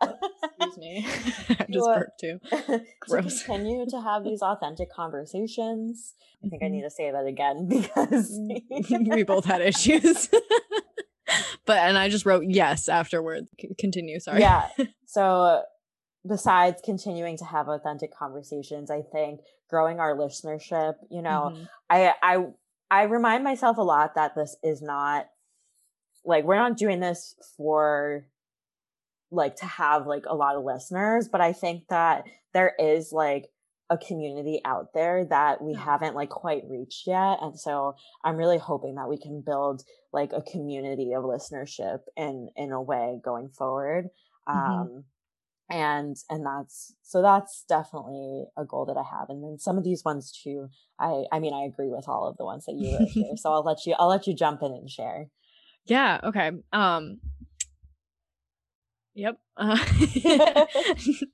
Excuse 0.00 0.78
me, 0.78 1.06
I 1.50 1.66
just 1.68 1.86
burped 1.86 2.20
too. 2.20 2.38
Gross. 3.00 3.40
to 3.40 3.46
continue 3.46 3.86
to 3.86 4.00
have 4.00 4.22
these 4.22 4.42
authentic 4.42 4.92
conversations. 4.92 6.14
I 6.44 6.48
think 6.48 6.62
I 6.62 6.66
mm-hmm. 6.66 6.74
need 6.76 6.82
to 6.82 6.90
say 6.90 7.10
that 7.10 7.26
again 7.26 7.66
because 7.68 8.30
mm-hmm. 8.30 9.12
we 9.12 9.24
both 9.24 9.44
had 9.44 9.60
issues 9.60 10.28
but 11.68 11.76
and 11.76 11.98
I 11.98 12.08
just 12.08 12.24
wrote 12.24 12.44
yes 12.48 12.88
afterwards. 12.88 13.50
C- 13.60 13.70
continue. 13.78 14.18
Sorry. 14.18 14.40
Yeah. 14.40 14.68
So 15.10 15.62
besides 16.26 16.82
continuing 16.84 17.38
to 17.38 17.44
have 17.46 17.68
authentic 17.68 18.14
conversations, 18.14 18.90
I 18.90 19.00
think 19.00 19.40
growing 19.70 20.00
our 20.00 20.14
listenership. 20.14 20.96
You 21.10 21.22
know, 21.22 21.52
mm-hmm. 21.54 21.64
I 21.88 22.12
I 22.22 22.44
I 22.90 23.02
remind 23.04 23.42
myself 23.42 23.78
a 23.78 23.82
lot 23.82 24.16
that 24.16 24.34
this 24.34 24.54
is 24.62 24.82
not 24.82 25.28
like 26.26 26.44
we're 26.44 26.56
not 26.56 26.76
doing 26.76 27.00
this 27.00 27.34
for 27.56 28.26
like 29.30 29.56
to 29.56 29.66
have 29.66 30.06
like 30.06 30.24
a 30.28 30.34
lot 30.34 30.56
of 30.56 30.64
listeners, 30.64 31.26
but 31.26 31.40
I 31.40 31.54
think 31.54 31.88
that 31.88 32.24
there 32.52 32.74
is 32.78 33.12
like 33.12 33.48
a 33.90 33.96
community 33.96 34.60
out 34.64 34.92
there 34.92 35.24
that 35.24 35.62
we 35.62 35.74
haven't 35.74 36.14
like 36.14 36.28
quite 36.28 36.62
reached 36.68 37.06
yet 37.06 37.38
and 37.40 37.58
so 37.58 37.94
i'm 38.24 38.36
really 38.36 38.58
hoping 38.58 38.96
that 38.96 39.08
we 39.08 39.18
can 39.18 39.42
build 39.44 39.82
like 40.12 40.32
a 40.32 40.42
community 40.42 41.12
of 41.12 41.24
listenership 41.24 42.00
in 42.16 42.48
in 42.56 42.72
a 42.72 42.82
way 42.82 43.18
going 43.24 43.48
forward 43.48 44.08
mm-hmm. 44.48 44.58
um 44.58 45.04
and 45.70 46.16
and 46.30 46.44
that's 46.44 46.94
so 47.02 47.22
that's 47.22 47.64
definitely 47.68 48.44
a 48.56 48.64
goal 48.64 48.84
that 48.86 48.96
i 48.96 49.02
have 49.02 49.28
and 49.30 49.42
then 49.42 49.58
some 49.58 49.78
of 49.78 49.84
these 49.84 50.04
ones 50.04 50.32
too 50.32 50.68
i 50.98 51.24
i 51.32 51.38
mean 51.38 51.54
i 51.54 51.62
agree 51.64 51.88
with 51.88 52.08
all 52.08 52.28
of 52.28 52.36
the 52.36 52.44
ones 52.44 52.66
that 52.66 52.76
you 52.76 52.98
wrote 52.98 53.08
here 53.08 53.32
so 53.36 53.52
i'll 53.52 53.64
let 53.64 53.86
you 53.86 53.94
i'll 53.98 54.08
let 54.08 54.26
you 54.26 54.34
jump 54.34 54.62
in 54.62 54.72
and 54.72 54.90
share 54.90 55.28
yeah 55.86 56.20
okay 56.24 56.50
um 56.72 57.18
Yep. 59.18 59.36
Uh, 59.56 59.76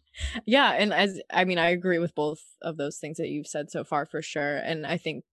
yeah, 0.46 0.72
and 0.72 0.92
as 0.92 1.20
I 1.32 1.44
mean, 1.44 1.58
I 1.58 1.70
agree 1.70 1.98
with 1.98 2.14
both 2.14 2.40
of 2.62 2.76
those 2.76 2.98
things 2.98 3.16
that 3.18 3.28
you've 3.28 3.46
said 3.46 3.70
so 3.70 3.84
far 3.84 4.06
for 4.06 4.22
sure. 4.22 4.56
And 4.56 4.86
I 4.86 4.96
think 4.96 5.24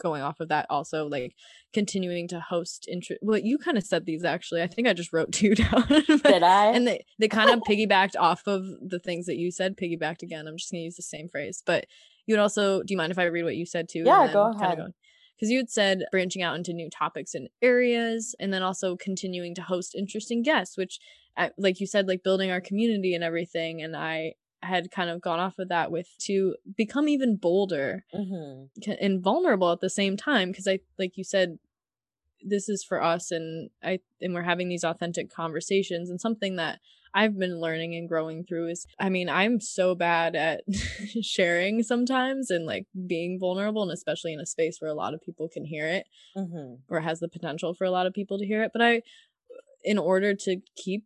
going 0.00 0.22
off 0.22 0.40
of 0.40 0.48
that 0.48 0.66
also 0.70 1.06
like 1.06 1.34
continuing 1.72 2.26
to 2.28 2.40
host 2.40 2.86
interest 2.90 3.20
well 3.22 3.38
you 3.38 3.58
kind 3.58 3.76
of 3.76 3.84
said 3.84 4.06
these 4.06 4.24
actually 4.24 4.62
i 4.62 4.66
think 4.66 4.88
i 4.88 4.92
just 4.92 5.12
wrote 5.12 5.32
two 5.32 5.54
down 5.54 5.84
did 5.88 6.42
i 6.42 6.66
and 6.66 6.86
they, 6.86 7.04
they 7.18 7.28
kind 7.28 7.50
of 7.50 7.60
piggybacked 7.68 8.16
off 8.18 8.46
of 8.46 8.64
the 8.80 8.98
things 8.98 9.26
that 9.26 9.36
you 9.36 9.50
said 9.50 9.76
piggybacked 9.76 10.22
again 10.22 10.46
i'm 10.46 10.56
just 10.56 10.70
gonna 10.70 10.82
use 10.82 10.96
the 10.96 11.02
same 11.02 11.28
phrase 11.28 11.62
but 11.64 11.86
you 12.26 12.34
would 12.34 12.40
also 12.40 12.82
do 12.82 12.92
you 12.92 12.98
mind 12.98 13.12
if 13.12 13.18
i 13.18 13.24
read 13.24 13.44
what 13.44 13.56
you 13.56 13.66
said 13.66 13.88
too 13.88 14.02
yeah 14.04 14.32
go 14.32 14.50
ahead 14.50 14.92
because 15.42 15.50
you 15.50 15.58
had 15.58 15.70
said 15.70 16.04
branching 16.12 16.40
out 16.40 16.54
into 16.54 16.72
new 16.72 16.88
topics 16.88 17.34
and 17.34 17.48
areas 17.60 18.36
and 18.38 18.54
then 18.54 18.62
also 18.62 18.96
continuing 18.96 19.56
to 19.56 19.62
host 19.62 19.92
interesting 19.96 20.40
guests 20.40 20.76
which 20.76 21.00
like 21.58 21.80
you 21.80 21.86
said 21.86 22.06
like 22.06 22.22
building 22.22 22.52
our 22.52 22.60
community 22.60 23.12
and 23.12 23.24
everything 23.24 23.82
and 23.82 23.96
i 23.96 24.34
had 24.62 24.92
kind 24.92 25.10
of 25.10 25.20
gone 25.20 25.40
off 25.40 25.58
of 25.58 25.68
that 25.68 25.90
with 25.90 26.16
to 26.18 26.54
become 26.76 27.08
even 27.08 27.34
bolder 27.34 28.04
mm-hmm. 28.14 28.92
and 29.00 29.20
vulnerable 29.20 29.72
at 29.72 29.80
the 29.80 29.90
same 29.90 30.16
time 30.16 30.52
because 30.52 30.68
i 30.68 30.78
like 30.96 31.16
you 31.16 31.24
said 31.24 31.58
this 32.44 32.68
is 32.68 32.84
for 32.84 33.02
us 33.02 33.30
and 33.30 33.70
i 33.82 33.98
and 34.20 34.34
we're 34.34 34.42
having 34.42 34.68
these 34.68 34.84
authentic 34.84 35.32
conversations 35.32 36.10
and 36.10 36.20
something 36.20 36.56
that 36.56 36.80
i've 37.14 37.38
been 37.38 37.60
learning 37.60 37.94
and 37.94 38.08
growing 38.08 38.44
through 38.44 38.68
is 38.68 38.86
i 38.98 39.08
mean 39.08 39.28
i'm 39.28 39.60
so 39.60 39.94
bad 39.94 40.34
at 40.34 40.62
sharing 41.22 41.82
sometimes 41.82 42.50
and 42.50 42.66
like 42.66 42.86
being 43.06 43.38
vulnerable 43.38 43.82
and 43.82 43.92
especially 43.92 44.32
in 44.32 44.40
a 44.40 44.46
space 44.46 44.78
where 44.80 44.90
a 44.90 44.94
lot 44.94 45.14
of 45.14 45.20
people 45.20 45.48
can 45.48 45.64
hear 45.64 45.86
it 45.86 46.06
mm-hmm. 46.36 46.74
or 46.88 47.00
has 47.00 47.20
the 47.20 47.28
potential 47.28 47.74
for 47.74 47.84
a 47.84 47.90
lot 47.90 48.06
of 48.06 48.12
people 48.12 48.38
to 48.38 48.46
hear 48.46 48.62
it 48.62 48.70
but 48.72 48.82
i 48.82 49.02
in 49.84 49.98
order 49.98 50.34
to 50.34 50.58
keep 50.76 51.04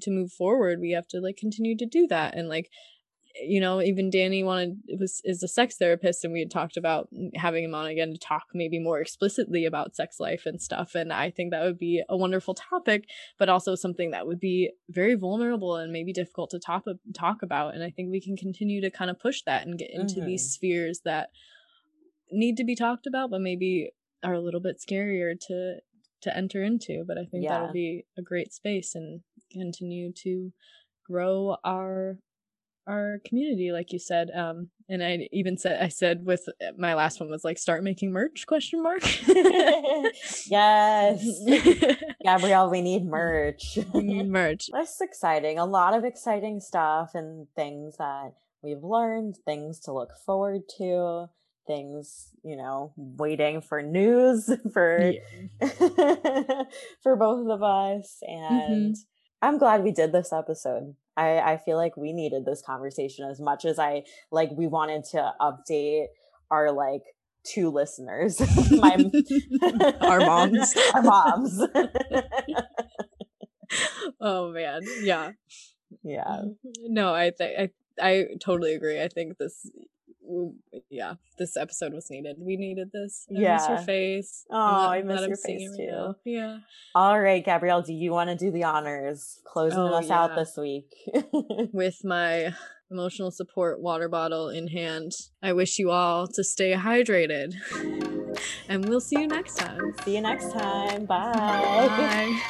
to 0.00 0.10
move 0.10 0.32
forward 0.32 0.80
we 0.80 0.92
have 0.92 1.06
to 1.06 1.20
like 1.20 1.36
continue 1.36 1.76
to 1.76 1.86
do 1.86 2.06
that 2.06 2.34
and 2.34 2.48
like 2.48 2.70
you 3.34 3.60
know 3.60 3.80
even 3.80 4.10
danny 4.10 4.42
wanted 4.42 4.76
was 4.98 5.20
is 5.24 5.42
a 5.42 5.48
sex 5.48 5.76
therapist 5.76 6.24
and 6.24 6.32
we 6.32 6.40
had 6.40 6.50
talked 6.50 6.76
about 6.76 7.08
having 7.34 7.64
him 7.64 7.74
on 7.74 7.86
again 7.86 8.12
to 8.12 8.18
talk 8.18 8.44
maybe 8.54 8.78
more 8.78 9.00
explicitly 9.00 9.64
about 9.64 9.94
sex 9.94 10.18
life 10.18 10.46
and 10.46 10.60
stuff 10.60 10.94
and 10.94 11.12
i 11.12 11.30
think 11.30 11.50
that 11.50 11.62
would 11.62 11.78
be 11.78 12.02
a 12.08 12.16
wonderful 12.16 12.54
topic 12.54 13.04
but 13.38 13.48
also 13.48 13.74
something 13.74 14.10
that 14.10 14.26
would 14.26 14.40
be 14.40 14.70
very 14.88 15.14
vulnerable 15.14 15.76
and 15.76 15.92
maybe 15.92 16.12
difficult 16.12 16.50
to 16.50 16.58
talk 16.58 16.84
talk 17.14 17.42
about 17.42 17.74
and 17.74 17.82
i 17.84 17.90
think 17.90 18.10
we 18.10 18.20
can 18.20 18.36
continue 18.36 18.80
to 18.80 18.90
kind 18.90 19.10
of 19.10 19.18
push 19.18 19.42
that 19.42 19.66
and 19.66 19.78
get 19.78 19.90
into 19.92 20.16
mm-hmm. 20.16 20.26
these 20.26 20.50
spheres 20.50 21.00
that 21.04 21.30
need 22.32 22.56
to 22.56 22.64
be 22.64 22.74
talked 22.74 23.06
about 23.06 23.30
but 23.30 23.40
maybe 23.40 23.90
are 24.22 24.34
a 24.34 24.40
little 24.40 24.60
bit 24.60 24.80
scarier 24.80 25.38
to 25.38 25.76
to 26.20 26.36
enter 26.36 26.62
into 26.62 27.04
but 27.06 27.16
i 27.16 27.24
think 27.24 27.44
yeah. 27.44 27.50
that'll 27.50 27.72
be 27.72 28.04
a 28.18 28.22
great 28.22 28.52
space 28.52 28.94
and 28.94 29.20
continue 29.50 30.12
to 30.12 30.52
grow 31.04 31.56
our 31.64 32.18
our 32.86 33.20
community 33.24 33.72
like 33.72 33.92
you 33.92 33.98
said 33.98 34.30
um 34.34 34.68
and 34.88 35.02
i 35.02 35.28
even 35.32 35.56
said 35.56 35.82
i 35.82 35.88
said 35.88 36.24
with 36.24 36.48
my 36.76 36.94
last 36.94 37.20
one 37.20 37.30
was 37.30 37.44
like 37.44 37.58
start 37.58 37.84
making 37.84 38.10
merch? 38.12 38.46
question 38.46 38.82
mark. 38.82 39.02
Yes. 40.46 41.24
Gabrielle 42.24 42.70
we 42.70 42.82
need 42.82 43.04
merch. 43.04 43.78
We 43.92 44.02
need 44.02 44.28
merch. 44.28 44.68
That's 44.72 45.00
exciting. 45.00 45.58
A 45.58 45.64
lot 45.64 45.96
of 45.96 46.04
exciting 46.04 46.60
stuff 46.60 47.14
and 47.14 47.46
things 47.54 47.96
that 47.98 48.32
we've 48.62 48.82
learned 48.82 49.36
things 49.44 49.80
to 49.80 49.92
look 49.92 50.10
forward 50.26 50.62
to 50.78 51.26
things 51.66 52.30
you 52.42 52.56
know 52.56 52.92
waiting 52.96 53.60
for 53.60 53.82
news 53.82 54.50
for 54.72 55.12
yeah. 55.12 56.62
for 57.02 57.16
both 57.16 57.48
of 57.48 57.62
us. 57.62 58.18
And 58.22 58.94
mm-hmm. 58.94 59.46
I'm 59.46 59.58
glad 59.58 59.84
we 59.84 59.92
did 59.92 60.12
this 60.12 60.32
episode. 60.32 60.96
I, 61.20 61.52
I 61.52 61.56
feel 61.58 61.76
like 61.76 61.98
we 61.98 62.14
needed 62.14 62.46
this 62.46 62.62
conversation 62.62 63.28
as 63.30 63.40
much 63.40 63.66
as 63.66 63.78
I 63.78 64.04
like 64.32 64.50
we 64.52 64.66
wanted 64.66 65.04
to 65.12 65.32
update 65.38 66.06
our 66.50 66.72
like 66.72 67.02
two 67.44 67.70
listeners. 67.70 68.40
My 68.70 68.96
our 70.00 70.20
moms. 70.20 70.74
our 70.94 71.02
moms. 71.02 71.62
oh 74.20 74.50
man. 74.52 74.80
Yeah. 75.02 75.32
Yeah. 76.02 76.24
Mm, 76.24 76.54
no, 76.88 77.14
I 77.14 77.32
think 77.32 77.72
I 78.00 78.24
totally 78.40 78.74
agree. 78.74 79.02
I 79.02 79.08
think 79.08 79.36
this 79.36 79.70
yeah, 80.88 81.14
this 81.38 81.56
episode 81.56 81.92
was 81.92 82.10
needed. 82.10 82.36
We 82.38 82.56
needed 82.56 82.90
this. 82.92 83.26
I 83.30 83.40
yeah. 83.40 83.56
miss 83.56 83.68
your 83.68 83.78
face. 83.78 84.44
Oh, 84.50 84.56
I 84.56 85.02
miss 85.02 85.26
your 85.26 85.36
face 85.36 85.76
too. 85.76 86.06
Right 86.06 86.14
yeah. 86.24 86.58
All 86.94 87.20
right, 87.20 87.44
Gabrielle, 87.44 87.82
do 87.82 87.92
you 87.92 88.12
want 88.12 88.30
to 88.30 88.36
do 88.36 88.50
the 88.50 88.64
honors? 88.64 89.40
Closing 89.44 89.78
oh, 89.78 89.94
us 89.94 90.08
yeah. 90.08 90.22
out 90.22 90.36
this 90.36 90.56
week. 90.56 90.94
With 91.72 92.04
my 92.04 92.54
emotional 92.90 93.30
support 93.30 93.80
water 93.80 94.08
bottle 94.08 94.48
in 94.48 94.68
hand. 94.68 95.12
I 95.42 95.52
wish 95.52 95.78
you 95.78 95.90
all 95.90 96.26
to 96.26 96.44
stay 96.44 96.72
hydrated. 96.72 97.54
and 98.68 98.88
we'll 98.88 99.00
see 99.00 99.20
you 99.20 99.26
next 99.26 99.54
time. 99.56 99.94
See 100.04 100.16
you 100.16 100.22
next 100.22 100.52
time. 100.52 101.06
Bye. 101.06 101.32
Bye. 101.32 102.40